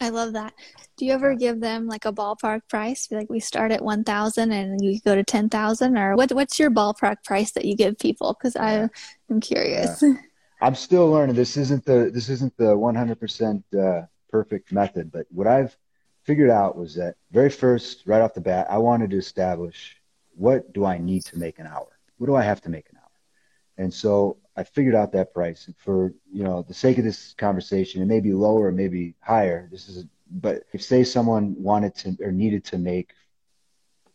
I 0.00 0.10
love 0.10 0.34
that. 0.34 0.54
Do 0.96 1.06
you 1.06 1.12
ever 1.12 1.34
give 1.34 1.60
them 1.60 1.88
like 1.88 2.04
a 2.04 2.12
ballpark 2.12 2.60
price? 2.68 3.08
Like 3.10 3.30
we 3.30 3.40
start 3.40 3.72
at 3.72 3.82
one 3.82 4.04
thousand 4.04 4.52
and 4.52 4.82
you 4.82 5.00
go 5.00 5.14
to 5.14 5.24
ten 5.24 5.48
thousand, 5.48 5.98
or 5.98 6.16
what? 6.16 6.32
What's 6.32 6.58
your 6.58 6.70
ballpark 6.70 7.24
price 7.24 7.52
that 7.52 7.64
you 7.64 7.76
give 7.76 7.98
people? 7.98 8.36
Because 8.38 8.56
I 8.56 8.88
am 9.30 9.40
curious. 9.40 10.02
Yeah. 10.02 10.14
I'm 10.60 10.74
still 10.74 11.08
learning. 11.10 11.36
This 11.36 11.56
isn't 11.56 11.84
the 11.84 12.10
this 12.12 12.28
isn't 12.28 12.56
the 12.56 12.76
100% 12.76 13.62
uh, 13.74 14.06
perfect 14.30 14.72
method, 14.72 15.12
but 15.12 15.26
what 15.30 15.46
I've 15.46 15.76
figured 16.24 16.50
out 16.50 16.76
was 16.76 16.94
that 16.96 17.16
very 17.30 17.50
first, 17.50 18.02
right 18.06 18.20
off 18.20 18.34
the 18.34 18.40
bat, 18.40 18.66
I 18.68 18.78
wanted 18.78 19.10
to 19.10 19.16
establish 19.16 19.96
what 20.34 20.72
do 20.72 20.84
I 20.84 20.98
need 20.98 21.24
to 21.26 21.38
make 21.38 21.58
an 21.58 21.66
hour. 21.66 21.88
What 22.18 22.26
do 22.26 22.34
I 22.34 22.42
have 22.42 22.60
to 22.62 22.70
make 22.70 22.88
an 22.90 22.96
hour? 22.96 23.84
And 23.84 23.94
so 23.94 24.38
I 24.58 24.64
figured 24.64 24.96
out 24.96 25.12
that 25.12 25.32
price. 25.32 25.66
And 25.66 25.76
for 25.76 26.12
you 26.32 26.42
know 26.42 26.62
the 26.62 26.74
sake 26.74 26.98
of 26.98 27.04
this 27.04 27.32
conversation, 27.34 28.02
it 28.02 28.06
may 28.06 28.18
be 28.18 28.32
lower, 28.32 28.68
it 28.68 28.72
may 28.72 28.88
be 28.88 29.14
higher. 29.20 29.68
This 29.70 29.88
is, 29.88 30.04
but 30.28 30.64
if 30.72 30.82
say 30.82 31.04
someone 31.04 31.54
wanted 31.62 31.94
to 31.96 32.16
or 32.20 32.32
needed 32.32 32.64
to 32.66 32.78
make, 32.78 33.12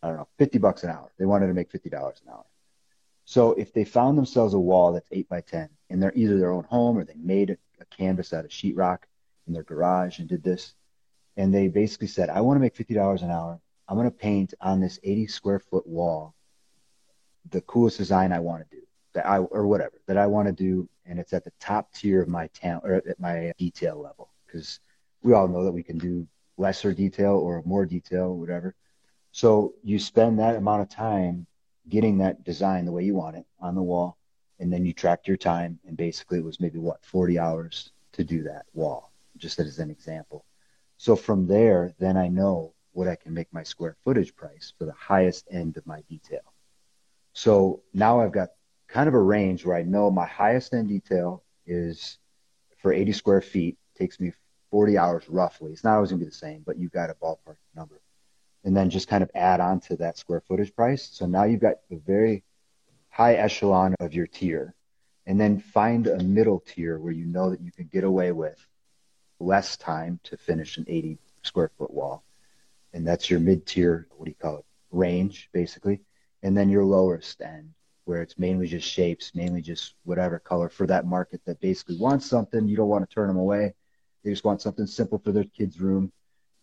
I 0.01 0.07
don't 0.09 0.17
know, 0.17 0.27
fifty 0.37 0.57
bucks 0.57 0.83
an 0.83 0.89
hour, 0.89 1.13
they 1.17 1.25
wanted 1.25 1.47
to 1.47 1.53
make 1.53 1.71
fifty 1.71 1.89
dollars 1.89 2.21
an 2.25 2.33
hour. 2.33 2.45
So 3.23 3.53
if 3.53 3.71
they 3.71 3.85
found 3.85 4.17
themselves 4.17 4.53
a 4.53 4.59
wall 4.59 4.91
that's 4.91 5.07
eight 5.13 5.29
by 5.29 5.39
ten, 5.39 5.69
and 5.89 6.03
they're 6.03 6.11
either 6.13 6.37
their 6.37 6.51
own 6.51 6.65
home 6.65 6.97
or 6.97 7.05
they 7.05 7.15
made 7.15 7.49
a, 7.49 7.57
a 7.79 7.85
canvas 7.85 8.33
out 8.33 8.43
of 8.43 8.51
sheetrock 8.51 9.03
in 9.47 9.53
their 9.53 9.63
garage 9.63 10.19
and 10.19 10.27
did 10.27 10.43
this, 10.43 10.73
and 11.37 11.53
they 11.53 11.69
basically 11.69 12.07
said, 12.07 12.29
I 12.29 12.41
want 12.41 12.57
to 12.57 12.61
make 12.61 12.75
fifty 12.75 12.93
dollars 12.93 13.21
an 13.21 13.31
hour. 13.31 13.61
I'm 13.87 13.95
going 13.97 14.09
to 14.09 14.15
paint 14.15 14.53
on 14.61 14.79
this 14.79 14.97
80 15.03 15.27
square 15.27 15.59
foot 15.59 15.85
wall 15.85 16.33
the 17.49 17.59
coolest 17.61 17.97
design 17.97 18.31
I 18.31 18.39
want 18.39 18.63
to 18.63 18.77
do 18.77 18.82
that 19.13 19.25
I 19.25 19.37
or 19.37 19.67
whatever 19.67 20.01
that 20.07 20.17
I 20.17 20.27
want 20.27 20.47
to 20.47 20.53
do, 20.53 20.87
and 21.05 21.19
it's 21.19 21.33
at 21.33 21.43
the 21.43 21.51
top 21.59 21.93
tier 21.93 22.21
of 22.21 22.27
my 22.27 22.47
talent 22.47 22.83
or 22.85 22.95
at 22.95 23.19
my 23.19 23.53
detail 23.57 23.99
level 23.99 24.29
because 24.45 24.79
we 25.21 25.33
all 25.33 25.47
know 25.47 25.63
that 25.63 25.71
we 25.71 25.83
can 25.83 25.97
do 25.97 26.27
lesser 26.57 26.93
detail 26.93 27.35
or 27.35 27.63
more 27.65 27.85
detail, 27.85 28.35
whatever. 28.35 28.75
So 29.31 29.73
you 29.83 29.97
spend 29.97 30.39
that 30.39 30.55
amount 30.55 30.81
of 30.83 30.89
time 30.89 31.47
getting 31.89 32.19
that 32.19 32.43
design 32.43 32.85
the 32.85 32.91
way 32.91 33.03
you 33.03 33.15
want 33.15 33.35
it 33.35 33.45
on 33.59 33.75
the 33.75 33.81
wall, 33.81 34.17
and 34.59 34.71
then 34.71 34.85
you 34.85 34.93
track 34.93 35.27
your 35.27 35.37
time. 35.37 35.79
And 35.87 35.97
basically, 35.97 36.37
it 36.37 36.45
was 36.45 36.59
maybe 36.59 36.79
what 36.79 37.03
40 37.03 37.39
hours 37.39 37.91
to 38.13 38.23
do 38.23 38.43
that 38.43 38.65
wall, 38.73 39.11
just 39.37 39.59
as 39.59 39.79
an 39.79 39.89
example. 39.89 40.45
So 40.97 41.15
from 41.15 41.47
there, 41.47 41.93
then 41.99 42.15
I 42.15 42.27
know 42.27 42.73
what 42.93 43.07
I 43.07 43.15
can 43.15 43.33
make 43.33 43.51
my 43.51 43.63
square 43.63 43.97
footage 44.03 44.35
price 44.35 44.71
for 44.77 44.85
the 44.85 44.93
highest 44.93 45.47
end 45.51 45.77
of 45.77 45.85
my 45.87 46.01
detail. 46.03 46.53
So 47.33 47.81
now 47.93 48.21
I've 48.21 48.31
got 48.31 48.49
kind 48.93 49.07
of 49.07 49.15
a 49.15 49.19
range 49.19 49.65
where 49.65 49.75
I 49.75 49.81
know 49.81 50.11
my 50.11 50.27
highest 50.27 50.71
end 50.71 50.87
detail 50.87 51.43
is 51.65 52.19
for 52.77 52.93
80 52.93 53.13
square 53.13 53.41
feet, 53.41 53.75
takes 53.97 54.19
me 54.19 54.33
40 54.69 54.99
hours 54.99 55.27
roughly. 55.27 55.71
It's 55.71 55.83
not 55.83 55.95
always 55.95 56.11
going 56.11 56.19
to 56.19 56.25
be 56.25 56.29
the 56.29 56.35
same, 56.35 56.61
but 56.63 56.77
you've 56.77 56.91
got 56.91 57.09
a 57.09 57.15
ballpark 57.15 57.57
number. 57.75 57.99
And 58.63 58.77
then 58.77 58.91
just 58.91 59.07
kind 59.07 59.23
of 59.23 59.31
add 59.33 59.59
on 59.59 59.79
to 59.81 59.95
that 59.97 60.19
square 60.19 60.41
footage 60.47 60.75
price. 60.75 61.09
So 61.11 61.25
now 61.25 61.43
you've 61.45 61.59
got 61.59 61.77
the 61.89 61.97
very 62.05 62.43
high 63.09 63.33
echelon 63.33 63.95
of 63.99 64.13
your 64.13 64.27
tier. 64.27 64.75
And 65.25 65.41
then 65.41 65.59
find 65.59 66.05
a 66.05 66.21
middle 66.23 66.59
tier 66.59 66.99
where 66.99 67.13
you 67.13 67.25
know 67.25 67.49
that 67.49 67.61
you 67.61 67.71
can 67.71 67.89
get 67.91 68.03
away 68.03 68.31
with 68.31 68.63
less 69.39 69.75
time 69.75 70.19
to 70.25 70.37
finish 70.37 70.77
an 70.77 70.85
80 70.87 71.17
square 71.41 71.71
foot 71.79 71.91
wall. 71.91 72.23
And 72.93 73.07
that's 73.07 73.27
your 73.27 73.39
mid 73.39 73.65
tier, 73.65 74.07
what 74.11 74.25
do 74.25 74.31
you 74.31 74.35
call 74.39 74.57
it? 74.57 74.65
Range, 74.91 75.49
basically. 75.51 76.01
And 76.43 76.55
then 76.55 76.69
your 76.69 76.85
lowest 76.85 77.41
end 77.41 77.73
where 78.05 78.21
it's 78.21 78.37
mainly 78.37 78.67
just 78.67 78.87
shapes, 78.87 79.33
mainly 79.33 79.61
just 79.61 79.95
whatever 80.03 80.39
color 80.39 80.69
for 80.69 80.85
that 80.87 81.05
market 81.05 81.41
that 81.45 81.59
basically 81.61 81.97
wants 81.97 82.25
something. 82.25 82.67
You 82.67 82.75
don't 82.75 82.89
want 82.89 83.07
to 83.07 83.13
turn 83.13 83.27
them 83.27 83.37
away. 83.37 83.73
They 84.23 84.31
just 84.31 84.43
want 84.43 84.61
something 84.61 84.87
simple 84.87 85.19
for 85.19 85.31
their 85.31 85.45
kids' 85.45 85.79
room. 85.79 86.11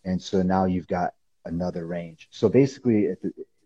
And 0.03 0.21
so 0.21 0.41
now 0.41 0.65
you've 0.65 0.87
got 0.87 1.13
another 1.45 1.85
range. 1.85 2.27
So 2.31 2.49
basically, 2.49 3.09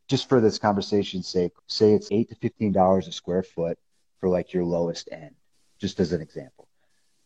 just 0.08 0.30
for 0.30 0.40
this 0.42 0.58
conversation's 0.58 1.28
sake, 1.28 1.54
say 1.68 1.94
it's 1.94 2.10
eight 2.12 2.30
to 2.30 2.36
fifteen 2.36 2.72
dollars 2.72 3.08
a 3.08 3.12
square 3.12 3.44
foot 3.44 3.78
for 4.20 4.30
like 4.30 4.54
your 4.54 4.64
lowest 4.64 5.10
end, 5.12 5.36
just 5.80 6.00
as 6.00 6.14
an 6.14 6.22
example. 6.22 6.68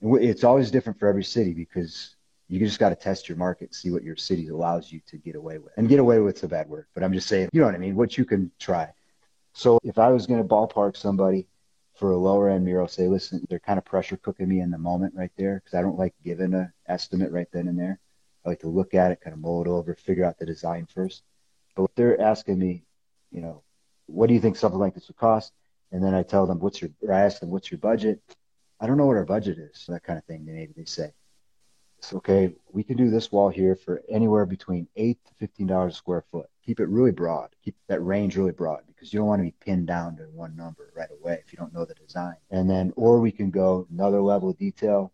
It's 0.01 0.43
always 0.43 0.71
different 0.71 0.99
for 0.99 1.07
every 1.07 1.23
city 1.23 1.53
because 1.53 2.15
you 2.47 2.59
just 2.59 2.79
got 2.79 2.89
to 2.89 2.95
test 2.95 3.29
your 3.29 3.37
market, 3.37 3.75
see 3.75 3.91
what 3.91 4.03
your 4.03 4.15
city 4.15 4.47
allows 4.47 4.91
you 4.91 5.01
to 5.07 5.17
get 5.17 5.35
away 5.35 5.57
with. 5.59 5.73
And 5.77 5.89
get 5.89 5.99
away 5.99 6.19
with 6.19 6.41
a 6.43 6.47
bad 6.47 6.67
word, 6.67 6.87
but 6.95 7.03
I'm 7.03 7.13
just 7.13 7.27
saying, 7.27 7.49
you 7.51 7.59
know 7.59 7.67
what 7.67 7.75
I 7.75 7.79
mean? 7.79 7.95
What 7.95 8.17
you 8.17 8.25
can 8.25 8.51
try. 8.59 8.91
So 9.59 9.77
if 9.83 9.97
I 9.97 10.07
was 10.07 10.25
going 10.25 10.41
to 10.41 10.47
ballpark 10.47 10.95
somebody 10.95 11.45
for 11.93 12.11
a 12.11 12.17
lower 12.17 12.47
end 12.47 12.63
mural, 12.63 12.87
say, 12.87 13.09
listen, 13.09 13.45
they're 13.49 13.59
kind 13.59 13.77
of 13.77 13.83
pressure 13.83 14.15
cooking 14.15 14.47
me 14.47 14.61
in 14.61 14.71
the 14.71 14.77
moment 14.77 15.15
right 15.17 15.33
there 15.35 15.55
because 15.55 15.77
I 15.77 15.81
don't 15.81 15.97
like 15.97 16.13
giving 16.23 16.53
an 16.53 16.71
estimate 16.87 17.33
right 17.33 17.49
then 17.51 17.67
and 17.67 17.77
there. 17.77 17.99
I 18.45 18.47
like 18.47 18.61
to 18.61 18.69
look 18.69 18.93
at 18.93 19.11
it, 19.11 19.19
kind 19.19 19.33
of 19.33 19.41
mull 19.41 19.61
it 19.61 19.67
over, 19.67 19.93
figure 19.95 20.23
out 20.23 20.39
the 20.39 20.45
design 20.45 20.87
first. 20.95 21.23
But 21.75 21.93
they're 21.97 22.21
asking 22.21 22.57
me, 22.57 22.85
you 23.33 23.41
know, 23.41 23.61
what 24.05 24.27
do 24.27 24.33
you 24.33 24.39
think 24.39 24.55
something 24.55 24.79
like 24.79 24.93
this 24.93 25.09
would 25.09 25.17
cost? 25.17 25.51
And 25.91 26.01
then 26.01 26.13
I 26.13 26.23
tell 26.23 26.47
them, 26.47 26.59
what's 26.59 26.81
your, 26.81 26.91
I 27.11 27.19
ask 27.19 27.41
them, 27.41 27.49
what's 27.49 27.69
your 27.69 27.79
budget? 27.79 28.21
I 28.79 28.87
don't 28.87 28.95
know 28.95 29.07
what 29.07 29.17
our 29.17 29.25
budget 29.25 29.57
is, 29.57 29.87
that 29.89 30.03
kind 30.03 30.17
of 30.17 30.23
thing. 30.23 30.45
Maybe 30.45 30.71
they 30.73 30.85
say, 30.85 31.11
it's 31.97 32.13
okay. 32.13 32.53
We 32.71 32.83
can 32.85 32.95
do 32.95 33.09
this 33.09 33.29
wall 33.29 33.49
here 33.49 33.75
for 33.75 34.03
anywhere 34.07 34.45
between 34.45 34.87
eight 34.95 35.19
to 35.25 35.33
fifteen 35.33 35.67
dollars 35.67 35.95
a 35.95 35.97
square 35.97 36.23
foot. 36.31 36.49
Keep 36.65 36.79
it 36.79 36.87
really 36.87 37.11
broad. 37.11 37.49
Keep 37.61 37.75
that 37.89 37.99
range 37.99 38.37
really 38.37 38.53
broad 38.53 38.83
because 38.99 39.13
you 39.13 39.19
don't 39.19 39.27
want 39.27 39.39
to 39.39 39.45
be 39.45 39.55
pinned 39.61 39.87
down 39.87 40.17
to 40.17 40.23
one 40.23 40.55
number 40.57 40.91
right 40.93 41.09
away 41.11 41.41
if 41.45 41.53
you 41.53 41.57
don't 41.57 41.73
know 41.73 41.85
the 41.85 41.93
design. 41.93 42.35
And 42.51 42.69
then, 42.69 42.91
or 42.97 43.19
we 43.21 43.31
can 43.31 43.49
go 43.49 43.87
another 43.91 44.21
level 44.21 44.49
of 44.49 44.57
detail 44.57 45.13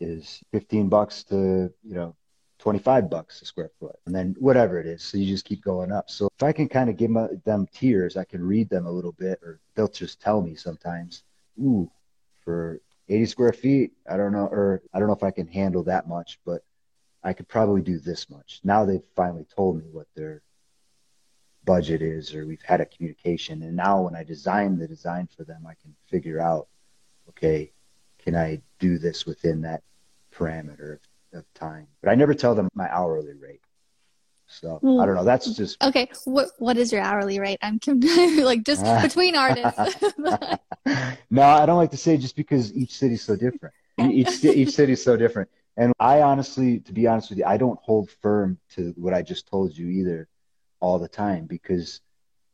is 0.00 0.42
15 0.52 0.88
bucks 0.88 1.22
to, 1.24 1.72
you 1.84 1.94
know, 1.94 2.16
25 2.58 3.08
bucks 3.08 3.42
a 3.42 3.44
square 3.44 3.70
foot 3.78 3.96
and 4.06 4.14
then 4.14 4.34
whatever 4.38 4.80
it 4.80 4.86
is. 4.86 5.02
So 5.02 5.18
you 5.18 5.26
just 5.26 5.44
keep 5.44 5.62
going 5.62 5.92
up. 5.92 6.10
So 6.10 6.28
if 6.36 6.42
I 6.42 6.52
can 6.52 6.68
kind 6.68 6.90
of 6.90 6.96
give 6.96 7.12
them 7.44 7.68
tiers, 7.72 8.16
I 8.16 8.24
can 8.24 8.42
read 8.42 8.68
them 8.68 8.86
a 8.86 8.90
little 8.90 9.12
bit 9.12 9.38
or 9.42 9.60
they'll 9.74 9.88
just 9.88 10.20
tell 10.20 10.40
me 10.40 10.54
sometimes, 10.56 11.22
ooh, 11.62 11.90
for 12.44 12.80
80 13.08 13.26
square 13.26 13.52
feet, 13.52 13.92
I 14.10 14.16
don't 14.16 14.32
know, 14.32 14.46
or 14.46 14.82
I 14.92 14.98
don't 14.98 15.06
know 15.06 15.14
if 15.14 15.22
I 15.22 15.30
can 15.30 15.46
handle 15.46 15.84
that 15.84 16.08
much, 16.08 16.40
but 16.44 16.62
I 17.22 17.34
could 17.34 17.46
probably 17.46 17.82
do 17.82 17.98
this 17.98 18.28
much. 18.30 18.60
Now 18.64 18.84
they've 18.84 19.02
finally 19.14 19.46
told 19.54 19.78
me 19.78 19.84
what 19.92 20.06
their 20.16 20.42
budget 21.66 22.00
is 22.00 22.34
or 22.34 22.46
we've 22.46 22.62
had 22.62 22.80
a 22.80 22.86
communication 22.86 23.62
and 23.62 23.76
now 23.76 24.00
when 24.00 24.16
i 24.16 24.22
design 24.22 24.78
the 24.78 24.88
design 24.88 25.28
for 25.36 25.44
them 25.44 25.66
i 25.68 25.74
can 25.82 25.94
figure 26.06 26.40
out 26.40 26.68
okay 27.28 27.70
can 28.18 28.34
i 28.34 28.60
do 28.78 28.98
this 28.98 29.26
within 29.26 29.60
that 29.60 29.82
parameter 30.34 30.94
of, 30.94 31.38
of 31.40 31.54
time 31.54 31.86
but 32.00 32.10
i 32.10 32.14
never 32.14 32.32
tell 32.32 32.54
them 32.54 32.68
my 32.74 32.88
hourly 32.90 33.34
rate 33.34 33.60
so 34.48 34.76
I 34.76 34.78
hmm. 34.78 34.98
don't 34.98 35.14
know. 35.14 35.24
That's 35.24 35.54
just 35.54 35.82
okay. 35.82 36.08
What 36.24 36.50
what 36.58 36.76
is 36.76 36.92
your 36.92 37.02
hourly 37.02 37.40
rate? 37.40 37.58
I'm 37.62 37.80
like 37.86 38.62
just 38.62 38.84
between 39.02 39.36
artists. 39.36 40.04
no, 41.30 41.42
I 41.42 41.66
don't 41.66 41.76
like 41.76 41.90
to 41.90 41.96
say 41.96 42.16
just 42.16 42.36
because 42.36 42.72
each 42.74 42.92
city's 42.96 43.22
so 43.22 43.36
different. 43.36 43.74
Each 43.98 44.44
each 44.44 44.70
city's 44.70 45.02
so 45.02 45.16
different, 45.16 45.50
and 45.76 45.92
I 45.98 46.22
honestly, 46.22 46.80
to 46.80 46.92
be 46.92 47.06
honest 47.06 47.30
with 47.30 47.38
you, 47.38 47.44
I 47.44 47.56
don't 47.56 47.78
hold 47.80 48.10
firm 48.10 48.58
to 48.74 48.94
what 48.96 49.14
I 49.14 49.22
just 49.22 49.48
told 49.48 49.76
you 49.76 49.88
either 49.88 50.28
all 50.80 50.98
the 50.98 51.08
time 51.08 51.46
because 51.46 52.00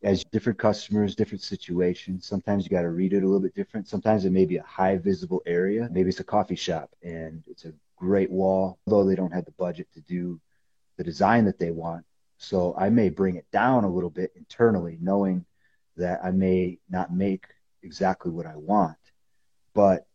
as 0.02 0.24
different 0.24 0.58
customers, 0.58 1.14
different 1.14 1.42
situations, 1.42 2.26
sometimes 2.26 2.64
you 2.64 2.70
got 2.70 2.82
to 2.82 2.90
read 2.90 3.12
it 3.12 3.22
a 3.22 3.26
little 3.26 3.40
bit 3.40 3.54
different. 3.54 3.88
Sometimes 3.88 4.24
it 4.24 4.32
may 4.32 4.44
be 4.44 4.56
a 4.56 4.62
high 4.62 4.96
visible 4.96 5.42
area. 5.46 5.88
Maybe 5.92 6.08
it's 6.08 6.20
a 6.20 6.24
coffee 6.24 6.56
shop 6.56 6.90
and 7.02 7.42
it's 7.46 7.64
a 7.64 7.72
great 7.96 8.30
wall, 8.30 8.78
although 8.86 9.08
they 9.08 9.14
don't 9.14 9.32
have 9.32 9.44
the 9.44 9.52
budget 9.52 9.86
to 9.94 10.00
do 10.00 10.40
the 10.96 11.04
design 11.04 11.44
that 11.44 11.58
they 11.58 11.70
want. 11.70 12.04
So 12.38 12.74
I 12.76 12.90
may 12.90 13.10
bring 13.10 13.36
it 13.36 13.46
down 13.52 13.84
a 13.84 13.88
little 13.88 14.10
bit 14.10 14.32
internally, 14.34 14.98
knowing 15.00 15.44
that 15.96 16.20
I 16.24 16.32
may 16.32 16.78
not 16.90 17.14
make 17.14 17.46
exactly 17.82 18.32
what 18.32 18.46
I 18.46 18.56
want. 18.56 18.96
But 19.74 20.06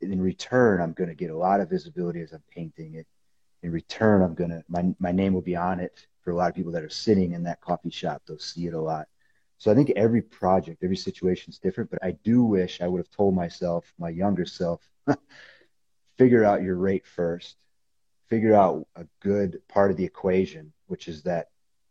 in 0.00 0.20
return, 0.20 0.80
I'm 0.80 0.92
going 0.92 1.08
to 1.08 1.14
get 1.14 1.30
a 1.30 1.36
lot 1.36 1.60
of 1.60 1.70
visibility 1.70 2.20
as 2.20 2.32
I'm 2.32 2.42
painting 2.50 2.94
it. 2.94 3.06
In 3.62 3.70
return, 3.70 4.22
I'm 4.22 4.34
going 4.34 4.50
to, 4.50 4.64
my, 4.68 4.92
my 4.98 5.12
name 5.12 5.32
will 5.32 5.42
be 5.42 5.56
on 5.56 5.78
it 5.80 6.06
for 6.28 6.32
a 6.32 6.36
lot 6.36 6.50
of 6.50 6.54
people 6.54 6.72
that 6.72 6.84
are 6.84 6.90
sitting 6.90 7.32
in 7.32 7.42
that 7.44 7.58
coffee 7.62 7.88
shop. 7.88 8.20
They'll 8.26 8.38
see 8.38 8.66
it 8.66 8.74
a 8.74 8.80
lot. 8.80 9.08
So 9.56 9.72
I 9.72 9.74
think 9.74 9.90
every 9.96 10.20
project, 10.20 10.84
every 10.84 10.94
situation 10.94 11.50
is 11.50 11.58
different, 11.58 11.88
but 11.90 12.04
I 12.04 12.10
do 12.22 12.42
wish 12.42 12.82
I 12.82 12.86
would 12.86 12.98
have 12.98 13.08
told 13.08 13.34
myself, 13.34 13.90
my 13.98 14.10
younger 14.10 14.44
self, 14.44 14.86
figure 16.18 16.44
out 16.44 16.60
your 16.60 16.76
rate 16.76 17.06
first, 17.06 17.56
figure 18.26 18.54
out 18.54 18.86
a 18.94 19.06
good 19.20 19.62
part 19.68 19.90
of 19.90 19.96
the 19.96 20.04
equation, 20.04 20.70
which 20.86 21.08
is 21.08 21.22
that 21.22 21.46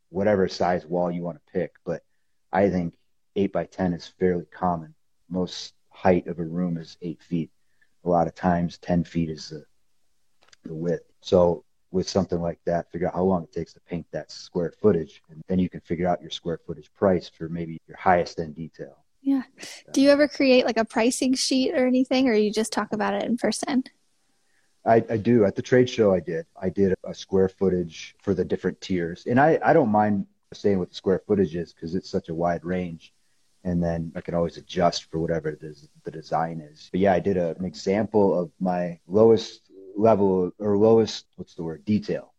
whatever 0.10 0.48
size 0.48 0.86
wall 0.86 1.10
you 1.10 1.24
want 1.24 1.38
to 1.44 1.52
pick. 1.52 1.74
But 1.84 2.04
I 2.54 2.70
think 2.70 2.94
eight 3.36 3.52
by 3.52 3.66
10 3.66 3.94
is 3.94 4.06
fairly 4.20 4.46
common. 4.46 4.94
Most 5.32 5.74
height 5.90 6.28
of 6.28 6.38
a 6.38 6.44
room 6.44 6.78
is 6.78 6.96
eight 7.02 7.24
feet. 7.24 7.50
A 8.06 8.10
lot 8.10 8.28
of 8.28 8.36
times, 8.36 8.78
10 8.78 9.04
feet 9.04 9.32
is 9.32 9.50
the, 9.50 9.66
the 10.64 10.76
width. 10.76 11.12
So 11.22 11.64
with 11.98 12.08
something 12.08 12.40
like 12.40 12.60
that, 12.66 12.90
figure 12.92 13.08
out 13.08 13.16
how 13.16 13.24
long 13.24 13.44
it 13.44 13.52
takes 13.52 13.74
to 13.74 13.80
paint 13.82 14.06
that 14.12 14.32
square 14.32 14.72
footage, 14.80 15.22
and 15.30 15.44
then 15.48 15.60
you 15.60 15.68
can 15.68 15.82
figure 15.82 16.08
out 16.08 16.22
your 16.22 16.30
square 16.30 16.60
footage 16.66 16.94
price 16.94 17.28
for 17.28 17.50
maybe 17.50 17.82
your 17.88 17.98
highest 17.98 18.40
end 18.40 18.56
detail. 18.56 19.04
Yeah. 19.22 19.42
Uh, 19.60 19.92
do 19.92 20.02
you 20.02 20.12
ever 20.12 20.28
create 20.28 20.66
like 20.66 20.78
a 20.78 20.86
pricing 20.86 21.34
sheet 21.34 21.74
or 21.74 21.86
anything, 21.86 22.30
or 22.30 22.34
you 22.34 22.54
just 22.54 22.72
talk 22.72 22.94
about 22.94 23.16
it 23.16 23.24
in 23.24 23.36
person? 23.36 23.84
I, 24.86 25.04
I 25.10 25.18
do. 25.18 25.44
At 25.44 25.56
the 25.56 25.62
trade 25.62 25.90
show, 25.90 26.14
I 26.14 26.22
did. 26.22 26.46
I 26.62 26.70
did 26.70 26.94
a 27.04 27.14
square 27.14 27.50
footage 27.50 28.16
for 28.22 28.34
the 28.34 28.46
different 28.46 28.80
tiers, 28.80 29.26
and 29.26 29.40
I, 29.40 29.60
I 29.66 29.74
don't 29.74 29.90
mind 29.90 30.28
saying 30.54 30.80
what 30.80 30.90
the 30.90 30.96
square 30.96 31.22
footage 31.28 31.56
is 31.56 31.74
because 31.74 31.96
it's 31.96 32.10
such 32.10 32.30
a 32.30 32.34
wide 32.34 32.64
range 32.64 33.12
and 33.68 33.84
then 33.84 34.14
I 34.16 34.22
can 34.22 34.34
always 34.34 34.56
adjust 34.56 35.12
for 35.12 35.20
whatever 35.20 35.52
the, 35.52 35.76
the 36.06 36.12
design 36.12 36.62
is. 36.62 36.88
But 36.90 37.02
yeah, 37.02 37.14
I 37.14 37.20
did 37.20 37.36
a, 37.36 37.54
an 37.58 37.66
example 37.66 38.40
of 38.40 38.50
my 38.62 38.98
lowest 39.08 39.67
level 39.98 40.52
or 40.60 40.78
lowest, 40.78 41.26
what's 41.36 41.56
the 41.56 41.64
word, 41.64 41.84
detail. 41.86 42.34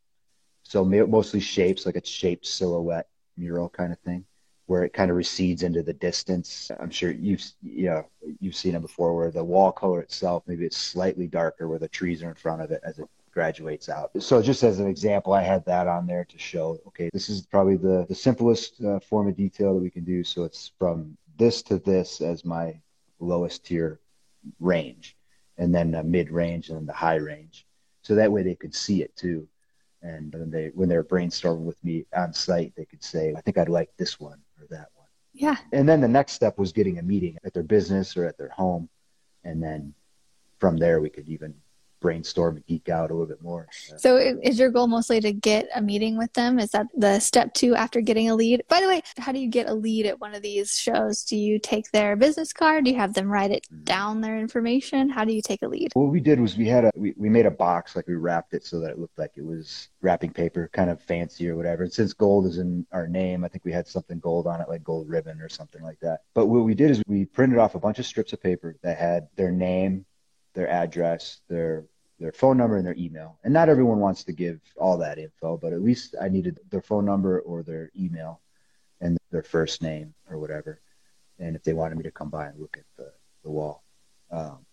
So 0.63 0.85
mostly 0.85 1.41
shapes, 1.41 1.87
like 1.87 1.97
a 1.97 2.05
shaped 2.05 2.47
silhouette 2.47 3.09
mural 3.37 3.69
kind 3.69 3.93
of 3.93 3.99
thing, 4.01 4.25
where 4.67 4.85
it 4.85 4.93
kind 4.93 5.11
of 5.11 5.17
recedes 5.17 5.63
into 5.63 5.83
the 5.83 5.95
distance. 5.95 6.71
I'm 6.79 6.91
sure 6.91 7.11
you've 7.11 7.43
yeah 7.63 8.03
you've 8.41 8.55
seen 8.55 8.75
it 8.75 8.83
before, 8.83 9.17
where 9.17 9.31
the 9.31 9.45
wall 9.45 9.73
color 9.73 10.01
itself 10.01 10.43
maybe 10.47 10.67
it's 10.67 10.77
slightly 10.77 11.27
darker 11.27 11.69
where 11.69 11.79
the 11.79 11.89
trees 11.89 12.23
are 12.23 12.29
in 12.29 12.35
front 12.35 12.61
of 12.63 12.71
it 12.71 12.83
as 12.85 12.99
it 12.99 13.09
graduates 13.33 13.89
out. 13.89 14.11
So 14.19 14.43
just 14.43 14.63
as 14.63 14.79
an 14.79 14.89
example, 14.89 15.33
I 15.33 15.43
had 15.43 15.65
that 15.67 15.87
on 15.87 16.07
there 16.07 16.25
to 16.25 16.39
show, 16.39 16.79
okay, 16.89 17.09
this 17.13 17.29
is 17.29 17.47
probably 17.47 17.77
the, 17.77 18.05
the 18.09 18.15
simplest 18.15 18.83
uh, 18.83 18.99
form 19.01 19.29
of 19.29 19.37
detail 19.37 19.75
that 19.75 19.81
we 19.81 19.91
can 19.91 20.05
do. 20.05 20.25
So 20.25 20.45
it's 20.45 20.73
from 20.79 21.17
this 21.37 21.63
to 21.63 21.79
this 21.79 22.21
as 22.21 22.45
my 22.45 22.81
lowest 23.21 23.65
tier 23.65 24.01
range 24.61 25.18
and 25.59 25.75
then 25.75 25.91
the 25.91 26.03
mid 26.03 26.31
range 26.31 26.69
and 26.69 26.79
then 26.79 26.87
the 26.87 26.93
high 26.93 27.17
range. 27.17 27.67
So 28.03 28.15
that 28.15 28.33
way 28.33 28.43
they 28.43 28.55
could 28.55 28.75
see 28.75 29.03
it 29.03 29.15
too. 29.17 29.47
And 30.03 30.33
when 30.33 30.51
they 30.51 30.71
when 30.75 30.89
they're 30.89 31.05
brainstorming 31.05 31.65
with 31.65 31.83
me 31.85 32.07
on 32.17 32.33
site, 32.33 32.73
they 32.77 32.85
could 32.85 33.03
say, 33.03 33.35
I 33.37 33.41
think 33.41 33.59
I'd 33.59 33.69
like 33.69 33.91
this 33.97 34.21
one 34.21 34.41
or 34.61 34.67
that 34.71 34.89
one. 34.95 35.09
Yeah. 35.35 35.57
And 35.73 35.89
then 35.89 36.01
the 36.01 36.09
next 36.09 36.33
step 36.33 36.59
was 36.59 36.73
getting 36.73 36.99
a 36.99 37.03
meeting 37.03 37.37
at 37.45 37.53
their 37.53 37.65
business 37.65 38.17
or 38.17 38.25
at 38.25 38.39
their 38.39 38.51
home. 38.51 38.89
And 39.45 39.63
then 39.63 39.95
from 40.59 40.77
there 40.77 41.01
we 41.01 41.11
could 41.11 41.29
even 41.29 41.55
brainstorm 42.01 42.57
and 42.57 42.67
geek 42.67 42.89
out 42.89 43.11
a 43.11 43.15
little 43.15 43.27
bit 43.27 43.43
more. 43.43 43.67
So, 43.99 44.17
is 44.17 44.59
your 44.59 44.71
goal 44.71 44.87
mostly 44.87 45.21
to 45.21 45.33
get 45.33 45.69
a 45.75 45.83
meeting 45.83 46.17
with 46.17 46.33
them? 46.33 46.59
Is 46.59 46.71
that 46.71 46.87
the 46.95 47.19
step 47.21 47.55
two 47.55 47.75
after 47.75 48.01
getting 48.01 48.31
a 48.31 48.35
lead? 48.35 48.63
By 48.69 48.81
the 48.81 48.89
way, 48.89 49.03
how 49.19 49.33
do 49.33 49.39
you 49.39 49.49
get 49.49 49.69
a 49.69 49.75
lead 49.75 50.07
at 50.07 50.21
one 50.21 50.35
of 50.35 50.43
these 50.43 50.77
shows? 50.77 51.25
Do 51.25 51.37
you 51.37 51.59
take 51.59 51.91
their 51.91 52.17
business 52.17 52.53
card? 52.53 52.85
Do 52.85 52.91
you 52.91 52.97
have 52.97 53.15
them 53.15 53.29
write 53.29 53.51
it 53.51 53.67
mm-hmm. 53.73 53.85
down, 53.85 54.21
their 54.21 54.39
information? 54.39 55.09
How 55.09 55.25
do 55.25 55.33
you 55.33 55.43
take 55.43 55.63
a 55.63 55.69
lead? 55.69 55.91
What 55.95 56.11
we 56.11 56.21
did 56.21 56.41
was 56.41 56.57
we 56.57 56.69
had 56.69 56.85
a 56.85 56.91
we, 56.95 57.15
we 57.17 57.29
made 57.29 57.47
a 57.47 57.51
box 57.51 57.97
like 57.97 58.07
we 58.07 58.15
wrapped 58.15 58.55
it 58.55 58.65
so 58.65 58.81
that 58.81 58.91
it 58.91 58.99
looked 58.99 59.19
like 59.19 59.33
it 59.37 59.45
was 59.45 59.89
wrapping 60.01 60.33
paper, 60.33 60.71
kind 60.73 60.91
of 60.91 61.03
fancy 61.03 61.49
or 61.49 61.57
whatever. 61.57 61.85
And 61.85 61.93
since 61.93 62.13
gold 62.13 62.47
is 62.47 62.59
in 62.59 62.87
our 62.93 63.07
name, 63.07 63.45
I 63.45 63.49
think 63.49 63.65
we 63.65 63.73
had 63.73 63.87
something 63.87 64.19
gold 64.19 64.47
on 64.47 64.61
it, 64.61 64.69
like 64.69 64.85
gold 64.85 65.09
ribbon 65.09 65.41
or 65.41 65.49
something 65.49 65.83
like 65.83 66.01
that. 66.01 66.21
But 66.35 66.47
what 66.47 66.65
we 66.65 66.75
did 66.75 66.91
is 66.91 67.03
we 67.07 67.25
printed 67.25 67.59
off 67.59 67.75
a 67.75 67.81
bunch 67.81 67.99
of 67.99 68.07
strips 68.07 68.33
of 68.33 68.43
paper 68.43 68.77
that 68.83 68.99
had 68.99 69.29
their 69.37 69.51
name, 69.51 70.05
their 70.55 70.69
address, 70.69 71.41
their 71.49 71.85
their 72.19 72.33
phone 72.33 72.57
number 72.57 72.77
and 72.77 72.87
their 72.87 72.97
email. 72.97 73.39
And 73.45 73.55
not 73.55 73.69
everyone 73.69 74.01
wants 74.01 74.25
to 74.25 74.33
give 74.33 74.61
all 74.77 74.99
that 74.99 75.19
info, 75.19 75.57
but 75.57 75.73
at 75.73 75.83
least 75.83 76.17
I 76.21 76.29
needed 76.29 76.59
their 76.69 76.83
phone 76.83 77.05
number 77.05 77.41
or 77.41 77.63
their 77.63 77.91
email 77.97 78.41
and 79.01 79.17
their 79.31 79.45
first 79.45 79.83
name 79.83 80.15
or 80.29 80.39
whatever. 80.39 80.81
And 81.39 81.55
if 81.55 81.63
they 81.63 81.75
wanted 81.75 81.97
me 81.97 82.03
to 82.03 82.11
come 82.11 82.31
by 82.31 82.47
and 82.47 82.59
look 82.59 82.77
at 82.77 82.85
the, 82.97 83.13
the 83.45 83.51
wall. 83.51 83.85
Um, 84.33 84.67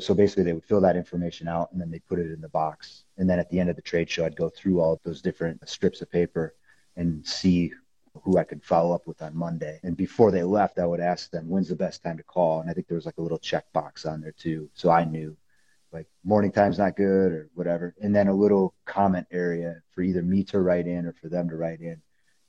so 0.00 0.14
basically, 0.14 0.44
they 0.44 0.54
would 0.54 0.64
fill 0.64 0.80
that 0.80 0.96
information 0.96 1.46
out 1.46 1.70
and 1.72 1.80
then 1.80 1.90
they 1.90 1.98
put 1.98 2.18
it 2.18 2.32
in 2.32 2.40
the 2.40 2.48
box. 2.48 3.04
And 3.18 3.28
then 3.28 3.38
at 3.38 3.50
the 3.50 3.60
end 3.60 3.68
of 3.68 3.76
the 3.76 3.82
trade 3.82 4.08
show, 4.08 4.24
I'd 4.24 4.36
go 4.36 4.48
through 4.48 4.80
all 4.80 4.98
those 5.04 5.20
different 5.20 5.68
strips 5.68 6.00
of 6.00 6.10
paper 6.10 6.54
and 6.96 7.26
see 7.26 7.72
who 8.20 8.38
I 8.38 8.44
could 8.44 8.62
follow 8.62 8.94
up 8.94 9.06
with 9.06 9.22
on 9.22 9.36
Monday. 9.36 9.80
And 9.82 9.96
before 9.96 10.30
they 10.30 10.42
left, 10.42 10.78
I 10.78 10.86
would 10.86 11.00
ask 11.00 11.30
them, 11.30 11.48
when's 11.48 11.68
the 11.68 11.76
best 11.76 12.02
time 12.02 12.16
to 12.18 12.22
call? 12.22 12.60
And 12.60 12.70
I 12.70 12.74
think 12.74 12.86
there 12.86 12.96
was 12.96 13.06
like 13.06 13.18
a 13.18 13.22
little 13.22 13.38
check 13.38 13.64
box 13.72 14.04
on 14.04 14.20
there 14.20 14.32
too. 14.32 14.68
So 14.74 14.90
I 14.90 15.04
knew 15.04 15.36
like 15.92 16.06
morning 16.24 16.52
time's 16.52 16.78
not 16.78 16.96
good 16.96 17.32
or 17.32 17.50
whatever. 17.54 17.94
And 18.00 18.14
then 18.14 18.28
a 18.28 18.34
little 18.34 18.74
comment 18.84 19.26
area 19.30 19.82
for 19.94 20.02
either 20.02 20.22
me 20.22 20.44
to 20.44 20.60
write 20.60 20.86
in 20.86 21.06
or 21.06 21.12
for 21.12 21.28
them 21.28 21.48
to 21.48 21.56
write 21.56 21.80
in. 21.80 22.00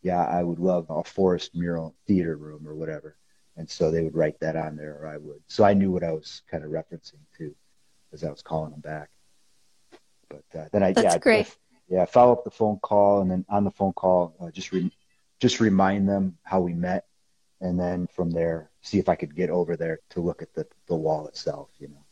Yeah, 0.02 0.26
I 0.26 0.43
would 0.43 0.60
love 0.60 0.88
a 0.89 1.04
forest 1.04 1.56
mural 1.56 1.95
theater 2.08 2.36
room 2.36 2.67
or 2.67 2.76
whatever. 2.76 3.17
And 3.56 3.69
so 3.69 3.91
they 3.91 4.02
would 4.02 4.15
write 4.15 4.39
that 4.41 4.56
on 4.56 4.76
there 4.76 4.97
or 5.02 5.08
I 5.08 5.17
would. 5.17 5.41
So 5.47 5.63
I 5.63 5.73
knew 5.73 5.91
what 5.91 6.04
I 6.04 6.12
was 6.12 6.41
kind 6.49 6.63
of 6.63 6.71
referencing 6.71 7.19
to 7.38 7.56
as 8.12 8.23
I 8.23 8.30
was 8.30 8.41
calling 8.41 8.71
them 8.71 8.82
back. 8.82 9.10
But 10.30 10.43
uh, 10.58 10.65
then 10.71 10.84
I, 10.84 10.91
That's 10.93 11.15
yeah, 11.15 11.17
great. 11.19 11.47
I, 11.47 11.49
yeah, 11.89 12.06
follow 12.06 12.34
up 12.34 12.43
the 12.43 12.52
phone 12.52 12.80
call 12.80 13.21
and 13.21 13.32
then 13.32 13.45
on 13.49 13.63
the 13.63 13.71
phone 13.71 13.93
call, 13.93 14.36
uh, 14.41 14.52
just, 14.52 14.71
re- 14.71 14.91
just 15.43 15.60
remind 15.60 16.08
them 16.08 16.38
how 16.43 16.62
we 16.62 16.73
met. 16.73 17.06
And 17.60 17.77
then 17.77 18.08
from 18.08 18.32
there, 18.32 18.71
see 18.82 18.97
if 18.97 19.10
I 19.10 19.15
could 19.15 19.36
get 19.36 19.49
over 19.49 19.75
there 19.75 19.99
to 20.12 20.21
look 20.21 20.41
at 20.41 20.53
the, 20.53 20.65
the 20.88 20.95
wall 20.95 21.27
itself, 21.27 21.69
you 21.79 21.89
know. 21.89 22.06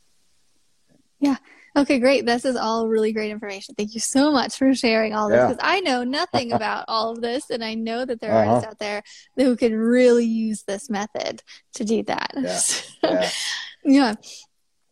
Yeah. 1.21 1.37
Okay, 1.77 1.99
great. 1.99 2.25
This 2.25 2.43
is 2.43 2.57
all 2.57 2.89
really 2.89 3.13
great 3.13 3.31
information. 3.31 3.73
Thank 3.75 3.93
you 3.93 4.01
so 4.01 4.33
much 4.33 4.57
for 4.57 4.75
sharing 4.75 5.13
all 5.13 5.29
this 5.29 5.41
because 5.41 5.63
I 5.63 5.79
know 5.79 6.03
nothing 6.03 6.51
about 6.59 6.83
all 6.89 7.11
of 7.11 7.21
this, 7.21 7.49
and 7.49 7.63
I 7.63 7.75
know 7.75 8.03
that 8.03 8.19
there 8.19 8.33
are 8.33 8.43
uh-huh. 8.43 8.51
artists 8.55 8.69
out 8.69 8.79
there 8.79 9.01
who 9.37 9.55
could 9.55 9.71
really 9.71 10.25
use 10.25 10.63
this 10.63 10.89
method 10.89 11.41
to 11.75 11.85
do 11.85 12.03
that. 12.03 12.33
Yeah. 12.35 12.61
yeah. 13.03 13.29
yeah. 13.85 14.15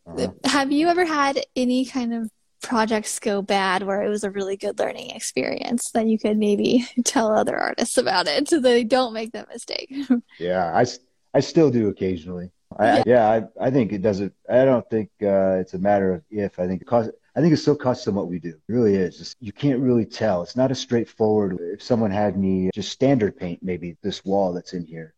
Uh-huh. 0.06 0.28
Have 0.44 0.72
you 0.72 0.88
ever 0.88 1.04
had 1.04 1.44
any 1.54 1.84
kind 1.84 2.14
of 2.14 2.30
projects 2.62 3.18
go 3.18 3.42
bad 3.42 3.82
where 3.82 4.02
it 4.02 4.08
was 4.08 4.24
a 4.24 4.30
really 4.30 4.56
good 4.56 4.78
learning 4.78 5.10
experience 5.10 5.90
then 5.90 6.08
you 6.08 6.18
could 6.18 6.38
maybe 6.38 6.86
tell 7.04 7.32
other 7.32 7.56
artists 7.56 7.98
about 7.98 8.26
it 8.26 8.48
so 8.48 8.60
they 8.60 8.84
don't 8.84 9.12
make 9.12 9.32
that 9.32 9.48
mistake? 9.48 9.94
yeah, 10.38 10.72
I, 10.74 10.86
I 11.34 11.40
still 11.40 11.70
do 11.70 11.88
occasionally. 11.88 12.50
I, 12.78 13.02
yeah, 13.06 13.28
I, 13.28 13.66
I 13.66 13.70
think 13.70 13.92
it 13.92 14.02
doesn't. 14.02 14.32
I 14.48 14.64
don't 14.64 14.88
think 14.88 15.10
uh, 15.22 15.58
it's 15.58 15.74
a 15.74 15.78
matter 15.78 16.12
of 16.12 16.22
if. 16.30 16.58
I 16.60 16.68
think 16.68 16.80
because 16.80 17.10
I 17.34 17.40
think 17.40 17.52
it's 17.52 17.64
so 17.64 17.74
custom 17.74 18.14
what 18.14 18.28
we 18.28 18.38
do. 18.38 18.50
It 18.50 18.60
really 18.68 18.94
is. 18.94 19.18
Just, 19.18 19.36
you 19.40 19.52
can't 19.52 19.80
really 19.80 20.04
tell. 20.04 20.42
It's 20.42 20.56
not 20.56 20.70
a 20.70 20.74
straightforward. 20.74 21.58
If 21.60 21.82
someone 21.82 22.10
had 22.10 22.38
me 22.38 22.70
just 22.72 22.92
standard 22.92 23.36
paint, 23.36 23.60
maybe 23.62 23.96
this 24.02 24.24
wall 24.24 24.52
that's 24.52 24.72
in 24.72 24.84
here, 24.84 25.14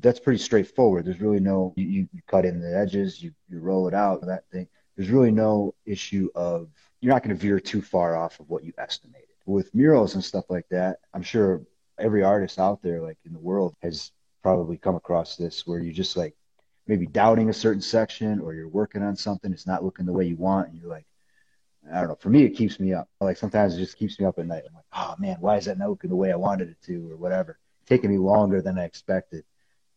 that's 0.00 0.20
pretty 0.20 0.38
straightforward. 0.38 1.04
There's 1.04 1.20
really 1.20 1.40
no. 1.40 1.74
You, 1.76 2.08
you 2.12 2.22
cut 2.28 2.44
in 2.44 2.60
the 2.60 2.76
edges. 2.76 3.20
You 3.20 3.32
you 3.48 3.58
roll 3.58 3.88
it 3.88 3.94
out. 3.94 4.24
That 4.24 4.48
thing. 4.52 4.68
There's 4.96 5.10
really 5.10 5.32
no 5.32 5.74
issue 5.84 6.28
of. 6.34 6.68
You're 7.02 7.12
not 7.12 7.22
going 7.22 7.36
to 7.36 7.40
veer 7.40 7.60
too 7.60 7.82
far 7.82 8.16
off 8.16 8.40
of 8.40 8.48
what 8.48 8.64
you 8.64 8.72
estimated. 8.78 9.28
With 9.44 9.74
murals 9.74 10.14
and 10.14 10.24
stuff 10.24 10.46
like 10.48 10.66
that, 10.70 11.00
I'm 11.12 11.22
sure 11.22 11.60
every 11.98 12.22
artist 12.22 12.58
out 12.58 12.80
there, 12.80 13.02
like 13.02 13.18
in 13.26 13.34
the 13.34 13.38
world, 13.38 13.74
has 13.82 14.10
probably 14.42 14.78
come 14.78 14.94
across 14.94 15.36
this 15.36 15.66
where 15.66 15.80
you're 15.80 15.92
just 15.92 16.16
like 16.16 16.34
maybe 16.86 17.06
doubting 17.06 17.50
a 17.50 17.52
certain 17.52 17.82
section 17.82 18.40
or 18.40 18.54
you're 18.54 18.68
working 18.68 19.02
on 19.02 19.16
something, 19.16 19.52
it's 19.52 19.66
not 19.66 19.84
looking 19.84 20.06
the 20.06 20.14
way 20.14 20.24
you 20.24 20.36
want, 20.36 20.70
and 20.70 20.80
you're 20.80 20.88
like, 20.88 21.04
I 21.92 21.98
don't 21.98 22.08
know. 22.08 22.14
For 22.14 22.30
me, 22.30 22.44
it 22.44 22.56
keeps 22.56 22.80
me 22.80 22.94
up. 22.94 23.10
Like 23.20 23.36
sometimes 23.36 23.74
it 23.74 23.80
just 23.80 23.98
keeps 23.98 24.18
me 24.18 24.24
up 24.24 24.38
at 24.38 24.46
night. 24.46 24.62
I'm 24.66 24.74
like, 24.74 24.84
oh 24.94 25.16
man, 25.18 25.36
why 25.40 25.58
is 25.58 25.66
that 25.66 25.76
not 25.76 25.90
looking 25.90 26.08
the 26.08 26.16
way 26.16 26.32
I 26.32 26.36
wanted 26.36 26.70
it 26.70 26.80
to, 26.86 27.10
or 27.10 27.16
whatever? 27.18 27.58
taking 27.86 28.10
me 28.10 28.18
longer 28.18 28.62
than 28.62 28.78
I 28.78 28.84
expected. 28.84 29.44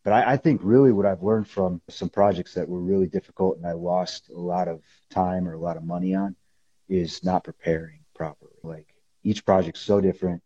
But 0.03 0.13
I, 0.13 0.33
I 0.33 0.37
think 0.37 0.61
really 0.63 0.91
what 0.91 1.05
I've 1.05 1.23
learned 1.23 1.47
from 1.47 1.81
some 1.89 2.09
projects 2.09 2.53
that 2.53 2.67
were 2.67 2.79
really 2.79 3.07
difficult 3.07 3.57
and 3.57 3.65
I 3.65 3.71
lost 3.71 4.29
a 4.29 4.39
lot 4.39 4.67
of 4.67 4.81
time 5.09 5.47
or 5.47 5.53
a 5.53 5.59
lot 5.59 5.77
of 5.77 5.83
money 5.83 6.13
on 6.13 6.35
is 6.87 7.23
not 7.23 7.43
preparing 7.43 7.99
properly. 8.13 8.53
Like 8.63 8.87
each 9.23 9.45
project's 9.45 9.81
so 9.81 10.01
different, 10.01 10.41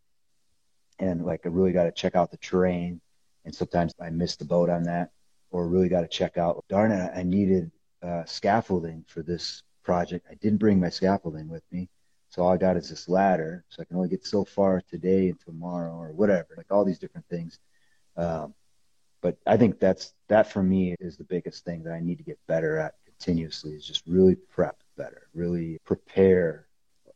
and 1.00 1.26
like 1.26 1.42
I 1.46 1.50
really 1.50 1.72
got 1.72 1.86
to 1.86 1.92
check 1.92 2.16
out 2.16 2.32
the 2.32 2.38
terrain. 2.38 3.02
And 3.46 3.56
sometimes 3.56 3.94
I 4.02 4.10
miss 4.10 4.36
the 4.36 4.46
boat 4.46 4.70
on 4.70 4.84
that 4.84 5.12
or 5.52 5.68
really 5.68 5.90
got 5.90 6.02
to 6.02 6.08
check 6.08 6.38
out. 6.38 6.64
Darn 6.70 6.92
it, 6.92 7.12
I 7.16 7.24
needed 7.24 7.72
uh, 8.04 8.24
scaffolding 8.26 9.06
for 9.08 9.24
this 9.24 9.64
project. 9.84 10.28
I 10.30 10.36
didn't 10.36 10.60
bring 10.60 10.80
my 10.80 10.90
scaffolding 10.90 11.48
with 11.48 11.64
me. 11.72 11.90
So 12.30 12.44
all 12.44 12.54
I 12.54 12.58
got 12.58 12.78
is 12.78 12.90
this 12.90 13.10
ladder. 13.10 13.66
So 13.70 13.82
I 13.82 13.86
can 13.86 13.96
only 13.96 14.10
get 14.10 14.26
so 14.26 14.46
far 14.46 14.82
today 14.82 15.30
and 15.30 15.40
tomorrow 15.40 15.96
or 15.96 16.12
whatever, 16.12 16.50
like 16.58 16.68
all 16.70 16.86
these 16.86 17.00
different 17.00 17.28
things. 17.28 17.60
Um, 18.16 18.54
but 19.22 19.38
I 19.48 19.58
think 19.58 19.80
that's 19.80 20.14
that 20.28 20.52
for 20.52 20.62
me 20.62 20.96
is 21.00 21.18
the 21.18 21.24
biggest 21.24 21.66
thing 21.66 21.84
that 21.84 21.94
I 21.94 22.00
need 22.00 22.20
to 22.20 22.24
get 22.24 22.40
better 22.48 22.78
at 22.78 22.96
continuously 23.06 23.74
is 23.74 23.86
just 23.86 24.06
really 24.06 24.36
prep 24.36 24.82
better, 25.00 25.30
really 25.34 25.80
prepare 25.86 26.68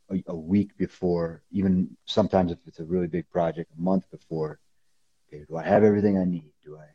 a, 0.09 0.23
a 0.27 0.35
week 0.35 0.75
before, 0.77 1.43
even 1.51 1.95
sometimes 2.05 2.51
if 2.51 2.57
it's 2.65 2.79
a 2.79 2.85
really 2.85 3.07
big 3.07 3.29
project, 3.29 3.71
a 3.77 3.81
month 3.81 4.09
before. 4.09 4.59
Okay, 5.27 5.45
do 5.47 5.57
I 5.57 5.63
have 5.63 5.83
everything 5.83 6.17
I 6.17 6.25
need? 6.25 6.51
Do 6.63 6.77
I 6.77 6.85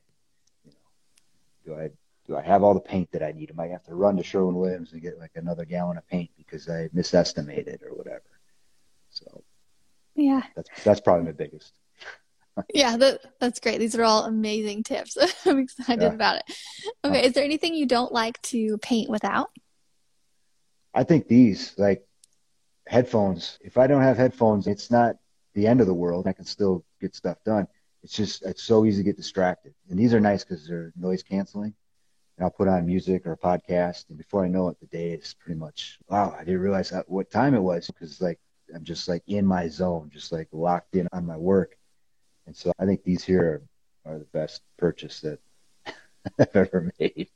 you 0.65 0.73
know, 0.73 1.75
do 1.75 1.81
I 1.81 1.91
do 2.27 2.37
I 2.37 2.43
have 2.43 2.63
all 2.63 2.75
the 2.75 2.81
paint 2.81 3.11
that 3.13 3.23
I 3.23 3.33
need? 3.33 3.51
I 3.51 3.55
might 3.55 3.71
have 3.71 3.85
to 3.85 3.95
run 3.95 4.17
to 4.17 4.23
Sherwin 4.23 4.57
Williams 4.57 4.93
and 4.93 5.03
get 5.03 5.19
like 5.19 5.33
another 5.35 5.65
gallon 5.65 5.99
of 5.99 6.07
paint 6.09 6.31
because 6.37 6.69
I 6.69 6.89
misestimated 6.93 7.83
or 7.83 7.95
whatever. 7.95 8.23
So 9.11 9.45
yeah, 10.15 10.43
that's 10.57 10.71
that's 10.85 11.01
probably 11.01 11.27
my 11.27 11.33
biggest. 11.33 11.75
yeah, 12.75 12.97
that, 12.97 13.21
that's 13.41 13.61
great. 13.61 13.79
These 13.79 13.95
are 13.95 14.05
all 14.05 14.25
amazing 14.25 14.83
tips. 14.83 15.17
I'm 15.47 15.59
excited 15.59 16.03
yeah. 16.03 16.13
about 16.13 16.37
it. 16.37 16.45
Okay, 17.05 17.19
uh-huh. 17.19 17.27
is 17.27 17.33
there 17.35 17.45
anything 17.45 17.75
you 17.75 17.87
don't 17.87 18.13
like 18.13 18.41
to 18.43 18.79
paint 18.79 19.09
without? 19.09 19.51
I 20.99 21.05
think 21.05 21.29
these, 21.29 21.75
like 21.79 22.05
headphones. 22.89 23.57
If 23.63 23.79
I 23.79 23.87
don't 23.87 24.03
have 24.03 24.17
headphones, 24.17 24.67
it's 24.67 24.91
not 24.91 25.15
the 25.55 25.69
end 25.69 25.81
of 25.81 25.87
the 25.87 25.95
world. 25.95 26.27
I 26.27 26.33
can 26.33 26.45
still 26.45 26.85
get 27.01 27.15
stuff 27.15 27.39
done. 27.45 27.69
It's 28.03 28.13
just 28.13 28.43
it's 28.45 28.65
so 28.65 28.85
easy 28.85 29.05
to 29.05 29.05
get 29.05 29.17
distracted. 29.17 29.75
And 29.89 29.97
these 29.97 30.13
are 30.13 30.19
nice 30.19 30.43
because 30.43 30.67
they're 30.67 30.93
noise 30.97 31.23
canceling. 31.23 31.73
And 32.37 32.45
I'll 32.45 32.51
put 32.51 32.67
on 32.67 32.85
music 32.85 33.27
or 33.27 33.33
a 33.33 33.39
podcast, 33.39 34.09
and 34.09 34.19
before 34.19 34.45
I 34.45 34.49
know 34.49 34.69
it, 34.71 34.81
the 34.81 34.87
day 34.87 35.11
is 35.13 35.37
pretty 35.39 35.59
much 35.61 36.01
wow. 36.09 36.35
I 36.37 36.43
didn't 36.43 36.63
realize 36.63 36.93
what 37.07 37.31
time 37.31 37.55
it 37.55 37.63
was 37.63 37.87
because 37.87 38.21
like 38.21 38.41
I'm 38.75 38.83
just 38.83 39.07
like 39.07 39.23
in 39.29 39.47
my 39.47 39.69
zone, 39.69 40.11
just 40.13 40.33
like 40.33 40.49
locked 40.51 40.97
in 40.97 41.07
on 41.13 41.25
my 41.25 41.37
work. 41.37 41.77
And 42.49 42.57
so 42.57 42.73
I 42.77 42.87
think 42.87 43.05
these 43.05 43.23
here 43.23 43.63
are, 44.05 44.15
are 44.15 44.19
the 44.19 44.25
best 44.33 44.63
purchase 44.77 45.21
that 45.21 45.39
I've 46.41 46.57
ever 46.57 46.93
made. 46.99 47.31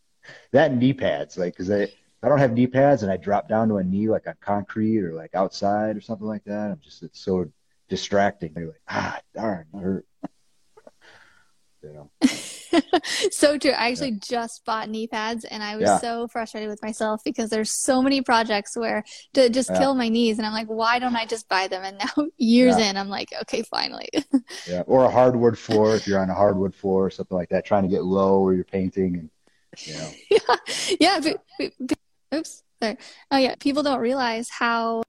That 0.50 0.74
knee 0.74 0.94
pads, 0.94 1.36
like, 1.36 1.52
because 1.52 1.70
I, 1.70 1.92
I 2.22 2.28
don't 2.28 2.38
have 2.38 2.52
knee 2.52 2.68
pads 2.68 3.02
and 3.02 3.10
I 3.10 3.16
drop 3.16 3.48
down 3.48 3.68
to 3.68 3.76
a 3.76 3.84
knee 3.84 4.08
like 4.08 4.28
on 4.28 4.34
concrete 4.40 5.00
or 5.00 5.12
like 5.12 5.34
outside 5.34 5.96
or 5.96 6.00
something 6.00 6.26
like 6.26 6.44
that. 6.44 6.70
I'm 6.70 6.80
just, 6.80 7.02
it's 7.02 7.20
so 7.20 7.50
distracting. 7.88 8.52
You're 8.56 8.68
like, 8.68 8.82
ah, 8.88 9.20
darn, 9.34 9.66
I 9.74 9.78
hurt. 9.78 10.06
you 11.82 11.92
know. 11.92 12.10
so 13.32 13.58
true. 13.58 13.72
I 13.72 13.90
actually 13.90 14.12
yeah. 14.12 14.18
just 14.22 14.64
bought 14.64 14.88
knee 14.88 15.08
pads 15.08 15.44
and 15.44 15.64
I 15.64 15.74
was 15.74 15.88
yeah. 15.88 15.98
so 15.98 16.28
frustrated 16.28 16.70
with 16.70 16.80
myself 16.80 17.22
because 17.24 17.50
there's 17.50 17.72
so 17.72 18.00
many 18.00 18.22
projects 18.22 18.76
where 18.76 19.02
to 19.34 19.48
just 19.50 19.70
yeah. 19.70 19.78
kill 19.78 19.94
my 19.96 20.08
knees 20.08 20.38
and 20.38 20.46
I'm 20.46 20.52
like, 20.52 20.68
why 20.68 21.00
don't 21.00 21.16
I 21.16 21.26
just 21.26 21.48
buy 21.48 21.66
them? 21.66 21.82
And 21.82 21.98
now 21.98 22.26
years 22.36 22.76
in, 22.76 22.96
I'm 22.96 23.08
like, 23.08 23.30
okay, 23.42 23.62
finally. 23.62 24.10
yeah. 24.68 24.82
Or 24.86 25.04
a 25.04 25.10
hardwood 25.10 25.58
floor 25.58 25.96
if 25.96 26.06
you're 26.06 26.20
on 26.20 26.30
a 26.30 26.34
hardwood 26.34 26.72
floor 26.74 27.06
or 27.06 27.10
something 27.10 27.36
like 27.36 27.48
that, 27.48 27.66
trying 27.66 27.82
to 27.82 27.88
get 27.88 28.04
low 28.04 28.38
or 28.38 28.54
you're 28.54 28.62
painting 28.62 29.16
and 29.16 29.30
you 29.78 29.94
know. 29.94 30.10
yeah. 30.30 30.56
Yeah. 31.00 31.20
But, 31.58 31.72
but, 31.80 31.98
oops. 32.34 32.62
Sorry. 32.82 32.96
Oh 33.30 33.36
yeah. 33.36 33.54
People 33.58 33.82
don't 33.82 34.00
realize 34.00 34.48
how 34.48 35.02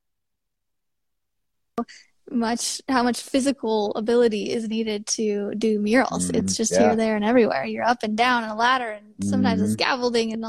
much 2.33 2.81
how 2.87 3.03
much 3.03 3.21
physical 3.21 3.91
ability 3.95 4.51
is 4.51 4.67
needed 4.67 5.05
to 5.05 5.53
do 5.55 5.79
murals. 5.79 6.31
Mm, 6.31 6.37
it's 6.37 6.57
just 6.57 6.71
yeah. 6.71 6.79
here, 6.79 6.95
there, 6.95 7.15
and 7.15 7.25
everywhere. 7.25 7.65
You're 7.65 7.83
up 7.83 8.03
and 8.03 8.17
down 8.17 8.43
on 8.43 8.49
a 8.49 8.55
ladder, 8.55 8.91
and 8.91 9.13
sometimes 9.23 9.61
mm-hmm. 9.61 9.69
a 9.69 9.73
scaffolding, 9.73 10.33
and 10.33 10.43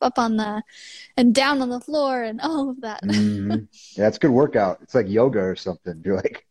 up 0.00 0.18
on 0.18 0.36
the 0.36 0.62
and 1.16 1.34
down 1.34 1.62
on 1.62 1.70
the 1.70 1.80
floor, 1.80 2.22
and 2.22 2.40
all 2.40 2.70
of 2.70 2.80
that. 2.80 3.02
mm-hmm. 3.02 3.64
Yeah, 3.96 4.08
it's 4.08 4.18
good 4.18 4.30
workout. 4.30 4.78
It's 4.82 4.94
like 4.94 5.08
yoga 5.08 5.40
or 5.40 5.56
something. 5.56 6.02
You're 6.04 6.16
like 6.16 6.46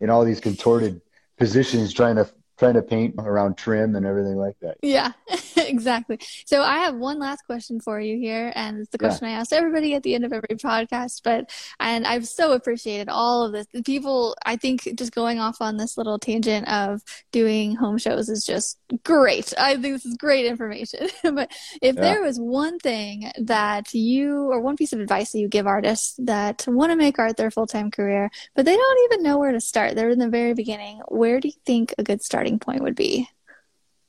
in 0.00 0.10
all 0.10 0.24
these 0.24 0.40
contorted 0.40 1.00
positions, 1.38 1.92
trying 1.92 2.16
to 2.16 2.28
trying 2.58 2.74
to 2.74 2.82
paint 2.82 3.14
around 3.18 3.56
trim 3.56 3.96
and 3.96 4.06
everything 4.06 4.36
like 4.36 4.58
that. 4.60 4.76
Yeah, 4.82 5.12
exactly. 5.56 6.18
So 6.46 6.62
I 6.62 6.78
have 6.78 6.94
one 6.94 7.18
last 7.18 7.42
question 7.46 7.80
for 7.80 8.00
you 8.00 8.18
here, 8.18 8.52
and 8.54 8.80
it's 8.80 8.90
the 8.90 8.98
question 8.98 9.28
yeah. 9.28 9.36
I 9.36 9.40
ask 9.40 9.52
everybody 9.52 9.94
at 9.94 10.02
the 10.02 10.14
end 10.14 10.24
of 10.24 10.32
every 10.32 10.56
podcast. 10.56 11.22
But 11.24 11.50
and 11.80 12.06
I've 12.06 12.28
so 12.28 12.52
appreciated 12.52 13.08
all 13.08 13.42
of 13.44 13.52
this. 13.52 13.66
People, 13.84 14.36
I 14.46 14.56
think, 14.56 14.88
just 14.96 15.14
going 15.14 15.40
off 15.40 15.56
on 15.60 15.76
this 15.76 15.96
little 15.98 16.18
tangent 16.18 16.68
of 16.68 17.02
doing 17.32 17.74
home 17.74 17.98
shows 17.98 18.28
is 18.28 18.44
just 18.44 18.78
great. 19.02 19.52
I 19.58 19.72
think 19.72 19.94
this 19.94 20.06
is 20.06 20.16
great 20.16 20.46
information. 20.46 21.08
but 21.22 21.50
if 21.82 21.96
yeah. 21.96 22.00
there 22.00 22.22
was 22.22 22.38
one 22.38 22.78
thing 22.78 23.32
that 23.38 23.92
you, 23.94 24.50
or 24.50 24.60
one 24.60 24.76
piece 24.76 24.92
of 24.92 25.00
advice 25.00 25.32
that 25.32 25.40
you 25.40 25.48
give 25.48 25.66
artists 25.66 26.14
that 26.18 26.64
want 26.68 26.92
to 26.92 26.96
make 26.96 27.18
art 27.18 27.36
their 27.36 27.50
full 27.50 27.66
time 27.66 27.90
career, 27.90 28.30
but 28.54 28.64
they 28.64 28.76
don't 28.76 29.12
even 29.12 29.24
know 29.24 29.38
where 29.38 29.52
to 29.52 29.60
start, 29.60 29.96
they're 29.96 30.10
in 30.10 30.18
the 30.18 30.28
very 30.28 30.54
beginning. 30.54 31.00
Where 31.08 31.40
do 31.40 31.48
you 31.48 31.54
think 31.66 31.94
a 31.98 32.04
good 32.04 32.22
start? 32.22 32.43
Starting 32.44 32.58
point 32.58 32.82
would 32.82 32.94
be. 32.94 33.28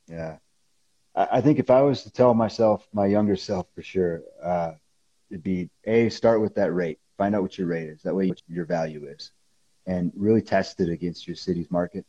Yeah. 0.08 0.38
I 1.16 1.40
think 1.40 1.60
if 1.60 1.70
I 1.70 1.82
was 1.82 2.04
to 2.04 2.12
tell 2.12 2.34
myself, 2.34 2.86
my 2.92 3.06
younger 3.06 3.38
self 3.38 3.68
for 3.74 3.82
sure, 3.82 4.24
uh, 4.44 4.74
it'd 5.30 5.44
be 5.44 5.70
A, 5.86 6.10
start 6.10 6.42
with 6.42 6.56
that 6.56 6.74
rate. 6.74 7.00
Find 7.18 7.34
out 7.34 7.42
what 7.42 7.58
your 7.58 7.68
rate 7.68 7.88
is. 7.88 8.02
That 8.04 8.14
way 8.14 8.34
your 8.50 8.66
value 8.66 9.08
is. 9.08 9.32
And 9.88 10.12
really 10.18 10.42
test 10.42 10.82
it 10.82 10.90
against 10.90 11.26
your 11.26 11.38
city's 11.38 11.72
market 11.72 12.06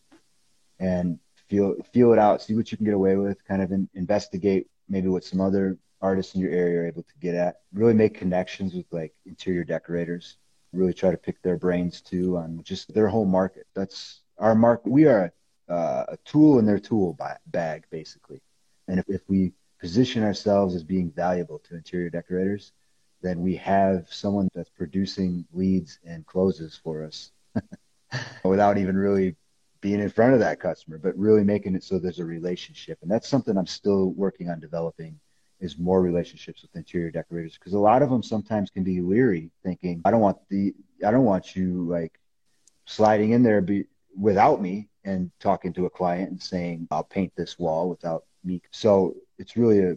and 0.81 1.20
feel 1.49 1.77
feel 1.93 2.12
it 2.12 2.18
out, 2.18 2.43
see 2.43 2.57
what 2.57 2.72
you 2.72 2.77
can 2.77 2.85
get 2.85 2.95
away 2.95 3.14
with, 3.16 3.45
kind 3.45 3.62
of 3.62 3.70
in, 3.70 3.89
investigate 3.95 4.66
maybe 4.89 5.09
what 5.09 5.22
some 5.24 5.41
other 5.41 5.79
artists 6.01 6.35
in 6.35 6.41
your 6.41 6.51
area 6.51 6.81
are 6.81 6.87
able 6.87 7.03
to 7.05 7.18
get 7.20 7.37
at. 7.37 7.61
Really 7.72 7.95
make 7.95 8.14
connections 8.14 8.74
with 8.74 8.87
like 8.91 9.14
interior 9.24 9.62
decorators. 9.62 10.39
Really 10.72 10.95
try 10.95 11.12
to 11.12 11.16
pick 11.16 11.41
their 11.43 11.57
brains 11.57 12.01
too 12.01 12.37
on 12.37 12.61
just 12.64 12.93
their 12.93 13.07
whole 13.07 13.27
market. 13.27 13.66
That's 13.74 14.22
our 14.39 14.57
market. 14.57 14.91
We 14.91 15.07
are 15.07 15.33
uh, 15.69 16.05
a 16.09 16.17
tool 16.25 16.59
in 16.59 16.67
their 16.67 16.79
tool 16.79 17.19
bag, 17.47 17.85
basically. 17.91 18.41
And 18.89 19.01
if, 19.01 19.09
if 19.09 19.23
we 19.29 19.53
position 19.81 20.23
ourselves 20.23 20.75
as 20.75 20.85
being 20.85 21.11
valuable 21.11 21.59
to 21.61 21.75
interior 21.75 22.11
decorators, 22.11 22.73
then 23.23 23.41
we 23.41 23.57
have 23.57 24.07
someone 24.11 24.49
that's 24.55 24.71
producing 24.71 25.45
leads 25.53 25.99
and 26.05 26.25
closes 26.27 26.79
for 26.83 27.05
us 27.05 27.33
without 28.45 28.79
even 28.79 28.97
really 28.97 29.37
being 29.81 30.01
in 30.01 30.11
front 30.11 30.35
of 30.35 30.41
that 30.41 30.61
customer, 30.61 30.99
but 30.99 31.17
really 31.17 31.45
making 31.45 31.75
it 31.75 31.85
so 31.85 31.99
there's 31.99 32.19
a 32.19 32.25
relationship. 32.25 32.99
And 33.03 33.11
that's 33.11 33.29
something 33.29 33.57
I'm 33.57 33.67
still 33.67 34.11
working 34.12 34.49
on 34.49 34.61
developing 34.61 35.19
is 35.61 35.79
more 35.79 36.03
relationships 36.03 36.62
with 36.62 36.77
interior 36.77 37.11
decorators 37.11 37.55
because 37.55 37.73
a 37.73 37.79
lot 37.79 38.03
of 38.03 38.11
them 38.11 38.23
sometimes 38.23 38.71
can 38.71 38.85
be 38.85 39.01
leery 39.01 39.51
thinking, 39.62 40.03
I 40.05 40.11
don't 40.11 40.21
want 40.21 40.39
the, 40.49 40.75
I 41.07 41.11
don't 41.11 41.25
want 41.25 41.57
you 41.57 41.87
like 41.89 42.19
sliding 42.85 43.31
in 43.33 43.43
there 43.43 43.61
be, 43.61 43.87
without 44.19 44.61
me 44.61 44.89
and 45.07 45.31
talking 45.39 45.73
to 45.73 45.87
a 45.87 45.91
client 45.91 46.31
and 46.31 46.43
saying, 46.43 46.89
I'll 46.91 47.05
paint 47.05 47.33
this 47.37 47.59
wall 47.59 47.89
without 47.89 48.25
me. 48.45 48.61
So 48.73 49.17
it's 49.39 49.57
really 49.57 49.79
a, 49.81 49.93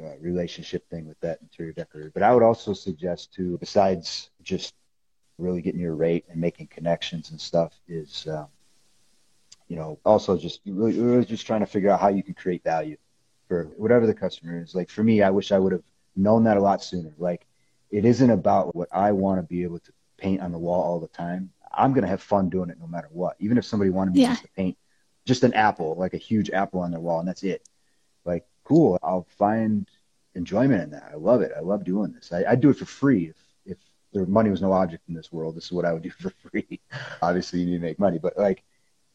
a 0.00 0.18
relationship 0.20 0.88
thing 0.90 1.06
with 1.06 1.18
that 1.20 1.38
interior 1.40 1.72
decorator. 1.72 2.10
But 2.12 2.24
I 2.24 2.34
would 2.34 2.42
also 2.42 2.74
suggest 2.74 3.32
to, 3.34 3.56
besides 3.58 4.30
just 4.42 4.74
really 5.38 5.62
getting 5.62 5.80
your 5.80 5.94
rate 5.94 6.24
and 6.28 6.40
making 6.40 6.66
connections 6.66 7.30
and 7.30 7.40
stuff, 7.40 7.72
is 7.88 8.26
um, 8.28 8.48
you 9.68 9.76
know 9.76 9.98
also 10.04 10.36
just 10.36 10.60
really, 10.66 10.98
really 11.00 11.24
just 11.24 11.46
trying 11.46 11.60
to 11.60 11.66
figure 11.66 11.90
out 11.90 12.00
how 12.00 12.08
you 12.08 12.22
can 12.22 12.34
create 12.34 12.64
value 12.64 12.96
for 13.46 13.64
whatever 13.76 14.06
the 14.06 14.14
customer 14.14 14.60
is. 14.60 14.74
Like 14.74 14.90
for 14.90 15.04
me, 15.04 15.22
I 15.22 15.30
wish 15.30 15.52
I 15.52 15.58
would 15.58 15.72
have 15.72 15.84
known 16.16 16.44
that 16.44 16.56
a 16.56 16.60
lot 16.60 16.82
sooner. 16.82 17.14
Like 17.18 17.46
it 17.90 18.04
isn't 18.04 18.30
about 18.30 18.74
what 18.74 18.88
I 18.92 19.12
want 19.12 19.38
to 19.38 19.42
be 19.42 19.62
able 19.62 19.78
to 19.78 19.92
paint 20.18 20.40
on 20.40 20.50
the 20.50 20.58
wall 20.58 20.82
all 20.82 21.00
the 21.00 21.08
time. 21.08 21.50
I'm 21.72 21.92
going 21.92 22.02
to 22.02 22.08
have 22.08 22.22
fun 22.22 22.48
doing 22.48 22.70
it 22.70 22.78
no 22.80 22.86
matter 22.86 23.08
what. 23.10 23.36
Even 23.38 23.58
if 23.58 23.64
somebody 23.64 23.90
wanted 23.90 24.14
me 24.14 24.22
yeah. 24.22 24.30
just 24.30 24.42
to 24.42 24.48
paint 24.56 24.76
just 25.26 25.44
an 25.44 25.54
apple, 25.54 25.94
like 25.96 26.14
a 26.14 26.18
huge 26.18 26.50
apple 26.50 26.80
on 26.80 26.90
their 26.90 27.00
wall, 27.00 27.20
and 27.20 27.28
that's 27.28 27.42
it. 27.42 27.68
Like, 28.24 28.46
cool. 28.64 28.98
I'll 29.02 29.26
find 29.38 29.88
enjoyment 30.34 30.82
in 30.82 30.90
that. 30.90 31.10
I 31.12 31.16
love 31.16 31.42
it. 31.42 31.52
I 31.56 31.60
love 31.60 31.84
doing 31.84 32.12
this. 32.12 32.32
I, 32.32 32.44
I'd 32.48 32.60
do 32.60 32.70
it 32.70 32.78
for 32.78 32.84
free 32.84 33.26
if 33.26 33.36
if 33.66 33.78
there 34.12 34.26
money 34.26 34.50
was 34.50 34.62
no 34.62 34.72
object 34.72 35.08
in 35.08 35.14
this 35.14 35.32
world. 35.32 35.56
This 35.56 35.66
is 35.66 35.72
what 35.72 35.84
I 35.84 35.92
would 35.92 36.02
do 36.02 36.10
for 36.18 36.30
free. 36.30 36.80
Obviously, 37.22 37.60
you 37.60 37.66
need 37.66 37.78
to 37.78 37.82
make 37.82 37.98
money, 37.98 38.18
but 38.18 38.36
like 38.36 38.64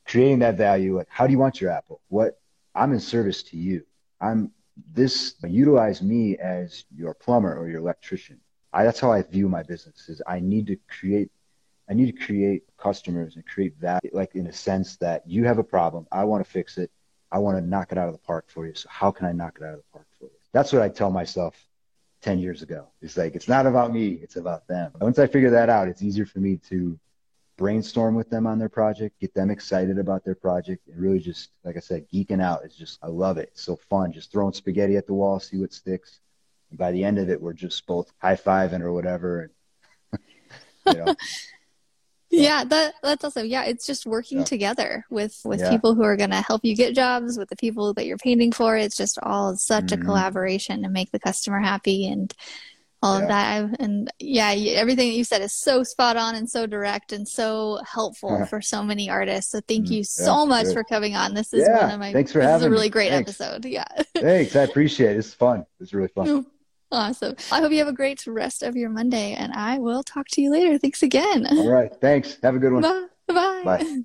creating 0.06 0.39
that 0.39 0.58
value. 0.58 0.97
Like, 0.97 1.08
how 1.10 1.28
do 1.28 1.34
you 1.34 1.39
want 1.39 1.60
your 1.60 1.72
apple? 1.72 2.01
What 2.10 2.39
I'm 2.74 2.93
in 2.93 2.99
service 2.99 3.43
to 3.43 3.58
you. 3.58 3.86
I'm 4.22 4.51
this. 4.93 5.36
Utilize 5.43 6.01
me 6.01 6.38
as 6.38 6.86
your 6.95 7.14
plumber 7.14 7.58
or 7.58 7.70
your 7.70 7.80
electrician. 7.80 8.39
I, 8.74 8.84
that's 8.84 8.99
how 8.99 9.12
I 9.12 9.22
view 9.22 9.47
my 9.47 9.64
business. 9.64 10.10
Is 10.10 10.22
I 10.28 10.39
need 10.39 10.68
to 10.68 10.78
create 10.88 11.32
I 11.90 11.94
need 11.94 12.08
to 12.08 12.26
create 12.26 12.64
customers 12.78 13.36
and 13.36 13.46
create 13.46 13.76
value, 13.78 14.10
like 14.12 14.36
in 14.36 14.48
a 14.48 14.54
sense 14.54 14.98
that 14.98 15.24
you 15.28 15.46
have 15.46 15.60
a 15.60 15.64
problem. 15.64 16.08
I 16.12 16.24
want 16.24 16.44
to 16.44 16.50
fix 16.50 16.78
it. 16.78 16.92
I 17.32 17.40
want 17.40 17.58
to 17.58 17.62
knock 17.62 17.92
it 17.92 17.98
out 17.98 18.08
of 18.08 18.14
the 18.14 18.20
park 18.20 18.46
for 18.48 18.66
you. 18.66 18.74
So 18.74 18.88
how 18.90 19.12
can 19.12 19.26
I 19.28 19.32
knock 19.32 19.58
it 19.60 19.64
out 19.64 19.74
of 19.74 19.80
the 19.80 19.92
park 19.92 20.08
for 20.18 20.26
you? 20.26 20.32
That's 20.52 20.72
what 20.74 20.82
I 20.82 20.90
tell 20.90 21.12
myself 21.12 21.56
10 22.22 22.40
years 22.40 22.62
ago. 22.62 22.88
It's 23.02 23.18
like, 23.18 23.36
it's 23.36 23.48
not 23.48 23.68
about 23.68 23.94
me. 23.94 24.20
It's 24.22 24.36
about 24.36 24.68
them. 24.68 24.92
Once 25.00 25.20
I 25.20 25.28
figure 25.28 25.52
that 25.52 25.70
out, 25.70 25.88
it's 25.88 26.02
easier 26.02 26.26
for 26.26 26.40
me 26.40 26.58
to 26.70 26.98
brainstorm 27.58 28.16
with 28.16 28.30
them 28.30 28.48
on 28.48 28.60
their 28.60 28.70
project, 28.70 29.20
get 29.20 29.34
them 29.34 29.50
excited 29.50 29.98
about 30.00 30.26
their 30.26 30.36
project, 30.36 30.88
and 30.88 31.00
really 31.00 31.20
just, 31.20 31.52
like 31.64 31.78
I 31.78 31.80
said, 31.80 32.08
geeking 32.12 32.42
out. 32.42 32.62
It's 32.64 32.76
just, 32.76 33.00
I 33.02 33.08
love 33.08 33.38
it. 33.38 33.50
It's 33.54 33.64
so 33.64 33.76
fun. 33.76 34.12
Just 34.12 34.32
throwing 34.32 34.54
spaghetti 34.54 34.98
at 34.98 35.08
the 35.08 35.14
wall, 35.14 35.40
see 35.40 35.58
what 35.58 35.74
sticks. 35.74 36.20
And 36.70 36.80
by 36.80 36.92
the 36.92 37.04
end 37.04 37.20
of 37.20 37.30
it, 37.30 37.42
we're 37.42 37.54
just 37.54 37.86
both 37.86 38.12
high 38.18 38.36
fiving 38.36 38.82
or 38.82 38.92
whatever. 38.92 39.52
you 40.88 40.94
know, 40.94 41.16
yeah 42.36 42.64
that 42.64 42.94
that's 43.02 43.24
awesome 43.24 43.46
yeah 43.46 43.64
it's 43.64 43.86
just 43.86 44.06
working 44.06 44.40
yeah. 44.40 44.44
together 44.44 45.06
with 45.10 45.42
with 45.46 45.60
yeah. 45.60 45.70
people 45.70 45.96
who 45.96 46.04
are 46.04 46.18
going 46.18 46.30
to 46.30 46.42
help 46.42 46.64
you 46.64 46.76
get 46.76 46.96
jobs 46.96 47.38
with 47.38 47.50
the 47.50 47.56
people 47.56 47.94
that 47.94 48.06
you're 48.06 48.18
painting 48.18 48.52
for 48.52 48.78
it's 48.78 48.98
just 48.98 49.18
all 49.24 49.56
such 49.56 49.86
mm-hmm. 49.86 50.02
a 50.02 50.06
collaboration 50.06 50.84
to 50.84 50.90
make 50.90 51.12
the 51.12 51.20
customer 51.20 51.60
happy 51.60 52.08
and 52.08 52.34
all 53.02 53.18
yeah. 53.18 53.24
of 53.24 53.28
that 53.30 53.80
and 53.82 54.12
yeah 54.20 54.52
everything 54.52 55.10
that 55.10 55.16
you 55.16 55.24
said 55.24 55.42
is 55.42 55.54
so 55.54 55.84
spot 55.84 56.18
on 56.18 56.36
and 56.36 56.50
so 56.50 56.66
direct 56.66 57.12
and 57.12 57.28
so 57.28 57.80
helpful 57.86 58.46
for 58.48 58.62
so 58.62 58.84
many 58.84 59.10
artists 59.10 59.52
so 59.52 59.60
thank 59.68 59.90
you 59.90 60.02
mm-hmm. 60.02 60.24
so 60.24 60.46
much 60.46 60.66
good. 60.66 60.74
for 60.74 60.84
coming 60.84 61.16
on 61.16 61.34
this 61.34 61.54
is 61.54 61.68
one 61.68 61.92
of 61.92 62.00
my 62.00 62.12
thanks 62.12 62.32
for 62.32 62.40
this 62.40 62.48
having 62.48 62.66
is 62.66 62.68
a 62.68 62.70
really 62.70 62.88
me. 62.88 62.92
great 62.92 63.12
thanks. 63.12 63.30
episode 63.30 63.66
yeah 63.66 63.86
thanks 64.16 64.56
i 64.56 64.64
appreciate 64.64 65.12
it 65.12 65.18
it's 65.18 65.34
fun 65.34 65.66
it's 65.80 65.94
really 65.94 66.08
fun. 66.08 66.46
Awesome. 66.96 67.36
I 67.52 67.60
hope 67.60 67.74
you 67.74 67.80
have 67.80 67.89
a 67.89 67.93
great 67.93 68.26
rest 68.26 68.64
of 68.64 68.78
your 68.78 68.89
Monday, 68.89 69.34
and 69.34 69.52
I 69.54 69.80
will 69.80 70.02
talk 70.02 70.28
to 70.30 70.41
you 70.41 70.50
later. 70.50 70.78
Thanks 70.78 71.04
again. 71.04 71.46
All 71.46 71.70
right. 71.70 71.91
Thanks. 72.00 72.38
Have 72.41 72.56
a 72.56 72.60
good 72.60 72.72
one. 72.72 72.82
Bye. 72.82 73.08
Bye. 73.28 73.62
Bye. 73.66 74.02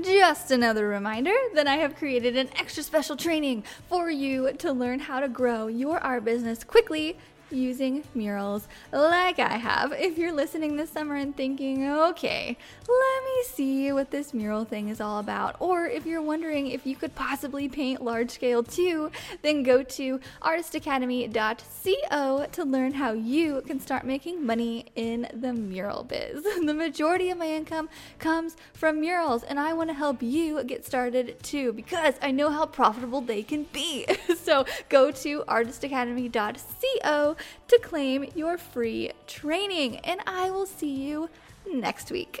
Just 0.00 0.50
another 0.50 0.88
reminder 0.88 1.34
that 1.54 1.66
I 1.66 1.76
have 1.76 1.96
created 1.96 2.36
an 2.36 2.50
extra 2.56 2.82
special 2.82 3.16
training 3.16 3.64
for 3.88 4.10
you 4.10 4.52
to 4.58 4.72
learn 4.72 5.00
how 5.00 5.18
to 5.20 5.28
grow 5.28 5.66
your 5.66 5.98
art 5.98 6.24
business 6.24 6.62
quickly 6.62 7.16
using 7.54 8.04
murals 8.14 8.68
like 8.92 9.38
I 9.38 9.56
have. 9.56 9.92
If 9.92 10.18
you're 10.18 10.32
listening 10.32 10.76
this 10.76 10.90
summer 10.90 11.16
and 11.16 11.36
thinking, 11.36 11.88
okay, 11.88 12.56
let 12.88 13.24
me 13.24 13.44
see 13.44 13.92
what 13.92 14.10
this 14.10 14.34
mural 14.34 14.64
thing 14.64 14.88
is 14.88 15.00
all 15.00 15.18
about, 15.18 15.56
or 15.60 15.86
if 15.86 16.06
you're 16.06 16.22
wondering 16.22 16.66
if 16.66 16.86
you 16.86 16.96
could 16.96 17.14
possibly 17.14 17.68
paint 17.68 18.02
large 18.02 18.30
scale 18.30 18.62
too, 18.62 19.10
then 19.42 19.62
go 19.62 19.82
to 19.82 20.20
artistacademy.co 20.42 22.46
to 22.52 22.64
learn 22.64 22.94
how 22.94 23.12
you 23.12 23.62
can 23.66 23.80
start 23.80 24.04
making 24.04 24.44
money 24.44 24.86
in 24.94 25.28
the 25.32 25.52
mural 25.52 26.04
biz. 26.04 26.44
The 26.64 26.72
majority 26.72 27.28
of 27.30 27.38
my 27.38 27.46
income 27.46 27.88
comes 28.18 28.56
from 28.72 29.00
murals, 29.00 29.44
and 29.44 29.60
I 29.60 29.74
want 29.74 29.90
to 29.90 29.94
help 29.94 30.22
you 30.22 30.64
get 30.64 30.86
started 30.86 31.42
too 31.42 31.72
because 31.72 32.14
I 32.22 32.30
know 32.30 32.50
how 32.50 32.66
profitable 32.66 33.20
they 33.20 33.42
can 33.42 33.64
be. 33.72 34.06
so 34.36 34.64
go 34.88 35.10
to 35.10 35.44
artistacademy.co 35.46 37.36
to 37.68 37.78
claim 37.82 38.26
your 38.34 38.58
free 38.58 39.12
training, 39.26 39.98
and 39.98 40.20
I 40.26 40.50
will 40.50 40.66
see 40.66 40.92
you 40.92 41.30
next 41.66 42.10
week. 42.10 42.40